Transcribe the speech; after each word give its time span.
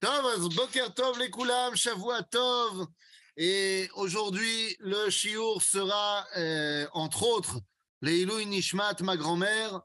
Tov, 0.00 0.54
Boker 0.54 0.94
Tov 0.94 1.18
les 1.18 1.30
Koulam, 1.30 1.74
Tov. 2.30 2.86
Et 3.36 3.88
aujourd'hui, 3.94 4.76
le 4.80 5.10
shiur 5.10 5.62
sera, 5.62 6.26
euh, 6.36 6.86
entre 6.92 7.24
autres, 7.24 7.60
Leilou 8.00 8.42
Nishmat, 8.42 8.96
ma 9.00 9.16
grand-mère, 9.16 9.80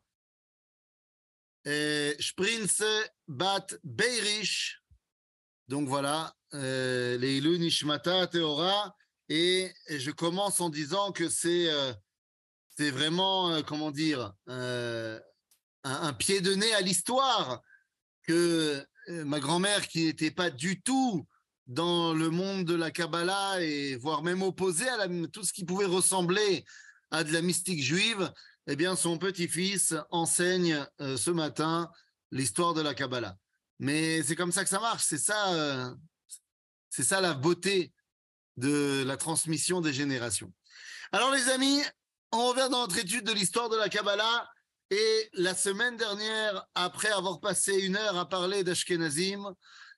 euh, 1.68 2.14
Sprinze 2.20 2.84
Bat 3.28 3.68
Beirish. 3.84 4.82
Donc 5.68 5.88
voilà, 5.88 6.36
euh, 6.54 7.18
Leilou 7.18 7.58
Nishmata. 7.58 8.30
Et 9.30 9.74
je 9.90 10.12
commence 10.12 10.60
en 10.62 10.70
disant 10.70 11.12
que 11.12 11.30
c'est 11.30 11.72
euh, 11.72 11.94
c'est 12.76 12.92
vraiment, 12.92 13.62
comment 13.64 13.92
dire, 13.92 14.34
un, 14.48 15.20
un 15.84 16.14
pied 16.14 16.42
de 16.42 16.56
nez 16.56 16.74
à 16.74 16.82
l'histoire 16.82 17.62
que 18.24 18.84
ma 19.08 19.40
grand-mère, 19.40 19.88
qui 19.88 20.06
n'était 20.06 20.32
pas 20.32 20.50
du 20.50 20.82
tout 20.82 21.28
dans 21.68 22.14
le 22.14 22.30
monde 22.30 22.66
de 22.66 22.74
la 22.74 22.92
Kabbalah 22.92 23.62
et 23.62 23.96
voire 23.96 24.24
même 24.24 24.42
opposée 24.42 24.88
à 24.90 25.08
tout 25.32 25.44
ce 25.44 25.54
qui 25.54 25.66
pouvait 25.66 25.86
ressembler 25.86 26.66
à 27.12 27.24
de 27.24 27.32
la 27.32 27.42
mystique 27.42 27.82
juive, 27.82 28.32
eh 28.68 28.76
bien, 28.76 28.96
son 28.96 29.18
petit-fils 29.18 29.94
enseigne 30.10 30.86
euh, 31.00 31.16
ce 31.18 31.30
matin 31.30 31.90
l'histoire 32.32 32.74
de 32.74 32.82
la 32.82 32.94
Kabbalah. 32.94 33.38
Mais 33.80 34.24
c'est 34.24 34.36
comme 34.36 34.52
ça 34.52 34.64
que 34.64 34.70
ça 34.70 34.80
marche. 34.80 35.04
C'est 35.06 35.18
ça, 35.18 35.54
euh, 35.54 35.94
c'est 36.90 37.04
ça 37.04 37.22
la 37.22 37.34
beauté 37.34 37.94
de 38.58 39.04
la 39.06 39.18
transmission 39.18 39.82
des 39.82 39.94
générations. 39.94 40.52
Alors, 41.12 41.32
les 41.32 41.50
amis, 41.50 41.82
on 42.32 42.48
revient 42.48 42.70
dans 42.72 42.82
notre 42.82 42.98
étude 42.98 43.26
de 43.26 43.34
l'histoire 43.34 43.70
de 43.70 43.78
la 43.78 43.90
Kabbalah. 43.90 44.50
Et 44.90 45.30
la 45.34 45.56
semaine 45.56 45.98
dernière, 45.98 46.68
après 46.76 47.10
avoir 47.10 47.40
passé 47.40 47.74
une 47.74 47.96
heure 47.96 48.18
à 48.18 48.30
parler 48.30 48.64
d'Ashkenazim, 48.64 49.54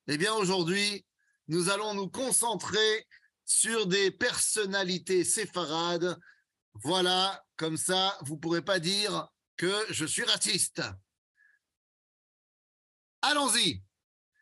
eh 0.08 0.18
bien 0.18 0.34
aujourd'hui, 0.34 1.06
nous 1.48 1.70
allons 1.70 1.94
nous 1.94 2.10
concentrer 2.10 3.08
sur 3.44 3.88
des 3.88 4.12
personnalités 4.12 5.24
séfarades. 5.24 6.18
Voilà, 6.74 7.44
comme 7.58 7.78
ça, 7.78 8.18
vous 8.22 8.38
pourrez 8.38 8.64
pas 8.64 8.80
dire 8.80 9.28
que 9.58 9.86
je 9.90 10.06
suis 10.06 10.24
raciste. 10.24 10.82
Allons-y. 13.22 13.82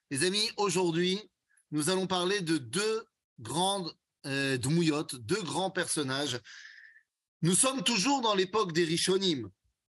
Les 0.10 0.26
amis, 0.26 0.50
aujourd'hui, 0.58 1.20
nous 1.72 1.90
allons 1.90 2.08
parler 2.08 2.42
de 2.42 2.58
deux 2.58 3.06
grandes 3.40 3.92
euh, 4.26 4.58
deux 4.58 5.42
grands 5.42 5.72
personnages. 5.72 6.40
Nous 7.42 7.56
sommes 7.56 7.84
toujours 7.84 8.22
dans 8.22 8.36
l'époque 8.36 8.72
des 8.72 8.86
Rishonim, 8.86 9.50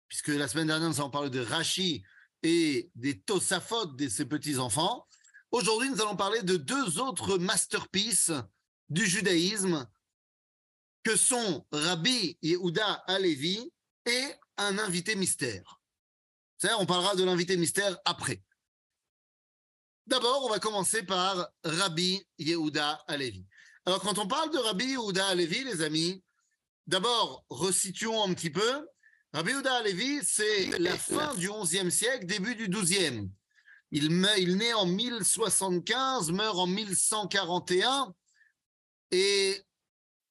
puisque 0.08 0.30
la 0.30 0.48
semaine 0.48 0.68
dernière, 0.68 0.90
nous 0.90 1.00
avons 1.00 1.10
parlé 1.10 1.30
de 1.30 1.40
Rashi 1.40 2.04
et 2.44 2.92
des 2.96 3.20
Tosafot 3.20 3.86
de 3.86 4.08
ses 4.08 4.26
petits-enfants. 4.26 5.08
Aujourd'hui, 5.52 5.90
nous 5.90 6.02
allons 6.02 6.16
parler 6.16 6.42
de 6.44 6.58
deux 6.58 7.00
autres 7.00 7.38
masterpieces 7.38 8.32
du 8.90 9.06
judaïsme 9.06 9.88
que 11.04 11.16
sont 11.16 11.66
Rabbi 11.72 12.38
Yehuda 12.42 13.04
Alevi 13.08 13.72
et 14.06 14.26
un 14.58 14.78
invité 14.78 15.16
mystère. 15.16 15.82
On 16.80 16.86
parlera 16.86 17.16
de 17.16 17.24
l'invité 17.24 17.56
mystère 17.56 17.98
après. 18.06 18.42
D'abord, 20.08 20.46
on 20.46 20.50
va 20.50 20.60
commencer 20.60 21.04
par 21.04 21.50
Rabbi 21.64 22.26
Yehuda 22.38 23.04
Alevi. 23.08 23.46
Alors, 23.86 24.02
quand 24.02 24.18
on 24.18 24.28
parle 24.28 24.52
de 24.52 24.58
Rabbi 24.58 24.86
Yehuda 24.86 25.28
Alevi, 25.28 25.64
les 25.64 25.82
amis, 25.82 26.24
d'abord, 26.88 27.46
resituons 27.50 28.24
un 28.24 28.34
petit 28.34 28.50
peu. 28.50 28.88
Rabbi 29.34 29.52
Yehuda 29.52 29.74
Alevi, 29.76 30.20
c'est 30.24 30.80
la 30.80 30.98
fin 30.98 31.36
du 31.36 31.50
XIe 31.50 31.92
siècle, 31.92 32.26
début 32.26 32.56
du 32.56 32.70
XIIe. 32.70 33.30
Il, 33.92 34.10
meurt, 34.10 34.38
il 34.38 34.58
naît 34.58 34.74
en 34.74 34.86
1075, 34.86 36.32
meurt 36.32 36.58
en 36.58 36.68
1141. 36.68 38.14
Et 39.12 39.62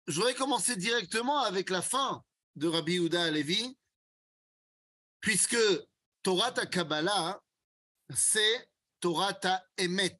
je 0.07 0.15
voudrais 0.15 0.35
commencer 0.35 0.77
directement 0.77 1.41
avec 1.41 1.71
la 1.71 1.83
fin 1.83 2.23
de 2.57 2.69
Rabbi 2.69 2.95
Yehuda 2.95 3.25
Alevi, 3.25 3.77
puisque 5.21 5.59
Torah 6.23 6.53
ta 6.53 6.67
Kabbalah, 6.67 7.41
c'est 8.15 8.69
Torah 9.01 9.35
ta 9.35 9.63
Emet. 9.77 10.19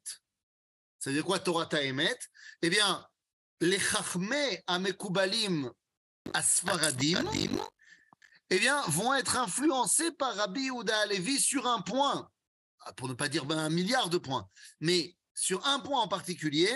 Ça 0.99 1.09
veut 1.09 1.15
dire 1.15 1.25
quoi 1.25 1.39
Torah 1.39 1.65
ta 1.65 1.83
Emet? 1.83 2.17
Eh 2.61 2.69
bien, 2.69 3.05
les 3.59 3.79
Chachmé 3.79 4.63
Amekubalim 4.67 5.71
Asfaradim, 6.33 7.25
eh 8.49 8.59
bien, 8.59 8.81
vont 8.87 9.13
être 9.13 9.37
influencés 9.37 10.11
par 10.11 10.35
Rabbi 10.35 10.63
Yehuda 10.63 10.97
Alevi 10.99 11.39
sur 11.39 11.67
un 11.67 11.81
point, 11.81 12.29
pour 12.95 13.07
ne 13.07 13.13
pas 13.13 13.27
dire 13.27 13.45
ben, 13.45 13.57
un 13.57 13.69
milliard 13.69 14.09
de 14.09 14.17
points, 14.17 14.49
mais 14.79 15.17
sur 15.33 15.65
un 15.67 15.79
point 15.79 16.01
en 16.01 16.07
particulier, 16.07 16.71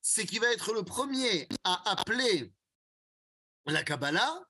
c'est 0.00 0.26
qu'il 0.26 0.40
va 0.40 0.52
être 0.52 0.72
le 0.72 0.84
premier 0.84 1.48
à 1.64 1.90
appeler 1.90 2.52
la 3.66 3.82
Kabbalah 3.82 4.48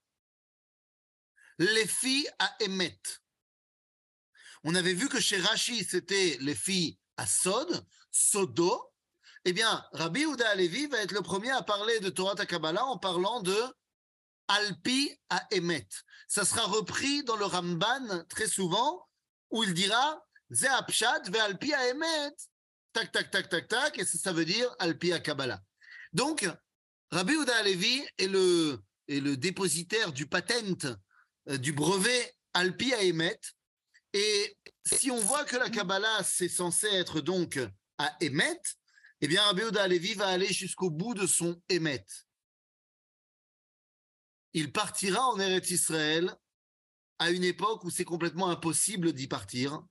les 1.58 1.86
filles 1.86 2.28
à 2.38 2.54
Emet. 2.60 3.00
On 4.64 4.74
avait 4.74 4.94
vu 4.94 5.08
que 5.08 5.20
chez 5.20 5.38
Rashi, 5.38 5.84
c'était 5.84 6.36
les 6.40 6.54
filles 6.54 6.98
à 7.16 7.26
Sod, 7.26 7.84
Sodo. 8.10 8.92
Eh 9.44 9.52
bien, 9.52 9.84
Rabbi 9.92 10.20
Yehuda 10.20 10.48
Alevi 10.50 10.86
va 10.86 10.98
être 10.98 11.12
le 11.12 11.22
premier 11.22 11.50
à 11.50 11.62
parler 11.62 12.00
de 12.00 12.10
Torah 12.10 12.34
Kabbalah 12.34 12.84
en 12.84 12.98
parlant 12.98 13.40
de 13.40 13.56
Alpi 14.48 15.10
à 15.28 15.46
Emet. 15.52 15.88
Ça 16.26 16.44
sera 16.44 16.62
repris 16.62 17.22
dans 17.24 17.36
le 17.36 17.44
Ramban 17.44 18.24
très 18.28 18.48
souvent, 18.48 19.06
où 19.50 19.62
il 19.62 19.74
dira 19.74 20.24
Ze 20.50 20.64
ve 20.64 21.36
Alpi 21.36 21.72
à 21.72 21.88
Emet. 21.88 22.34
Tac, 22.92 23.12
tac, 23.12 23.30
tac, 23.30 23.48
tac, 23.48 23.68
tac, 23.68 23.98
et 23.98 24.04
ça, 24.04 24.32
veut 24.32 24.44
dire 24.44 24.74
Alpi 24.78 25.12
à 25.12 25.20
Kabbalah. 25.20 25.60
Donc, 26.12 26.48
Rabbi 27.10 27.34
Yehuda 27.34 27.56
Alevi 27.56 28.02
est 28.16 28.26
le, 28.26 28.80
dépositaire 29.36 30.12
du 30.12 30.26
patent, 30.26 30.86
euh, 31.48 31.58
du 31.58 31.72
brevet 31.72 32.34
Alpi 32.54 32.92
à 32.94 33.02
Emet. 33.02 33.38
Et 34.14 34.56
si 34.84 35.10
on 35.10 35.18
voit 35.18 35.44
que 35.44 35.56
la 35.56 35.68
Kabbalah, 35.68 36.24
c'est 36.24 36.48
censé 36.48 36.86
être 36.88 37.20
donc 37.20 37.58
à 37.98 38.16
Emet, 38.20 38.60
eh 39.20 39.28
bien, 39.28 39.42
Rabbi 39.42 39.62
Yehuda 39.62 39.82
Alevi 39.82 40.14
va 40.14 40.28
aller 40.28 40.52
jusqu'au 40.52 40.90
bout 40.90 41.14
de 41.14 41.26
son 41.26 41.60
Emet 41.68 42.04
il 44.54 44.72
partira 44.72 45.26
en 45.28 45.38
Eretz 45.38 45.70
Israël 45.70 46.34
à 47.18 47.30
une 47.30 47.44
époque 47.44 47.84
où 47.84 47.90
c'est 47.90 48.04
complètement 48.04 48.48
impossible 48.48 49.12
d'y 49.12 49.26
partir, 49.26 49.82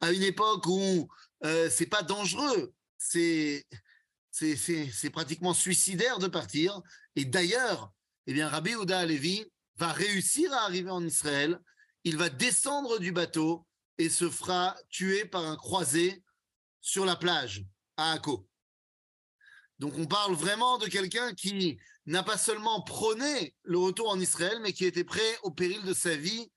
à 0.00 0.10
une 0.12 0.22
époque 0.22 0.66
où 0.66 1.08
euh, 1.44 1.68
c'est 1.70 1.86
pas 1.86 2.02
dangereux, 2.02 2.72
c'est 2.98 3.66
pratiquement 5.12 5.54
suicidaire 5.54 6.18
de 6.18 6.26
partir. 6.26 6.80
Et 7.16 7.24
d'ailleurs, 7.24 7.92
eh 8.26 8.32
bien 8.32 8.48
Rabbi 8.48 8.70
Yehuda 8.70 8.98
Alevi 8.98 9.44
va 9.76 9.92
réussir 9.92 10.52
à 10.52 10.64
arriver 10.64 10.90
en 10.90 11.04
Israël. 11.04 11.58
Il 12.04 12.16
va 12.16 12.30
descendre 12.30 12.98
du 12.98 13.12
bateau 13.12 13.66
et 13.98 14.08
se 14.08 14.30
fera 14.30 14.76
tuer 14.88 15.24
par 15.26 15.44
un 15.44 15.56
croisé 15.56 16.22
sur 16.80 17.04
la 17.04 17.16
plage 17.16 17.64
à 17.96 18.12
Akko. 18.12 18.49
Donc 19.80 19.94
on 19.96 20.04
parle 20.04 20.34
vraiment 20.34 20.76
de 20.76 20.86
quelqu'un 20.86 21.32
qui 21.32 21.80
n'a 22.04 22.22
pas 22.22 22.36
seulement 22.36 22.82
prôné 22.82 23.54
le 23.62 23.78
retour 23.78 24.10
en 24.10 24.20
Israël, 24.20 24.60
mais 24.60 24.74
qui 24.74 24.84
était 24.84 25.04
prêt 25.04 25.38
au 25.42 25.50
péril 25.50 25.82
de 25.84 25.94
sa 25.94 26.14
vie 26.14 26.52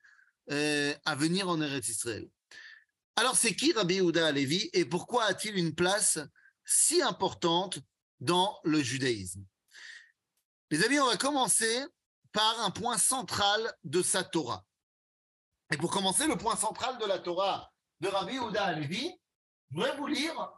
euh, 0.50 0.94
à 1.06 1.14
venir 1.14 1.48
en 1.48 1.58
Eretz 1.62 1.88
Israël. 1.88 2.28
Alors 3.16 3.34
c'est 3.34 3.56
qui 3.56 3.72
Rabbi 3.72 3.94
Yehuda 3.94 4.26
Alevi 4.26 4.68
et 4.74 4.84
pourquoi 4.84 5.24
a-t-il 5.24 5.56
une 5.56 5.74
place 5.74 6.18
si 6.66 7.00
importante 7.00 7.78
dans 8.20 8.60
le 8.62 8.82
judaïsme? 8.82 9.42
Les 10.70 10.84
amis, 10.84 11.00
on 11.00 11.06
va 11.06 11.16
commencer 11.16 11.82
par 12.30 12.60
un 12.60 12.70
point 12.70 12.98
central 12.98 13.74
de 13.84 14.02
sa 14.02 14.22
Torah. 14.22 14.66
Et 15.72 15.78
pour 15.78 15.90
commencer, 15.90 16.26
le 16.26 16.36
point 16.36 16.56
central 16.56 16.98
de 16.98 17.06
la 17.06 17.20
Torah 17.20 17.72
de 18.00 18.08
Rabbi 18.08 18.34
Yehuda 18.34 18.64
Alevi, 18.64 19.10
je 19.70 19.76
voudrais 19.76 19.96
vous 19.96 20.08
lire 20.08 20.52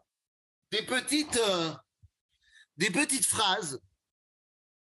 des 0.72 0.83
petites... 0.83 1.37
euh, 1.37 1.72
des 2.77 2.91
petites 2.91 3.27
phrases, 3.27 3.81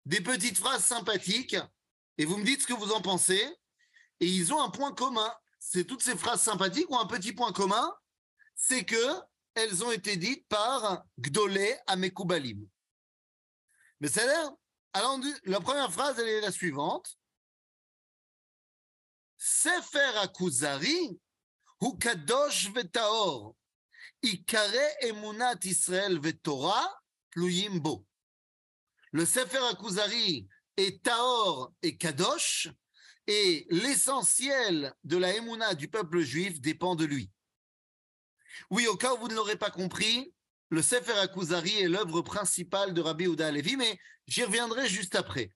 des 0.04 0.20
petites 0.20 0.58
phrases 0.58 0.84
sympathiques, 0.84 1.56
et 2.18 2.24
vous 2.24 2.36
me 2.36 2.44
dites 2.44 2.62
ce 2.62 2.66
que 2.66 2.74
vous 2.74 2.92
en 2.92 3.00
pensez. 3.00 3.42
Et 4.20 4.26
ils 4.26 4.52
ont 4.52 4.60
un 4.60 4.70
point 4.70 4.92
commun. 4.92 5.32
C'est 5.60 5.84
toutes 5.84 6.02
ces 6.02 6.16
phrases 6.16 6.42
sympathiques 6.42 6.90
ont 6.90 6.98
un 6.98 7.06
petit 7.06 7.32
point 7.32 7.52
commun, 7.52 7.94
c'est 8.54 8.84
que 8.84 9.20
elles 9.54 9.84
ont 9.84 9.90
été 9.90 10.16
dites 10.16 10.46
par 10.48 11.04
Gdolé 11.18 11.76
Amekoubalim. 11.86 12.66
Mais 14.00 14.08
ça 14.08 14.22
a 14.22 14.26
l'air. 14.26 14.50
La 15.44 15.60
première 15.60 15.92
phrase, 15.92 16.18
elle 16.18 16.28
est 16.28 16.40
la 16.40 16.52
suivante. 16.52 17.18
Sefer 19.36 20.18
Akuzari, 20.18 21.18
hu 21.80 21.98
kadosh 21.98 22.70
vetaor, 22.72 23.54
ikare 24.22 24.96
emunat 25.02 25.64
Israël 25.64 26.18
vetorah, 26.18 27.00
Le 29.12 29.24
Sefer 29.24 29.64
Akuzari 29.70 30.46
est 30.76 31.02
Taor 31.02 31.72
et 31.82 31.96
Kadosh, 31.96 32.68
et 33.26 33.66
l'essentiel 33.70 34.94
de 35.04 35.16
la 35.16 35.34
Emouna 35.34 35.74
du 35.74 35.88
peuple 35.88 36.20
juif 36.20 36.60
dépend 36.60 36.96
de 36.96 37.04
lui. 37.04 37.30
Oui, 38.70 38.86
au 38.86 38.96
cas 38.96 39.14
où 39.14 39.18
vous 39.18 39.28
ne 39.28 39.34
l'aurez 39.34 39.56
pas 39.56 39.70
compris, 39.70 40.32
le 40.70 40.82
Sefer 40.82 41.18
Akuzari 41.18 41.80
est 41.80 41.88
l'œuvre 41.88 42.22
principale 42.22 42.94
de 42.94 43.00
Rabbi 43.00 43.26
Ouda 43.26 43.50
Levi, 43.50 43.76
mais 43.76 43.98
j'y 44.26 44.44
reviendrai 44.44 44.88
juste 44.88 45.14
après. 45.14 45.52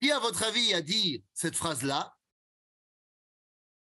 Qui, 0.00 0.10
à 0.10 0.18
votre 0.18 0.42
avis, 0.42 0.74
a 0.74 0.82
dit 0.82 1.24
cette 1.32 1.56
phrase-là? 1.56 2.16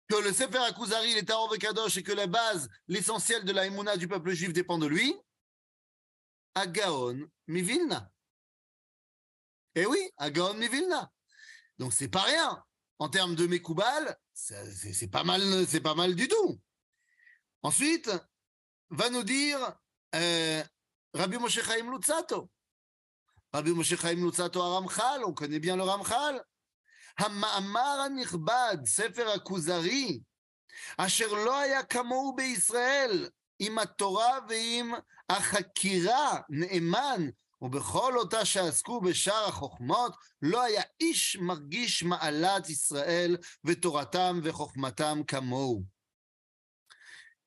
Que 0.08 0.18
le 0.18 0.32
Sefer 0.32 0.60
Akuzari, 0.60 1.14
est 1.14 1.30
à 1.32 1.58
Kadosh 1.60 1.98
et 1.98 2.04
que 2.04 2.12
la 2.12 2.28
base, 2.28 2.70
l'essentiel 2.88 3.44
de 3.44 3.52
la 3.52 3.98
du 3.98 4.08
peuple 4.08 4.34
juif 4.34 4.54
dépend 4.54 4.78
de 4.78 4.86
lui? 4.86 5.16
Agaon 6.55 7.29
Mivilna. 7.47 8.11
Eh 9.75 9.87
oui, 9.87 10.11
Agaon 10.17 10.55
Mivilna. 10.55 11.11
Donc 11.79 11.93
c'est 11.93 12.09
pas 12.09 12.23
rien. 12.23 12.63
En 12.99 13.09
termes 13.09 13.35
de 13.35 13.47
Mekoubal, 13.47 14.17
c'est 14.35 15.11
pas 15.11 15.25
mal, 15.25 15.67
c'est 15.67 15.81
pas 15.81 15.95
mal 15.95 16.15
du 16.15 16.29
tout. 16.29 16.61
Ensuite, 17.63 18.11
va 18.91 19.09
nous 19.09 19.23
dire 19.23 19.59
euh, 20.15 20.63
Rabbi 21.15 21.39
Moshe 21.39 21.63
Chaim 21.63 21.91
Lutzato. 21.91 22.51
Rabbi 23.53 23.71
Moshe 23.71 23.97
Chaim 23.97 24.17
Lutzato 24.17 24.61
Ramchal, 24.61 25.25
on 25.25 25.33
connaît 25.33 25.61
bien 25.61 25.77
le 25.77 25.83
Ramchal. 25.83 26.45
המאמר 27.19 28.01
הנכבד, 28.07 28.77
ספר 28.85 29.29
הכוזרי, 29.31 30.21
אשר 30.97 31.33
לא 31.33 31.59
היה 31.59 31.83
כמוהו 31.83 32.37
בישראל, 32.37 33.29
עם 33.59 33.79
התורה 33.79 34.39
ועם 34.49 34.93
החקירה 35.29 36.41
נאמן, 36.51 37.29
ובכל 37.63 38.19
אותה 38.19 38.45
שעסקו 38.45 39.01
בשאר 39.01 39.49
החוכמות, 39.49 40.13
לא 40.43 40.63
היה 40.63 40.83
איש 41.01 41.37
מרגיש 41.37 42.03
מעלת 42.03 42.69
ישראל 42.69 43.37
ותורתם 43.65 44.41
וחוכמתם 44.43 45.21
כמוהו. 45.27 46.01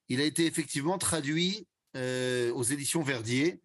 Il 0.10 0.20
a 0.20 0.26
été 0.26 0.46
effectivement 0.46 0.98
traduit 0.98 1.68
euh, 1.96 2.52
aux 2.54 2.64
éditions 2.64 3.02
Verdier. 3.02 3.62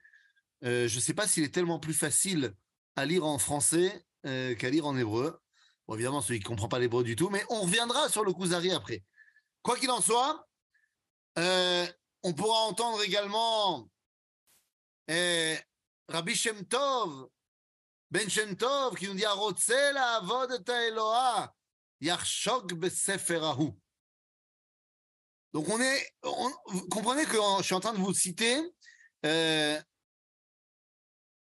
Euh, 0.64 0.88
je 0.88 0.96
ne 0.96 1.00
sais 1.00 1.12
pas 1.12 1.26
s'il 1.26 1.44
est 1.44 1.52
tellement 1.52 1.80
plus 1.80 1.94
facile 1.94 2.54
à 2.96 3.04
lire 3.04 3.25
en 3.25 3.38
français 3.38 4.04
euh, 4.25 4.54
qu'à 4.54 4.70
lire 4.70 4.86
en 4.86 4.96
hébreu. 4.96 5.40
Bon, 5.86 5.94
évidemment, 5.94 6.22
celui 6.22 6.38
qui 6.38 6.44
ne 6.44 6.48
comprend 6.48 6.69
pas 6.69 6.78
l'hébreu 6.78 7.02
du 7.02 7.16
tout, 7.16 7.28
mais 7.28 7.44
on 7.50 7.62
reviendra 7.62 8.08
sur 8.08 8.25
le 8.25 8.32
Kuzari 8.32 8.70
après. 8.70 9.02
Quoi 9.62 9.76
qu'il 9.76 9.90
en 9.90 10.00
soit, 10.00 10.48
on 12.23 12.33
pourra 12.33 12.59
entendre 12.61 13.01
également 13.03 13.89
Rabbi 15.07 16.35
Shem 16.35 16.65
Tov, 16.65 17.29
Ben 18.09 18.29
Shem 18.29 18.55
Tov, 18.55 18.95
qui 18.95 19.07
nous 19.07 19.13
dit 19.13 19.25
Arotzel 19.25 19.97
avod 19.97 20.51
et 20.51 20.71
Eloah, 20.71 21.53
yachshok 22.01 22.73
beseferahu. 22.73 23.71
Donc 25.53 25.69
on 25.69 25.79
est, 25.79 26.11
vous 26.23 26.87
comprenez 26.89 27.25
que 27.25 27.37
je 27.59 27.63
suis 27.63 27.75
en 27.75 27.79
train 27.79 27.93
de 27.93 27.99
vous 27.99 28.13
citer 28.13 28.59
euh, 29.25 29.79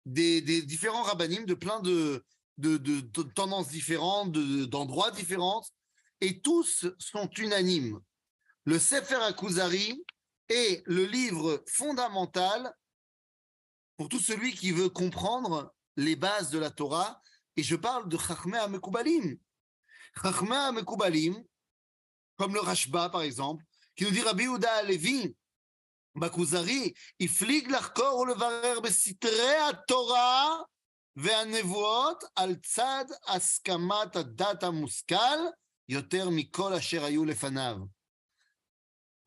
des, 0.05 0.41
différents 0.61 1.03
rabbinim 1.03 1.45
de 1.45 1.53
plein 1.55 1.79
de, 1.79 2.23
de, 2.57 3.23
tendances 3.33 3.69
différentes, 3.69 4.31
d'endroits 4.31 5.11
différents, 5.11 5.63
et 6.21 6.41
tous 6.41 6.85
sont 6.99 7.29
unanimes. 7.37 7.99
Le 8.65 8.79
Sefer 8.79 9.15
Akuzari 9.15 10.03
est 10.48 10.82
le 10.86 11.04
livre 11.04 11.62
fondamental 11.66 12.74
pour 13.96 14.08
tout 14.08 14.18
celui 14.18 14.54
qui 14.54 14.72
veut 14.72 14.88
comprendre 14.88 15.74
les 15.96 16.16
bases 16.16 16.50
de 16.50 16.58
la 16.58 16.70
Torah, 16.70 17.20
et 17.56 17.62
je 17.62 17.76
parle 17.76 18.08
de 18.08 18.16
Chachmei 18.16 18.58
Amekubalim. 18.58 19.36
Chachmei 20.22 20.56
Amekubalim, 20.56 21.42
comme 22.36 22.54
le 22.54 22.60
Rashba 22.60 23.10
par 23.10 23.22
exemple, 23.22 23.64
qui 23.94 24.04
nous 24.04 24.10
dit 24.10 24.22
Rabbi 24.22 24.44
Yehuda 24.44 24.82
Levi, 24.84 25.34
בכוזרי, 26.16 26.92
הפליג 27.20 27.70
לחקור 27.70 28.18
ולברר 28.18 28.80
בסתרי 28.80 29.56
התורה 29.70 30.56
והנבואות 31.16 32.24
על 32.36 32.54
צד 32.54 33.04
הסכמת 33.26 34.16
הדת 34.16 34.62
המושכל 34.62 35.38
יותר 35.88 36.28
מכל 36.30 36.72
אשר 36.72 37.04
היו 37.04 37.24
לפניו. 37.24 37.76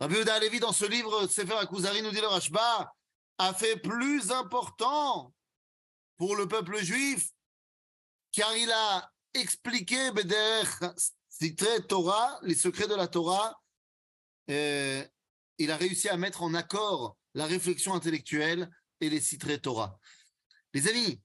Rabbi 0.01 0.15
Yehuda 0.15 0.39
Levi, 0.39 0.61
dans 0.61 0.73
ce 0.73 0.87
livre, 0.87 1.27
Sefer 1.27 1.59
Akuzari, 1.59 2.01
nous 2.01 2.11
dit 2.11 2.23
le 2.23 2.27
Rashba, 2.27 2.91
a 3.37 3.53
fait 3.53 3.77
plus 3.77 4.31
important 4.31 5.35
pour 6.17 6.37
le 6.37 6.49
peuple 6.49 6.79
juif, 6.79 7.29
car 8.33 8.57
il 8.57 8.71
a 8.71 9.11
expliqué 9.35 10.11
Sitre 11.29 11.87
Torah, 11.87 12.39
les 12.43 12.55
secrets 12.55 12.89
de 12.89 12.95
la 12.95 13.09
Torah, 13.09 13.61
euh, 14.49 15.05
il 15.59 15.71
a 15.71 15.77
réussi 15.77 16.09
à 16.09 16.17
mettre 16.17 16.43
en 16.43 16.55
accord 16.55 17.19
la 17.35 17.45
réflexion 17.45 17.93
intellectuelle 17.93 18.71
et 19.03 19.11
les 19.11 19.21
citrés 19.21 19.61
Torah. 19.61 19.99
Les 20.73 20.89
amis, 20.89 21.21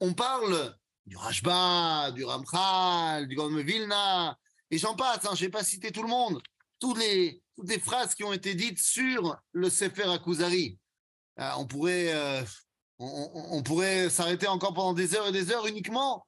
on 0.00 0.14
parle 0.14 0.76
du 1.06 1.16
Rashba, 1.16 2.10
du 2.10 2.24
Ramchal, 2.24 3.28
du 3.28 3.36
Gaon 3.36 3.54
Vilna, 3.62 4.36
et 4.70 4.78
j'en 4.78 4.96
passe, 4.96 5.24
hein, 5.26 5.36
je 5.36 5.44
n'ai 5.44 5.50
pas 5.50 5.62
cité 5.62 5.92
tout 5.92 6.02
le 6.02 6.08
monde, 6.08 6.42
toutes 6.84 6.98
les, 6.98 7.42
toutes 7.56 7.70
les 7.70 7.78
phrases 7.78 8.14
qui 8.14 8.24
ont 8.24 8.34
été 8.34 8.54
dites 8.54 8.78
sur 8.78 9.40
le 9.52 9.70
Sefer 9.70 10.02
Akuzari. 10.02 10.78
Euh, 11.40 11.50
on 11.56 11.66
pourrait, 11.66 12.12
euh, 12.12 12.44
on, 12.98 13.62
pourrait 13.62 14.10
s'arrêter 14.10 14.46
encore 14.48 14.74
pendant 14.74 14.92
des 14.92 15.14
heures 15.14 15.28
et 15.28 15.32
des 15.32 15.50
heures 15.50 15.66
uniquement 15.66 16.26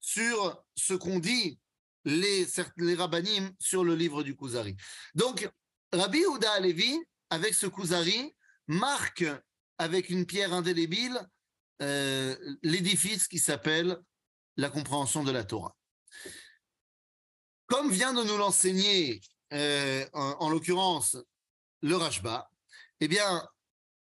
sur 0.00 0.62
ce 0.76 0.94
qu'on 0.94 1.18
dit 1.18 1.58
les, 2.04 2.46
les 2.76 2.94
rabbinim 2.94 3.50
sur 3.58 3.82
le 3.82 3.96
livre 3.96 4.22
du 4.22 4.36
Kuzari. 4.36 4.76
Donc, 5.16 5.50
Rabbi 5.92 6.24
Ouda 6.24 6.52
Alevi, 6.52 6.96
avec 7.30 7.54
ce 7.54 7.66
Kuzari, 7.66 8.32
marque 8.68 9.24
avec 9.78 10.08
une 10.08 10.24
pierre 10.24 10.52
indélébile 10.52 11.20
euh, 11.82 12.36
l'édifice 12.62 13.26
qui 13.26 13.40
s'appelle 13.40 13.98
la 14.56 14.70
compréhension 14.70 15.24
de 15.24 15.32
la 15.32 15.42
Torah. 15.42 15.74
Comme 17.66 17.90
vient 17.90 18.14
de 18.14 18.22
nous 18.22 18.36
l'enseigner, 18.36 19.20
euh, 19.52 20.06
en, 20.12 20.48
l'occurrence, 20.50 21.16
le 21.82 21.96
Rashba, 21.96 22.50
eh 23.00 23.08
bien, 23.08 23.46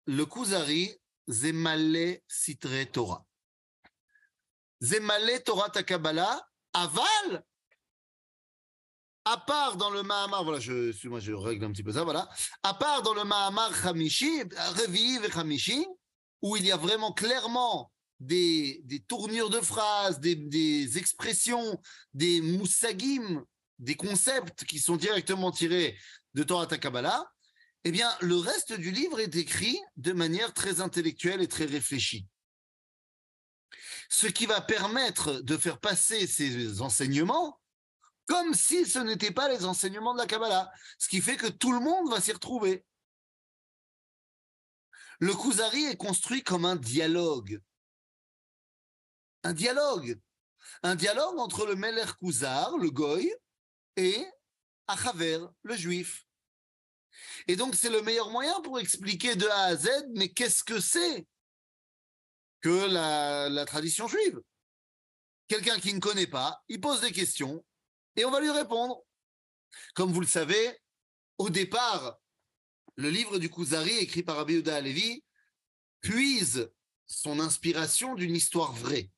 le 0.06 0.26
Kuzari, 0.26 0.93
Zemale 1.29 2.19
Sitre 2.29 2.84
Torah. 2.93 3.25
Zemale 4.81 5.43
Torah 5.44 5.70
Takabala, 5.70 6.46
aval 6.73 7.44
à 9.25 9.37
part 9.37 9.76
dans 9.76 9.90
le 9.90 10.02
Mahamar, 10.02 10.43
voilà, 10.43 10.58
je, 10.58 11.08
moi 11.08 11.20
je 11.20 11.32
règle 11.32 11.64
un 11.64 11.73
petit 11.73 11.82
peu 11.82 11.93
ça, 11.93 12.02
voilà, 12.05 12.29
à 12.62 12.75
part 12.75 13.02
dans 13.02 13.14
le 13.14 13.25
Mahamar 13.25 13.87
Hamishi, 13.87 14.43
Reviv 14.76 15.25
et 15.25 15.87
où 16.43 16.56
il 16.56 16.67
y 16.67 16.72
a 16.72 16.77
vraiment 16.77 17.12
clairement 17.12 17.93
des, 18.19 18.81
des 18.84 19.01
tournures 19.01 19.51
de 19.51 19.60
phrases, 19.60 20.20
des, 20.20 20.34
des, 20.34 20.98
expressions, 20.98 21.81
des 22.15 22.41
moussagim, 22.41 23.44
des 23.82 23.96
concepts 23.96 24.65
qui 24.65 24.79
sont 24.79 24.96
directement 24.96 25.51
tirés 25.51 25.98
de 26.34 26.43
Torah 26.44 26.67
Takabala, 26.67 27.31
eh 27.84 27.91
bien, 27.91 28.10
le 28.20 28.36
reste 28.36 28.72
du 28.72 28.93
livre 28.93 29.19
est 29.19 29.34
écrit 29.34 29.79
de 29.96 30.12
manière 30.12 30.55
très 30.55 30.81
intellectuelle 30.81 31.43
et 31.43 31.48
très 31.48 31.65
réfléchie. 31.65 32.27
Ce 34.08 34.29
qui 34.29 34.46
va 34.46 34.60
permettre 34.60 35.41
de 35.41 35.56
faire 35.56 35.81
passer 35.81 36.27
ces 36.27 36.81
enseignements 36.81 37.58
comme 38.27 38.55
si 38.55 38.86
ce 38.86 39.01
n'étaient 39.01 39.32
pas 39.32 39.48
les 39.48 39.65
enseignements 39.65 40.15
de 40.15 40.20
la 40.20 40.27
Kabbalah, 40.27 40.70
ce 40.98 41.08
qui 41.08 41.20
fait 41.20 41.36
que 41.36 41.48
tout 41.48 41.72
le 41.72 41.81
monde 41.81 42.08
va 42.08 42.20
s'y 42.20 42.32
retrouver. 42.32 42.84
Le 45.19 45.34
Kuzari 45.34 45.84
est 45.86 45.96
construit 45.96 46.43
comme 46.44 46.65
un 46.65 46.77
dialogue. 46.77 47.60
Un 49.43 49.53
dialogue. 49.53 50.20
Un 50.84 50.94
dialogue 50.94 51.39
entre 51.41 51.67
le 51.67 51.74
Meler 51.74 52.06
Kuzar, 52.20 52.79
le 52.79 52.91
Goy, 52.91 53.34
et 53.96 54.25
Achaver, 54.87 55.39
le 55.63 55.77
Juif. 55.77 56.27
Et 57.46 57.56
donc, 57.56 57.75
c'est 57.75 57.91
le 57.91 58.03
meilleur 58.03 58.31
moyen 58.31 58.61
pour 58.63 58.79
expliquer 58.79 59.37
de 59.37 59.46
A 59.46 59.63
à 59.65 59.77
Z, 59.77 59.89
mais 60.15 60.29
qu'est-ce 60.29 60.65
que 60.65 60.81
c'est 60.81 61.27
que 62.61 62.87
la, 62.87 63.65
tradition 63.67 64.06
juive? 64.06 64.41
Quelqu'un 65.49 65.79
qui 65.79 65.93
ne 65.93 66.01
connaît 66.01 66.27
pas, 66.27 66.63
il 66.69 66.81
pose 66.81 67.01
des 67.01 67.13
questions, 67.13 67.65
et 68.17 68.25
on 68.25 68.31
va 68.31 68.41
lui 68.41 68.51
répondre. 68.51 69.03
Comme 69.94 70.13
vous 70.13 70.20
le 70.20 70.27
savez, 70.27 70.79
au 71.39 71.51
départ, 71.51 72.19
le 72.96 73.11
livre 73.11 73.39
du 73.39 73.51
Kuzari, 73.51 73.99
écrit 73.99 74.22
par 74.22 74.37
Rabbi 74.37 74.55
Yehuda 74.55 74.77
Alevi, 74.77 75.25
puise 76.01 76.70
son 77.06 77.41
inspiration 77.41 78.15
d'une 78.15 78.37
histoire 78.37 78.72
vraie. 78.72 79.11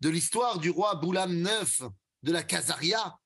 De 0.00 0.08
l'histoire 0.08 0.58
du 0.58 0.70
roi 0.70 0.94
Boulam 0.96 1.32
IX 1.32 1.84
de 2.22 2.32
la 2.32 2.42
Kazaria. 2.42 3.18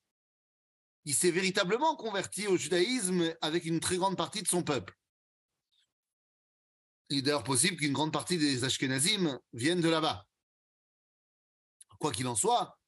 Il 1.04 1.14
s'est 1.14 1.30
véritablement 1.30 1.96
converti 1.96 2.46
au 2.46 2.56
judaïsme 2.56 3.34
avec 3.40 3.64
une 3.64 3.80
très 3.80 3.96
grande 3.96 4.16
partie 4.16 4.42
de 4.42 4.48
son 4.48 4.62
peuple. 4.62 4.96
Il 7.10 7.18
est 7.18 7.22
d'ailleurs 7.22 7.44
possible 7.44 7.76
qu'une 7.76 7.92
grande 7.92 8.12
partie 8.12 8.38
des 8.38 8.64
Ashkenazim 8.64 9.38
viennent 9.52 9.82
de 9.82 9.88
là-bas. 9.90 10.26
Quoi 11.98 12.12
qu'il 12.12 12.26
en 12.26 12.34
soit, 12.34 12.78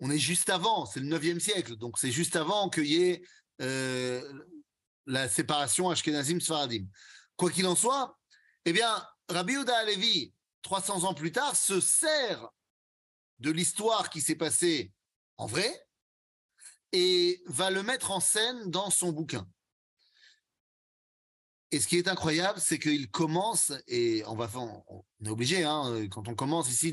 on 0.00 0.10
est 0.10 0.18
juste 0.18 0.50
avant, 0.50 0.86
c'est 0.86 1.00
le 1.00 1.18
9e 1.18 1.40
siècle, 1.40 1.76
donc 1.76 1.98
c'est 1.98 2.10
juste 2.10 2.36
avant 2.36 2.68
qu'il 2.68 2.86
y 2.86 3.02
ait 3.02 3.22
euh, 3.60 4.44
la 5.06 5.28
séparation 5.28 5.90
Ashkenazim-Sfaradim. 5.90 6.86
Quoi 7.36 7.50
qu'il 7.50 7.66
en 7.66 7.74
soit, 7.74 8.18
eh 8.66 8.72
bien, 8.72 9.06
Rabbi 9.28 9.54
Uda 9.54 9.76
Alevi, 9.78 10.34
300 10.62 11.04
ans 11.04 11.14
plus 11.14 11.32
tard, 11.32 11.56
se 11.56 11.80
sert 11.80 12.48
de 13.38 13.50
l'histoire 13.50 14.10
qui 14.10 14.20
s'est 14.20 14.36
passée 14.36 14.92
en 15.38 15.46
vrai 15.46 15.86
et 16.92 17.42
va 17.46 17.70
le 17.70 17.82
mettre 17.82 18.10
en 18.10 18.20
scène 18.20 18.70
dans 18.70 18.90
son 18.90 19.12
bouquin. 19.12 19.46
Et 21.72 21.78
ce 21.78 21.86
qui 21.86 21.96
est 21.96 22.08
incroyable, 22.08 22.58
c'est 22.60 22.78
qu'il 22.78 23.08
commence, 23.10 23.72
et 23.86 24.24
on 24.26 24.34
va 24.34 24.50
est 25.24 25.28
obligé, 25.28 25.62
hein, 25.64 26.08
quand 26.10 26.26
on 26.26 26.34
commence 26.34 26.68
ici 26.68 26.92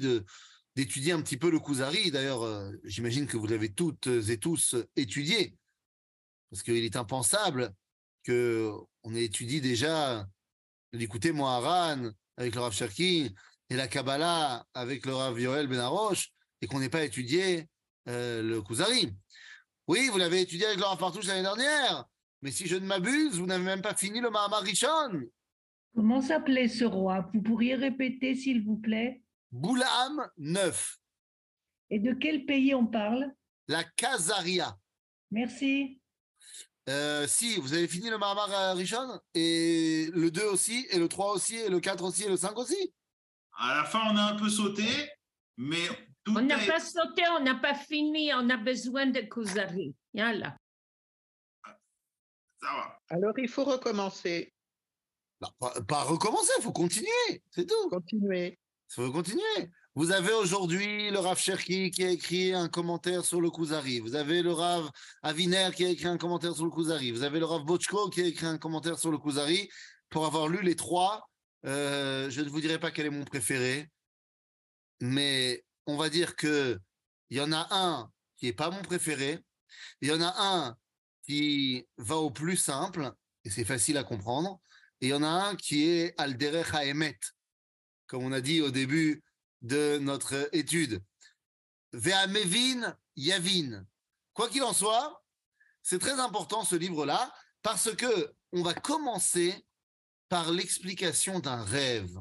d'étudier 0.75 1.13
un 1.13 1.21
petit 1.21 1.37
peu 1.37 1.49
le 1.49 1.59
Kuzari. 1.59 2.11
D'ailleurs, 2.11 2.43
euh, 2.43 2.71
j'imagine 2.83 3.25
que 3.25 3.37
vous 3.37 3.47
l'avez 3.47 3.73
toutes 3.73 4.07
et 4.07 4.37
tous 4.37 4.75
étudié, 4.95 5.57
parce 6.51 6.61
qu'il 6.61 6.85
est 6.85 6.95
impensable 6.95 7.73
que 8.23 8.71
on 9.03 9.15
ait 9.15 9.23
étudié 9.23 9.61
déjà 9.61 10.27
l'écouter 10.91 11.31
Moharan 11.31 12.11
avec 12.35 12.53
le 12.53 12.61
Rav 12.61 12.73
Cherki 12.73 13.33
et 13.69 13.75
la 13.75 13.87
Kabbalah 13.87 14.65
avec 14.73 15.05
le 15.05 15.15
Rav 15.15 15.39
Yoel 15.39 15.67
Benaroche 15.67 16.31
et 16.61 16.67
qu'on 16.67 16.79
n'ait 16.79 16.89
pas 16.89 17.03
étudié 17.03 17.67
euh, 18.07 18.41
le 18.41 18.61
Kuzari. 18.61 19.13
Oui, 19.87 20.09
vous 20.11 20.17
l'avez 20.17 20.41
étudié 20.41 20.65
avec 20.65 20.81
Rav 20.81 20.97
Partouche 20.97 21.27
l'année 21.27 21.43
dernière, 21.43 22.05
mais 22.41 22.51
si 22.51 22.67
je 22.67 22.75
ne 22.75 22.85
m'abuse, 22.85 23.39
vous 23.39 23.45
n'avez 23.45 23.63
même 23.63 23.81
pas 23.81 23.95
fini 23.95 24.19
le 24.19 24.29
Mahamar 24.29 24.61
Rishon. 24.61 25.29
Comment 25.95 26.21
s'appelait 26.21 26.67
ce 26.67 26.83
roi? 26.83 27.29
Vous 27.33 27.41
pourriez 27.41 27.75
répéter, 27.75 28.35
s'il 28.35 28.65
vous 28.65 28.75
plaît? 28.75 29.23
Boulam 29.49 30.29
9. 30.37 30.99
Et 31.91 31.99
de 31.99 32.11
quel 32.11 32.45
pays 32.45 32.75
on 32.75 32.85
parle? 32.85 33.31
La 33.69 33.85
Kazaria. 33.85 34.77
Merci. 35.31 36.01
Euh, 36.89 37.25
si, 37.25 37.57
vous 37.57 37.73
avez 37.73 37.87
fini 37.87 38.09
le 38.09 38.17
Mahamar 38.17 38.75
Rishon 38.75 39.21
Et 39.33 40.09
le 40.13 40.31
2 40.31 40.43
aussi, 40.47 40.85
et 40.89 40.99
le 40.99 41.07
3 41.07 41.31
aussi, 41.31 41.55
et 41.55 41.69
le 41.69 41.79
4 41.79 42.03
aussi, 42.03 42.25
et 42.25 42.29
le 42.29 42.37
5 42.37 42.57
aussi 42.57 42.93
À 43.57 43.75
la 43.75 43.83
fin, 43.85 44.01
on 44.11 44.17
a 44.17 44.33
un 44.33 44.35
peu 44.35 44.49
sauté, 44.49 44.85
mais 45.55 45.87
tout 46.27 46.37
On 46.37 46.41
n'a 46.41 46.61
est- 46.61 46.67
pas 46.67 46.79
sauté, 46.79 47.23
on 47.37 47.39
n'a 47.43 47.55
pas 47.55 47.73
fini, 47.75 48.33
on 48.33 48.49
a 48.49 48.57
besoin 48.57 49.05
de 49.07 49.21
Kuzari. 49.21 49.95
Yalla. 50.13 50.57
Ça 52.61 52.67
va. 52.73 52.99
Alors, 53.09 53.33
il 53.37 53.47
faut 53.47 53.63
recommencer, 53.63 54.53
Non, 55.41 55.49
pas, 55.59 55.79
pas 55.81 56.03
recommencer, 56.03 56.51
il 56.57 56.63
faut 56.63 56.71
continuer, 56.71 57.43
c'est 57.51 57.65
tout. 57.67 57.89
continuer. 57.89 58.59
Il 58.89 58.93
faut 58.93 59.11
continuer. 59.11 59.69
Vous 59.95 60.11
avez 60.11 60.33
aujourd'hui 60.33 61.09
le 61.11 61.19
Rav 61.19 61.37
Cherki 61.39 61.91
qui 61.91 62.03
a 62.03 62.09
écrit 62.09 62.53
un 62.53 62.67
commentaire 62.69 63.23
sur 63.25 63.41
le 63.41 63.49
Kuzari. 63.49 63.99
Vous 63.99 64.15
avez 64.15 64.41
le 64.41 64.51
Rav 64.53 64.89
Aviner 65.23 65.69
qui 65.75 65.85
a 65.85 65.89
écrit 65.89 66.07
un 66.07 66.17
commentaire 66.17 66.55
sur 66.55 66.65
le 66.65 66.71
Kuzari. 66.71 67.11
Vous 67.11 67.23
avez 67.23 67.39
le 67.39 67.45
Rav 67.45 67.63
Bochko 67.63 68.09
qui 68.09 68.21
a 68.21 68.25
écrit 68.25 68.45
un 68.45 68.57
commentaire 68.57 68.97
sur 68.99 69.11
le 69.11 69.17
Kuzari. 69.17 69.69
Pour 70.09 70.25
avoir 70.25 70.47
lu 70.47 70.61
les 70.61 70.75
trois, 70.75 71.29
euh, 71.65 72.29
je 72.29 72.41
ne 72.41 72.49
vous 72.49 72.61
dirai 72.61 72.79
pas 72.79 72.91
quel 72.91 73.07
est 73.07 73.11
mon 73.11 73.25
préféré, 73.25 73.89
mais 75.01 75.63
on 75.87 75.97
va 75.97 76.09
dire 76.09 76.35
que 76.35 76.79
il 77.29 77.37
y 77.37 77.41
en 77.41 77.51
a 77.51 77.67
un 77.71 78.11
qui 78.37 78.47
est 78.47 78.53
pas 78.53 78.69
mon 78.69 78.81
préféré. 78.81 79.43
Il 80.01 80.09
y 80.09 80.11
en 80.11 80.21
a 80.21 80.33
un 80.37 80.77
qui 81.23 81.85
va 81.97 82.17
au 82.17 82.29
plus 82.29 82.57
simple 82.57 83.11
et 83.43 83.49
c'est 83.49 83.65
facile 83.65 83.97
à 83.97 84.03
comprendre. 84.03 84.61
Et 85.01 85.07
il 85.07 85.09
y 85.09 85.13
en 85.13 85.23
a 85.23 85.27
un 85.27 85.55
qui 85.55 85.89
est 85.89 86.13
Alderech 86.17 86.73
Haemet, 86.73 87.19
comme 88.07 88.23
on 88.23 88.31
a 88.31 88.41
dit 88.41 88.61
au 88.61 88.71
début 88.71 89.23
de 89.61 89.97
notre 89.99 90.49
étude. 90.53 91.01
Ve'amevin 91.93 92.95
Yavin. 93.15 93.85
Quoi 94.33 94.49
qu'il 94.49 94.63
en 94.63 94.73
soit, 94.73 95.23
c'est 95.81 95.99
très 95.99 96.19
important 96.19 96.63
ce 96.63 96.75
livre-là 96.75 97.33
parce 97.61 97.95
que 97.95 98.33
on 98.51 98.61
va 98.61 98.73
commencer 98.73 99.65
par 100.29 100.51
l'explication 100.51 101.39
d'un 101.39 101.63
rêve. 101.63 102.17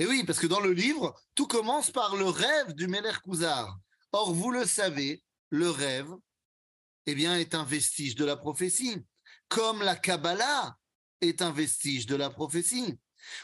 Et 0.00 0.06
oui, 0.06 0.24
parce 0.24 0.38
que 0.38 0.46
dans 0.46 0.60
le 0.60 0.72
livre, 0.72 1.14
tout 1.34 1.46
commence 1.46 1.90
par 1.90 2.16
le 2.16 2.24
rêve 2.24 2.72
du 2.72 2.86
Meler 2.86 3.12
Kuzar. 3.22 3.78
Or, 4.12 4.32
vous 4.32 4.50
le 4.50 4.64
savez, 4.64 5.22
le 5.50 5.68
rêve, 5.68 6.10
eh 7.04 7.14
bien, 7.14 7.36
est 7.36 7.54
un 7.54 7.64
vestige 7.64 8.14
de 8.14 8.24
la 8.24 8.38
prophétie, 8.38 8.96
comme 9.48 9.82
la 9.82 9.96
Kabbalah 9.96 10.74
est 11.20 11.42
un 11.42 11.52
vestige 11.52 12.06
de 12.06 12.16
la 12.16 12.30
prophétie. 12.30 12.98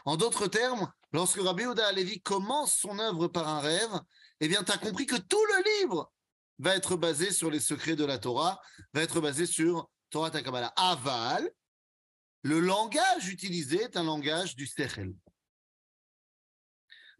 En 0.07 0.17
d'autres 0.17 0.47
termes, 0.47 0.91
lorsque 1.13 1.43
Rabbi 1.43 1.65
Yehuda 1.65 1.89
Alevi 1.89 2.23
commence 2.23 2.75
son 2.75 2.99
œuvre 3.01 3.29
par 3.29 3.47
un 3.49 3.61
rêve, 3.61 4.01
eh 4.41 4.49
bien, 4.49 4.65
tu 4.65 4.73
as 4.73 4.79
compris 4.79 5.05
que 5.05 5.17
tout 5.17 5.45
le 5.45 5.81
livre 5.83 6.11
va 6.59 6.75
être 6.75 6.97
basé 6.97 7.33
sur 7.33 7.51
les 7.51 7.61
secrets 7.61 7.97
de 7.97 8.07
la 8.07 8.17
Torah, 8.17 8.59
va 8.95 9.03
être 9.03 9.21
basé 9.21 9.45
sur 9.45 9.91
Torah 10.09 10.31
ta 10.31 10.43
Kabbalah. 10.43 10.73
Aval, 10.77 11.51
le 12.41 12.61
langage 12.61 13.29
utilisé 13.29 13.83
est 13.83 13.99
un 13.99 14.05
langage 14.05 14.57
du 14.57 14.67
Sechel. 14.67 15.13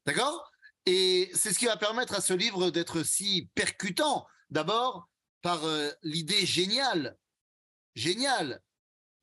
D'accord? 0.07 0.53
Et 0.87 1.31
c'est 1.35 1.53
ce 1.53 1.59
qui 1.59 1.67
va 1.67 1.77
permettre 1.77 2.15
à 2.15 2.21
ce 2.21 2.33
livre 2.33 2.71
d'être 2.71 3.03
si 3.03 3.51
percutant. 3.55 4.27
D'abord, 4.51 5.09
par 5.43 5.65
euh, 5.65 5.91
l'idée 6.03 6.47
géniale, 6.47 7.19
géniale 7.97 8.63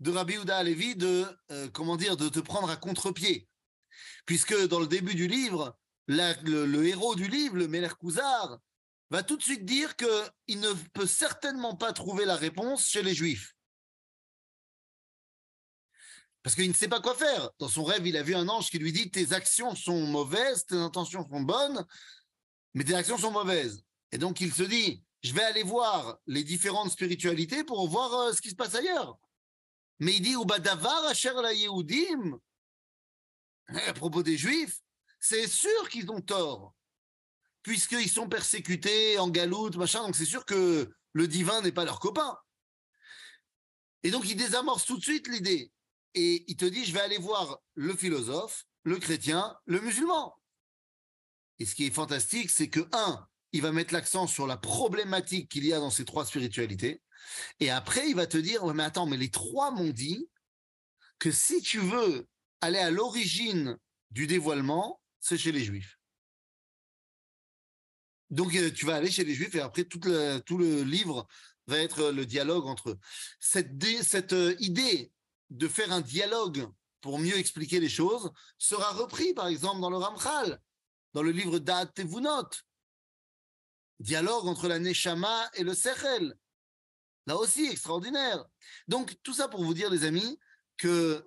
de 0.01 0.11
Rabbi 0.11 0.33
Yehuda 0.33 0.57
Alevi 0.57 0.95
de, 0.95 1.25
euh, 1.51 1.69
comment 1.69 1.95
dire, 1.95 2.17
de 2.17 2.27
te 2.27 2.39
prendre 2.39 2.69
à 2.69 2.75
contre-pied. 2.75 3.47
Puisque 4.25 4.67
dans 4.67 4.79
le 4.79 4.87
début 4.87 5.15
du 5.15 5.27
livre, 5.27 5.77
le, 6.07 6.85
héros 6.85 7.15
du 7.15 7.27
livre, 7.27 7.55
le 7.55 7.69
Meler 7.69 7.89
Kuzar, 7.99 8.59
va 9.09 9.23
tout 9.23 9.37
de 9.37 9.43
suite 9.43 9.63
dire 9.63 9.95
qu'il 9.95 10.59
ne 10.59 10.73
peut 10.93 11.07
certainement 11.07 11.75
pas 11.75 11.93
trouver 11.93 12.25
la 12.25 12.35
réponse 12.35 12.85
chez 12.85 13.03
les 13.03 13.13
Juifs. 13.13 13.55
Parce 16.43 16.55
qu'il 16.55 16.67
ne 16.67 16.73
sait 16.73 16.89
pas 16.89 16.99
quoi 16.99 17.15
faire. 17.15 17.49
Dans 17.57 17.69
son 17.69 17.85
rêve, 17.85 18.05
il 18.05 18.17
a 18.17 18.23
vu 18.23 18.35
un 18.35 18.49
ange 18.49 18.69
qui 18.69 18.77
lui 18.77 18.91
dit 18.91 19.09
Tes 19.09 19.31
actions 19.31 19.75
sont 19.75 20.05
mauvaises, 20.05 20.65
tes 20.65 20.75
intentions 20.75 21.27
sont 21.27 21.41
bonnes, 21.41 21.85
mais 22.73 22.83
tes 22.83 22.95
actions 22.95 23.17
sont 23.17 23.31
mauvaises. 23.31 23.83
Et 24.11 24.17
donc 24.17 24.41
il 24.41 24.53
se 24.53 24.63
dit 24.63 25.03
Je 25.23 25.33
vais 25.33 25.43
aller 25.43 25.63
voir 25.63 26.17
les 26.27 26.43
différentes 26.43 26.91
spiritualités 26.91 27.63
pour 27.63 27.87
voir 27.87 28.13
euh, 28.13 28.33
ce 28.33 28.41
qui 28.41 28.49
se 28.49 28.55
passe 28.55 28.75
ailleurs. 28.75 29.17
Mais 29.99 30.15
il 30.15 30.21
dit 30.21 30.33
Ubadavar 30.33 31.05
asher 31.05 31.33
la 31.41 31.53
Yehudim. 31.53 32.37
À 33.67 33.93
propos 33.93 34.21
des 34.21 34.37
Juifs, 34.37 34.81
c'est 35.21 35.47
sûr 35.47 35.87
qu'ils 35.87 36.11
ont 36.11 36.19
tort, 36.19 36.75
puisqu'ils 37.61 38.09
sont 38.09 38.27
persécutés 38.27 39.17
en 39.17 39.29
galoute, 39.29 39.77
machin, 39.77 40.01
donc 40.03 40.17
c'est 40.17 40.25
sûr 40.25 40.43
que 40.43 40.93
le 41.13 41.27
divin 41.29 41.61
n'est 41.61 41.71
pas 41.71 41.85
leur 41.85 42.01
copain. 42.01 42.37
Et 44.03 44.11
donc 44.11 44.29
il 44.29 44.35
désamorce 44.35 44.83
tout 44.85 44.97
de 44.97 45.03
suite 45.03 45.29
l'idée. 45.29 45.71
Et 46.15 46.43
il 46.47 46.55
te 46.55 46.65
dit, 46.65 46.85
je 46.85 46.93
vais 46.93 46.99
aller 46.99 47.17
voir 47.17 47.59
le 47.75 47.95
philosophe, 47.95 48.65
le 48.83 48.97
chrétien, 48.97 49.57
le 49.65 49.81
musulman. 49.81 50.35
Et 51.59 51.65
ce 51.65 51.75
qui 51.75 51.85
est 51.85 51.91
fantastique, 51.91 52.49
c'est 52.49 52.69
que, 52.69 52.87
un, 52.91 53.25
il 53.51 53.61
va 53.61 53.71
mettre 53.71 53.93
l'accent 53.93 54.27
sur 54.27 54.47
la 54.47 54.57
problématique 54.57 55.49
qu'il 55.49 55.65
y 55.65 55.73
a 55.73 55.79
dans 55.79 55.91
ces 55.91 56.05
trois 56.05 56.25
spiritualités. 56.25 57.01
Et 57.59 57.69
après, 57.69 58.09
il 58.09 58.15
va 58.15 58.27
te 58.27 58.37
dire, 58.37 58.63
ouais, 58.63 58.73
mais 58.73 58.83
attends, 58.83 59.05
mais 59.05 59.17
les 59.17 59.29
trois 59.29 59.71
m'ont 59.71 59.91
dit 59.91 60.27
que 61.19 61.31
si 61.31 61.61
tu 61.61 61.79
veux 61.79 62.27
aller 62.61 62.79
à 62.79 62.91
l'origine 62.91 63.77
du 64.11 64.27
dévoilement, 64.27 64.99
c'est 65.19 65.37
chez 65.37 65.51
les 65.51 65.63
juifs. 65.63 65.97
Donc, 68.29 68.53
euh, 68.55 68.71
tu 68.71 68.85
vas 68.85 68.95
aller 68.95 69.11
chez 69.11 69.23
les 69.23 69.35
juifs 69.35 69.55
et 69.55 69.61
après, 69.61 69.85
tout 69.85 70.01
le, 70.03 70.39
tout 70.39 70.57
le 70.57 70.83
livre 70.83 71.27
va 71.67 71.77
être 71.77 72.09
le 72.09 72.25
dialogue 72.25 72.65
entre 72.65 72.89
eux. 72.89 72.99
Cette, 73.39 73.81
cette 74.03 74.33
euh, 74.33 74.55
idée 74.59 75.12
de 75.53 75.67
faire 75.67 75.91
un 75.91 76.01
dialogue 76.01 76.67
pour 76.99 77.19
mieux 77.19 77.37
expliquer 77.37 77.79
les 77.79 77.89
choses 77.89 78.31
sera 78.57 78.91
repris, 78.91 79.33
par 79.33 79.47
exemple, 79.47 79.81
dans 79.81 79.89
le 79.89 79.97
Ramchal, 79.97 80.59
dans 81.13 81.21
le 81.21 81.31
livre 81.31 81.59
d'At 81.59 81.87
Tevunot. 81.87 82.49
Dialogue 83.99 84.47
entre 84.47 84.67
la 84.67 84.79
Neshama 84.79 85.49
et 85.53 85.63
le 85.63 85.73
Sechel. 85.73 86.35
Là 87.27 87.37
aussi, 87.37 87.67
extraordinaire. 87.69 88.43
Donc, 88.87 89.15
tout 89.21 89.33
ça 89.33 89.47
pour 89.47 89.63
vous 89.63 89.73
dire, 89.73 89.89
les 89.89 90.05
amis, 90.05 90.39
que 90.75 91.25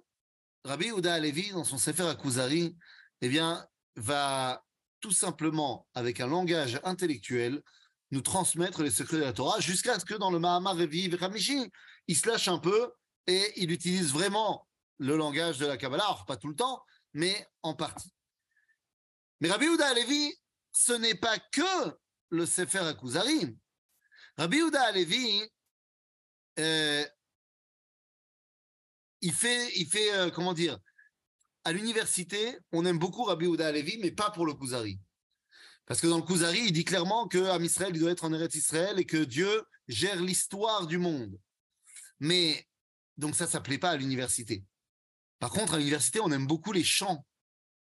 Rabbi 0.64 0.86
Yehuda 0.86 1.14
Alevi, 1.14 1.50
dans 1.52 1.64
son 1.64 1.78
Sefer 1.78 2.08
Akuzari, 2.08 2.76
eh 3.20 3.28
bien, 3.28 3.66
va 3.94 4.64
tout 5.00 5.12
simplement, 5.12 5.86
avec 5.94 6.20
un 6.20 6.26
langage 6.26 6.80
intellectuel, 6.82 7.62
nous 8.10 8.22
transmettre 8.22 8.82
les 8.82 8.90
secrets 8.90 9.18
de 9.18 9.22
la 9.22 9.32
Torah, 9.32 9.60
jusqu'à 9.60 9.98
ce 10.00 10.04
que 10.04 10.14
dans 10.14 10.30
le 10.30 10.38
Mahamar 10.38 10.76
Revi 10.76 11.14
Ramishi, 11.14 11.70
il 12.08 12.16
se 12.16 12.28
lâche 12.28 12.48
un 12.48 12.58
peu 12.58 12.90
et 13.26 13.52
il 13.56 13.70
utilise 13.70 14.12
vraiment 14.12 14.66
le 14.98 15.16
langage 15.16 15.58
de 15.58 15.66
la 15.66 15.76
Kabbalah, 15.76 16.24
pas 16.26 16.36
tout 16.36 16.48
le 16.48 16.54
temps, 16.54 16.82
mais 17.12 17.46
en 17.62 17.74
partie. 17.74 18.12
Mais 19.40 19.50
Rabbi 19.50 19.66
Yehuda 19.66 19.86
Alevi, 19.88 20.34
ce 20.72 20.92
n'est 20.92 21.14
pas 21.14 21.38
que 21.38 21.96
le 22.30 22.46
Sefer 22.46 22.78
Akuzari. 22.78 23.56
Rabbi 24.38 24.58
Yehuda 24.58 24.82
Alevi, 24.82 25.42
euh, 26.58 27.04
il 29.20 29.32
fait, 29.32 29.72
il 29.76 29.86
fait 29.86 30.14
euh, 30.14 30.30
comment 30.30 30.54
dire, 30.54 30.78
à 31.64 31.72
l'université, 31.72 32.58
on 32.72 32.86
aime 32.86 32.98
beaucoup 32.98 33.24
Rabbi 33.24 33.46
Yehuda 33.46 33.66
Alevi, 33.66 33.98
mais 33.98 34.12
pas 34.12 34.30
pour 34.30 34.46
le 34.46 34.54
Kuzari. 34.54 34.98
Parce 35.86 36.00
que 36.00 36.06
dans 36.06 36.16
le 36.16 36.22
Kuzari, 36.22 36.60
il 36.66 36.72
dit 36.72 36.84
clairement 36.84 37.28
que 37.28 37.38
il 37.38 38.00
doit 38.00 38.10
être 38.10 38.24
en 38.24 38.32
Eretz 38.32 38.54
Israël 38.54 38.98
et 38.98 39.06
que 39.06 39.18
Dieu 39.18 39.64
gère 39.88 40.20
l'histoire 40.20 40.86
du 40.86 40.98
monde. 40.98 41.38
Mais 42.18 42.66
donc 43.16 43.34
ça, 43.34 43.46
ça 43.46 43.60
plaît 43.60 43.78
pas 43.78 43.90
à 43.90 43.96
l'université. 43.96 44.64
Par 45.38 45.50
contre, 45.50 45.74
à 45.74 45.78
l'université, 45.78 46.20
on 46.20 46.30
aime 46.30 46.46
beaucoup 46.46 46.72
les 46.72 46.84
chants 46.84 47.24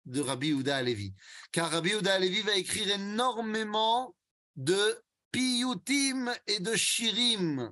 de 0.05 0.21
Rabbi 0.21 0.53
Houda 0.53 0.77
Alevi. 0.77 1.13
Car 1.51 1.71
Rabbi 1.71 1.93
Houda 1.93 2.13
Alevi 2.13 2.41
va 2.41 2.55
écrire 2.55 2.89
énormément 2.89 4.15
de 4.55 5.01
piyutim 5.31 6.33
et 6.47 6.59
de 6.59 6.75
shirim. 6.75 7.71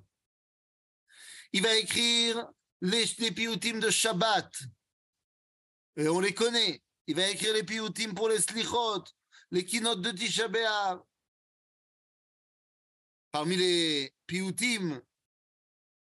Il 1.51 1.63
va 1.63 1.75
écrire 1.75 2.47
les, 2.81 3.05
les 3.17 3.31
piyutim 3.31 3.79
de 3.79 3.89
Shabbat. 3.89 4.51
Et 5.97 6.07
on 6.07 6.19
les 6.19 6.33
connaît. 6.33 6.81
Il 7.07 7.15
va 7.15 7.27
écrire 7.29 7.53
les 7.53 7.63
piyutim 7.63 8.13
pour 8.13 8.29
les 8.29 8.39
slichot, 8.39 9.03
les 9.51 9.65
kinot 9.65 9.95
de 9.95 10.11
Tisha. 10.11 10.47
Parmi 13.31 13.55
les 13.55 14.13
piyutim 14.27 15.01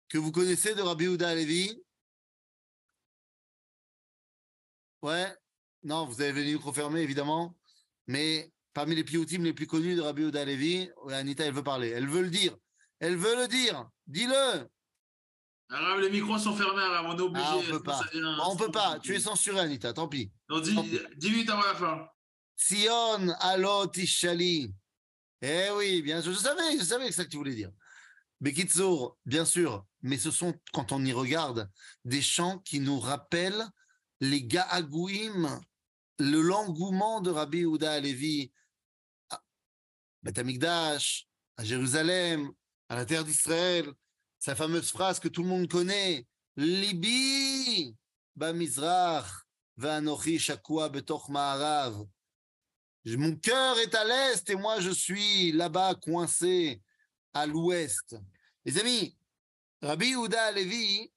que 0.10 0.18
vous 0.18 0.32
connaissez 0.32 0.76
de 0.76 0.82
Rabbi 0.82 1.08
Houda 1.08 1.30
Alevi, 1.30 1.82
ouais, 5.04 5.34
non, 5.84 6.06
vous 6.06 6.22
avez 6.22 6.44
micro 6.44 6.74
fermé, 6.74 7.02
évidemment, 7.02 7.56
mais 8.08 8.52
parmi 8.74 8.96
les 8.96 9.04
piyutim 9.04 9.44
les 9.44 9.54
plus 9.54 9.68
connus 9.68 9.96
de 9.96 10.02
Rabbi 10.02 10.24
Houda 10.24 10.44
ouais, 10.44 11.14
Anita, 11.14 11.46
elle 11.46 11.54
veut 11.54 11.64
parler, 11.64 11.90
elle 11.90 12.08
veut 12.08 12.24
le 12.24 12.30
dire, 12.30 12.58
elle 13.00 13.16
veut 13.16 13.36
le 13.36 13.48
dire, 13.48 13.88
dis-le. 14.08 14.68
Arabe, 15.72 16.00
les 16.00 16.10
micros 16.10 16.40
sont 16.40 16.56
fermés, 16.56 16.82
Arabe, 16.82 17.06
on 17.10 17.18
est 17.18 17.22
obligé. 17.22 17.46
Ah, 17.48 17.58
on 17.58 17.64
peut 17.64 17.84
pas. 17.84 18.02
On 18.48 18.56
peut 18.56 18.72
pas, 18.72 19.00
tu 19.00 19.14
es 19.16 19.20
censuré, 19.20 19.60
Anita, 19.60 19.94
tant 19.94 20.08
pis. 20.08 20.32
Non, 20.50 20.60
dix, 20.60 20.76
dix 21.18 21.30
minutes 21.30 21.50
avant 21.52 21.62
la 21.62 21.76
fin. 21.76 22.08
Sion 22.56 23.30
alot 23.40 23.92
ishali. 23.96 24.74
Eh 25.42 25.70
oui, 25.78 26.02
bien 26.02 26.22
sûr, 26.24 26.34
je 26.34 26.40
savais, 26.40 26.78
je 26.78 26.84
savais 26.84 27.06
que 27.06 27.12
c'est 27.12 27.18
ça 27.18 27.26
que 27.26 27.30
tu 27.30 27.38
voulais 27.38 27.54
dire. 27.54 27.72
Bekitsour, 28.42 29.18
bien 29.26 29.44
sûr, 29.44 29.86
mais 30.02 30.18
ce 30.18 30.32
sont, 30.32 30.54
quand 30.72 30.92
on 30.92 31.04
y 31.04 31.12
regarde, 31.12 31.70
des 32.06 32.22
chants 32.22 32.60
qui 32.60 32.80
nous 32.80 33.00
rappellent 33.00 33.66
les 34.22 34.44
Ga'agouim, 34.44 35.62
le 36.20 36.42
l'engouement 36.42 37.22
de 37.22 37.32
Rabbi 37.32 37.66
Houda 37.66 37.94
Alevi 37.94 38.52
à 39.30 39.42
Amikdash, 40.36 41.28
à 41.58 41.64
Jérusalem, 41.64 42.52
à 42.88 42.96
la 42.96 43.06
terre 43.06 43.26
d'Israël, 43.26 43.92
sa 44.38 44.56
fameuse 44.56 44.90
phrase 44.90 45.20
que 45.20 45.28
tout 45.28 45.44
le 45.44 45.50
monde 45.50 45.68
connaît, 45.68 46.26
Libi, 46.56 47.96
Bamizrach, 48.36 49.28
Vanochi 49.78 50.40
Shakua 50.40 50.90
Betoch 50.90 51.30
Ma'arav. 51.30 52.06
Mon 53.06 53.36
cœur 53.38 53.78
est 53.80 53.96
à 53.96 54.04
l'est 54.04 54.50
et 54.50 54.56
moi 54.56 54.80
je 54.80 54.92
suis 54.92 55.52
là-bas 55.54 55.96
coincé 55.96 56.82
à 57.34 57.46
l'ouest. 57.46 58.16
Les 58.66 58.78
amis, 58.80 59.18
Rabbi 59.82 60.16
Houda 60.16 60.42
Alevi, 60.46 61.12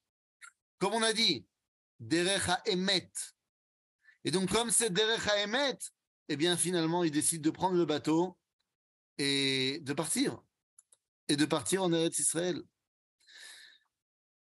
comme 0.78 0.95
on 0.95 1.02
a 1.02 1.12
dit, 1.12 1.47
Derech 2.00 2.49
Emet. 2.66 3.11
Et 4.25 4.31
donc, 4.31 4.50
comme 4.50 4.71
c'est 4.71 4.90
Derech 4.90 5.26
Emet, 5.45 5.78
eh 6.28 6.37
bien, 6.37 6.57
finalement, 6.57 7.04
il 7.04 7.11
décide 7.11 7.42
de 7.42 7.50
prendre 7.50 7.76
le 7.76 7.85
bateau 7.85 8.38
et 9.19 9.81
de 9.83 9.92
partir. 9.92 10.42
Et 11.28 11.37
de 11.37 11.45
partir 11.45 11.83
en 11.83 11.92
Eretz 11.92 12.19
Israël. 12.19 12.62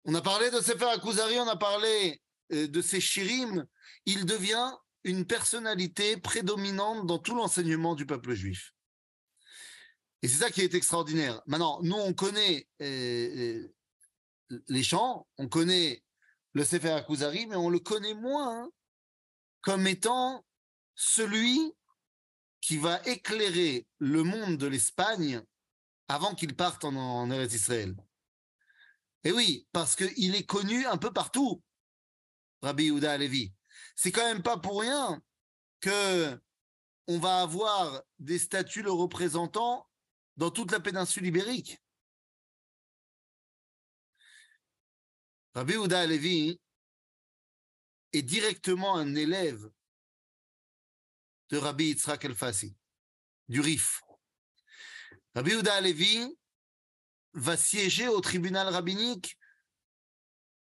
On 0.05 0.13
a 0.15 0.21
parlé 0.21 0.49
de 0.49 0.61
Sefer 0.61 0.85
Akuzari, 0.85 1.39
on 1.39 1.47
a 1.47 1.57
parlé 1.57 2.21
euh, 2.51 2.67
de 2.67 2.81
ses 2.81 3.01
shirim. 3.01 3.65
Il 4.05 4.25
devient 4.25 4.71
une 5.03 5.25
personnalité 5.25 6.17
prédominante 6.17 7.05
dans 7.05 7.19
tout 7.19 7.35
l'enseignement 7.35 7.95
du 7.95 8.05
peuple 8.05 8.33
juif. 8.33 8.73
Et 10.21 10.27
c'est 10.27 10.37
ça 10.43 10.51
qui 10.51 10.61
est 10.61 10.73
extraordinaire. 10.73 11.41
Maintenant, 11.47 11.79
nous, 11.81 11.95
on 11.95 12.13
connaît 12.13 12.67
euh, 12.81 13.67
les 14.67 14.83
chants, 14.83 15.27
on 15.37 15.47
connaît 15.47 16.03
le 16.53 16.65
Sefer 16.65 16.91
Akuzari, 16.91 17.45
mais 17.47 17.55
on 17.55 17.69
le 17.69 17.79
connaît 17.79 18.15
moins 18.15 18.69
comme 19.61 19.87
étant 19.87 20.45
celui 20.95 21.73
qui 22.61 22.77
va 22.77 23.01
éclairer 23.05 23.87
le 23.99 24.23
monde 24.23 24.57
de 24.57 24.67
l'Espagne 24.67 25.41
avant 26.07 26.35
qu'il 26.35 26.55
parte 26.55 26.83
en, 26.83 26.95
en 26.95 27.31
Eretz 27.31 27.53
Israël. 27.53 27.95
Et 29.23 29.31
oui, 29.31 29.67
parce 29.71 29.95
qu'il 29.95 30.35
est 30.35 30.45
connu 30.45 30.85
un 30.85 30.97
peu 30.97 31.11
partout, 31.11 31.61
Rabbi 32.61 32.85
Yehuda 32.85 33.13
Alevi. 33.13 33.53
C'est 33.95 34.11
quand 34.11 34.25
même 34.25 34.43
pas 34.43 34.57
pour 34.57 34.81
rien 34.81 35.21
que 35.81 36.39
on 37.07 37.19
va 37.19 37.41
avoir 37.41 38.03
des 38.19 38.37
statues 38.37 38.83
le 38.83 38.91
représentant 38.91 39.88
dans 40.39 40.51
toute 40.51 40.71
la 40.71 40.79
péninsule 40.79 41.25
ibérique. 41.25 41.77
Rabbi 45.53 45.73
Yehuda 45.73 45.99
Alevi 45.99 46.61
est 48.13 48.21
directement 48.21 48.95
un 48.95 49.15
élève 49.15 49.69
de 51.49 51.57
Rabbi 51.57 51.87
Yitzhak 51.87 52.23
El-Fassi, 52.23 52.73
du 53.49 53.59
RIF. 53.59 54.01
Rabbi 55.35 55.51
Yehuda 55.51 55.73
Alevi 55.73 56.25
va 57.33 57.57
siéger 57.57 58.07
au 58.07 58.21
tribunal 58.21 58.69
rabbinique 58.69 59.37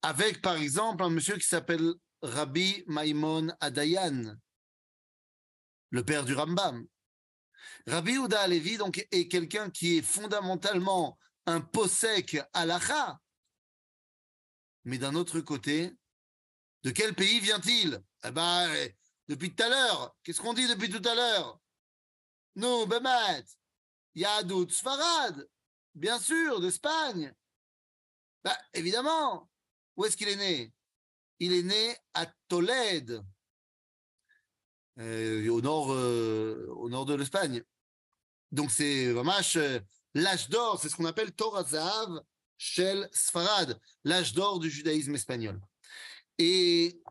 avec, 0.01 0.41
par 0.41 0.55
exemple, 0.55 1.03
un 1.03 1.09
monsieur 1.09 1.35
qui 1.35 1.45
s'appelle 1.45 1.95
Rabbi 2.21 2.85
Maimon 2.87 3.49
Adayan, 3.59 4.37
le 5.89 6.05
père 6.05 6.23
du 6.23 6.33
Rambam. 6.33 6.87
Rabbi 7.87 8.13
Yehuda 8.13 8.41
Alevi 8.41 8.77
est 9.11 9.27
quelqu'un 9.27 9.69
qui 9.69 9.97
est 9.97 10.01
fondamentalement 10.01 11.17
un 11.45 11.61
posek 11.61 12.39
halacha. 12.53 13.19
Mais 14.85 14.97
d'un 14.97 15.15
autre 15.15 15.39
côté, 15.41 15.93
de 16.83 16.91
quel 16.91 17.13
pays 17.13 17.39
vient-il? 17.39 18.01
Eh 18.23 18.31
ben, 18.31 18.69
euh, 18.69 18.89
depuis 19.27 19.53
tout 19.53 19.63
à 19.63 19.69
l'heure, 19.69 20.15
qu'est-ce 20.23 20.41
qu'on 20.41 20.53
dit 20.53 20.67
depuis 20.67 20.89
tout 20.89 21.07
à 21.07 21.15
l'heure? 21.15 21.59
Nous, 22.55 22.85
Bemet, 22.85 23.45
Yadout 24.15 24.69
Sfarad, 24.69 25.47
bien 25.95 26.19
sûr, 26.19 26.59
d'Espagne. 26.59 27.33
Bah, 28.43 28.57
évidemment. 28.73 29.49
Où 29.95 30.05
est-ce 30.05 30.15
qu'il 30.15 30.29
est 30.29 30.35
né? 30.37 30.73
Il 31.39 31.53
est 31.53 31.63
né 31.63 31.97
à 32.13 32.25
Tolède, 32.47 33.21
au, 34.99 35.61
nord, 35.61 35.93
euh, 35.93 36.67
au 36.75 36.89
nord 36.89 37.05
de 37.05 37.15
l'Espagne. 37.15 37.63
Donc 38.51 38.71
c'est 38.71 39.11
vraiment 39.11 39.33
euh, 39.55 39.79
l'âge 40.13 40.49
d'or, 40.49 40.79
c'est 40.81 40.89
ce 40.89 40.95
qu'on 40.95 41.05
appelle 41.05 41.31
Torah 41.31 41.65
Shel 42.57 43.09
Sfarad, 43.13 43.79
l'âge 44.03 44.33
d'or 44.33 44.59
du 44.59 44.69
judaïsme 44.69 45.15
espagnol. 45.15 45.61
Et 46.37 47.01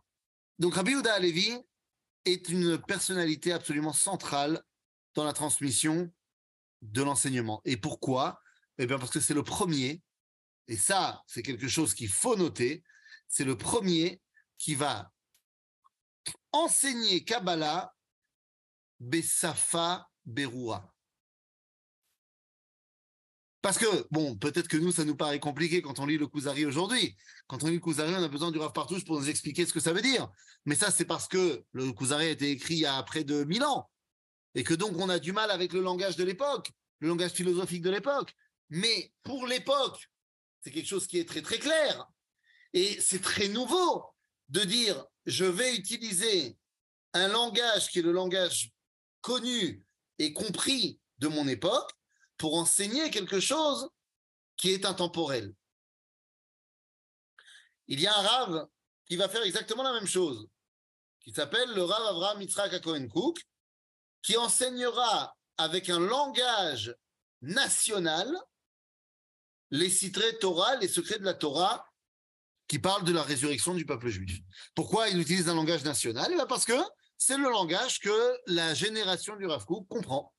donc 0.59 0.75
Rabbi 0.75 0.93
Yehuda 0.93 1.15
Alevi 1.15 1.57
est 2.25 2.49
une 2.49 2.79
personnalité 2.79 3.53
absolument 3.53 3.93
centrale 3.93 4.63
dans 5.15 5.25
la 5.25 5.33
transmission 5.33 6.13
de 6.83 7.03
l'enseignement. 7.03 7.63
Et 7.65 7.77
pourquoi? 7.77 8.41
Eh 8.79 8.87
bien 8.87 8.99
parce 8.99 9.11
que 9.11 9.21
c'est 9.21 9.35
le 9.35 9.43
premier, 9.43 10.03
et 10.67 10.77
ça 10.77 11.23
c'est 11.27 11.43
quelque 11.43 11.69
chose 11.69 11.95
qu'il 11.95 12.11
faut 12.11 12.37
noter, 12.37 12.83
c'est 13.29 13.45
le 13.45 13.57
premier 13.57 14.21
qui 14.59 14.75
va 14.75 15.11
enseigner 16.53 17.25
Kabbalah 17.25 17.95
Besafa 19.01 20.09
Beroua. 20.25 20.93
Parce 23.61 23.77
que, 23.77 24.07
bon, 24.11 24.37
peut-être 24.37 24.69
que 24.69 24.77
nous, 24.77 24.93
ça 24.93 25.05
nous 25.05 25.17
paraît 25.17 25.41
compliqué 25.41 25.83
quand 25.83 25.99
on 25.99 26.07
lit 26.07 26.17
le 26.17 26.29
Kuzari 26.29 26.65
aujourd'hui. 26.65 27.17
Quand 27.49 27.65
on 27.65 27.67
lit 27.67 27.75
le 27.75 27.81
Kuzari, 27.81 28.15
on 28.15 28.23
a 28.23 28.29
besoin 28.29 28.53
du 28.53 28.59
Rav 28.59 28.73
Partouche 28.73 29.05
pour 29.05 29.19
nous 29.19 29.29
expliquer 29.29 29.67
ce 29.67 29.73
que 29.73 29.81
ça 29.81 29.93
veut 29.93 30.01
dire. 30.01 30.31
Mais 30.65 30.77
ça, 30.77 30.91
c'est 30.91 31.05
parce 31.05 31.27
que 31.27 31.65
le 31.73 31.93
Kuzari 31.93 32.27
a 32.27 32.31
été 32.31 32.51
écrit 32.51 32.75
il 32.75 32.81
y 32.81 32.87
a 32.87 33.03
près 33.03 33.25
de 33.25 33.45
1000 33.45 33.65
ans. 33.65 33.91
Et 34.55 34.63
que 34.63 34.75
donc, 34.75 34.97
on 34.97 35.09
a 35.09 35.19
du 35.19 35.33
mal 35.33 35.51
avec 35.51 35.73
le 35.73 35.81
langage 35.81 36.17
de 36.17 36.25
l'époque, 36.25 36.71
le 37.01 37.09
langage 37.09 37.33
philosophique 37.33 37.83
de 37.83 37.91
l'époque. 37.91 38.33
Mais 38.71 39.13
pour 39.23 39.47
l'époque, 39.47 40.09
c'est 40.61 40.71
quelque 40.71 40.89
chose 40.89 41.07
qui 41.07 41.19
est 41.19 41.29
très, 41.29 41.43
très 41.43 41.59
clair. 41.59 42.07
Et 42.73 43.01
c'est 43.01 43.23
très 43.23 43.49
nouveau 43.49 44.05
de 44.49 44.61
dire, 44.61 45.05
je 45.29 45.45
vais 45.45 45.77
utiliser 45.77 46.57
un 47.13 47.29
langage 47.29 47.91
qui 47.91 47.99
est 47.99 48.03
le 48.03 48.13
langage 48.13 48.73
connu 49.21 49.85
et 50.19 50.33
compris 50.33 50.99
de 51.19 51.29
mon 51.29 51.47
époque 51.47 51.93
pour 52.39 52.55
enseigner 52.55 53.11
quelque 53.11 53.39
chose 53.39 53.91
qui 54.57 54.71
est 54.71 54.87
intemporel. 54.87 55.55
Il 57.89 58.01
y 58.01 58.07
a 58.07 58.17
un 58.17 58.23
rave 58.23 58.69
qui 59.05 59.17
va 59.17 59.29
faire 59.29 59.43
exactement 59.43 59.83
la 59.83 59.93
même 59.93 60.07
chose, 60.07 60.49
qui 61.21 61.33
s'appelle 61.33 61.75
le 61.75 61.83
rave 61.83 62.07
Avraham 62.07 62.41
Yitzhak 62.41 62.81
Cohen 62.81 63.07
Cook, 63.09 63.39
qui 64.23 64.37
enseignera 64.39 65.37
avec 65.59 65.91
un 65.91 66.01
langage 66.01 66.97
national 67.43 68.35
les 69.71 69.91
citrés 69.91 70.39
Torah, 70.39 70.77
les 70.77 70.89
secrets 70.89 71.19
de 71.19 71.25
la 71.25 71.35
Torah, 71.35 71.87
qui 72.69 72.79
parlent 72.79 73.05
de 73.05 73.13
la 73.13 73.23
résurrection 73.23 73.75
du 73.75 73.85
peuple 73.85 74.09
juif. 74.09 74.41
Pourquoi 74.75 75.09
il 75.09 75.19
utilise 75.19 75.49
un 75.49 75.55
langage 75.55 75.85
national? 75.85 76.29
Eh 76.31 76.35
bien 76.35 76.47
Parce 76.47 76.65
que 76.65 76.79
c'est 77.17 77.39
le 77.39 77.51
langage 77.51 77.99
que 77.99 78.37
la 78.47 78.75
génération 78.75 79.37
du 79.37 79.47
Rav 79.47 79.65
comprend. 79.65 80.33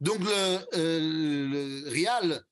Donc 0.00 0.20
le, 0.20 0.58
euh, 0.74 1.82
le 1.84 1.90
RIAL, 1.90 2.44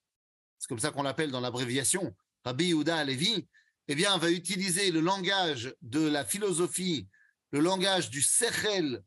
c'est 0.58 0.68
comme 0.68 0.78
ça 0.78 0.90
qu'on 0.90 1.02
l'appelle 1.02 1.30
dans 1.30 1.40
l'abréviation, 1.40 2.14
Rabbi 2.44 2.68
Yehuda 2.68 2.96
Alevi, 2.96 3.46
eh 3.88 3.94
bien, 3.94 4.16
va 4.16 4.30
utiliser 4.30 4.90
le 4.90 5.00
langage 5.00 5.74
de 5.82 6.06
la 6.06 6.24
philosophie, 6.24 7.08
le 7.50 7.60
langage 7.60 8.10
du 8.10 8.22
sechel, 8.22 9.02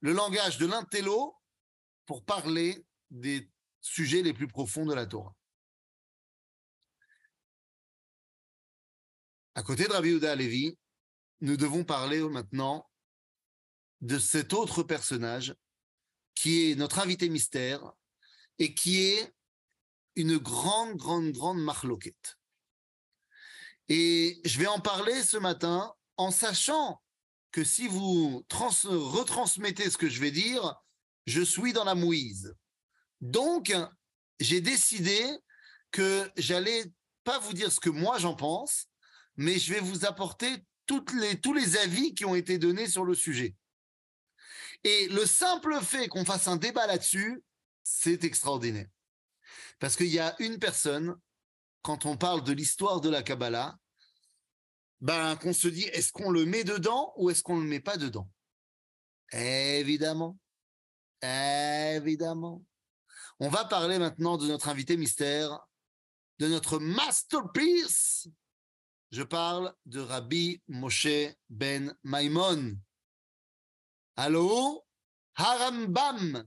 le 0.00 0.12
langage 0.12 0.58
de 0.58 0.66
l'intello 0.66 1.34
pour 2.06 2.24
parler 2.24 2.84
des 3.10 3.50
sujets 3.80 4.22
les 4.22 4.32
plus 4.32 4.48
profonds 4.48 4.86
de 4.86 4.94
la 4.94 5.06
Torah. 5.06 5.34
À 9.56 9.62
côté 9.62 9.84
de 9.84 9.92
Rabbi 9.92 10.08
Yehuda 10.08 10.32
Alevi, 10.32 10.76
nous 11.40 11.56
devons 11.56 11.84
parler 11.84 12.20
maintenant 12.20 12.90
de 14.00 14.18
cet 14.18 14.52
autre 14.52 14.82
personnage 14.82 15.54
qui 16.34 16.72
est 16.72 16.74
notre 16.74 16.98
invité 16.98 17.28
mystère 17.28 17.92
et 18.58 18.74
qui 18.74 19.04
est 19.04 19.32
une 20.16 20.38
grande, 20.38 20.96
grande, 20.96 21.30
grande 21.30 21.62
marloquette. 21.62 22.36
Et 23.88 24.40
je 24.44 24.58
vais 24.58 24.66
en 24.66 24.80
parler 24.80 25.22
ce 25.22 25.36
matin 25.36 25.94
en 26.16 26.32
sachant 26.32 27.00
que 27.52 27.62
si 27.62 27.86
vous 27.86 28.44
retransmettez 28.50 29.88
ce 29.88 29.98
que 29.98 30.08
je 30.08 30.20
vais 30.20 30.32
dire, 30.32 30.74
je 31.26 31.42
suis 31.42 31.72
dans 31.72 31.84
la 31.84 31.94
mouise. 31.94 32.56
Donc, 33.20 33.72
j'ai 34.40 34.60
décidé 34.60 35.24
que 35.92 36.28
j'allais 36.36 36.86
pas 37.22 37.38
vous 37.38 37.52
dire 37.52 37.70
ce 37.70 37.78
que 37.78 37.90
moi 37.90 38.18
j'en 38.18 38.34
pense, 38.34 38.88
mais 39.36 39.58
je 39.58 39.72
vais 39.72 39.80
vous 39.80 40.04
apporter 40.04 40.64
les, 41.14 41.40
tous 41.40 41.52
les 41.52 41.76
avis 41.78 42.14
qui 42.14 42.24
ont 42.24 42.34
été 42.34 42.58
donnés 42.58 42.88
sur 42.88 43.04
le 43.04 43.14
sujet. 43.14 43.54
Et 44.82 45.08
le 45.08 45.24
simple 45.24 45.80
fait 45.80 46.08
qu'on 46.08 46.24
fasse 46.24 46.46
un 46.46 46.56
débat 46.56 46.86
là-dessus, 46.86 47.42
c'est 47.82 48.24
extraordinaire. 48.24 48.88
Parce 49.78 49.96
qu'il 49.96 50.08
y 50.08 50.18
a 50.18 50.34
une 50.40 50.58
personne, 50.58 51.16
quand 51.82 52.06
on 52.06 52.16
parle 52.16 52.44
de 52.44 52.52
l'histoire 52.52 53.00
de 53.00 53.08
la 53.08 53.22
Kabbalah, 53.22 53.78
ben, 55.00 55.36
qu'on 55.36 55.52
se 55.52 55.68
dit, 55.68 55.84
est-ce 55.84 56.12
qu'on 56.12 56.30
le 56.30 56.44
met 56.44 56.64
dedans 56.64 57.12
ou 57.16 57.30
est-ce 57.30 57.42
qu'on 57.42 57.56
ne 57.56 57.62
le 57.62 57.68
met 57.68 57.80
pas 57.80 57.96
dedans? 57.96 58.30
Évidemment. 59.32 60.38
Évidemment. 61.22 62.62
On 63.40 63.48
va 63.48 63.64
parler 63.64 63.98
maintenant 63.98 64.36
de 64.36 64.46
notre 64.46 64.68
invité 64.68 64.96
mystère, 64.96 65.66
de 66.38 66.48
notre 66.48 66.78
masterpiece. 66.78 68.28
Je 69.14 69.22
parle 69.22 69.72
de 69.86 70.00
Rabbi 70.00 70.60
Moshe 70.66 71.36
Ben 71.48 71.96
Maimon. 72.02 72.76
Allô? 74.16 74.84
Harambam. 75.36 76.44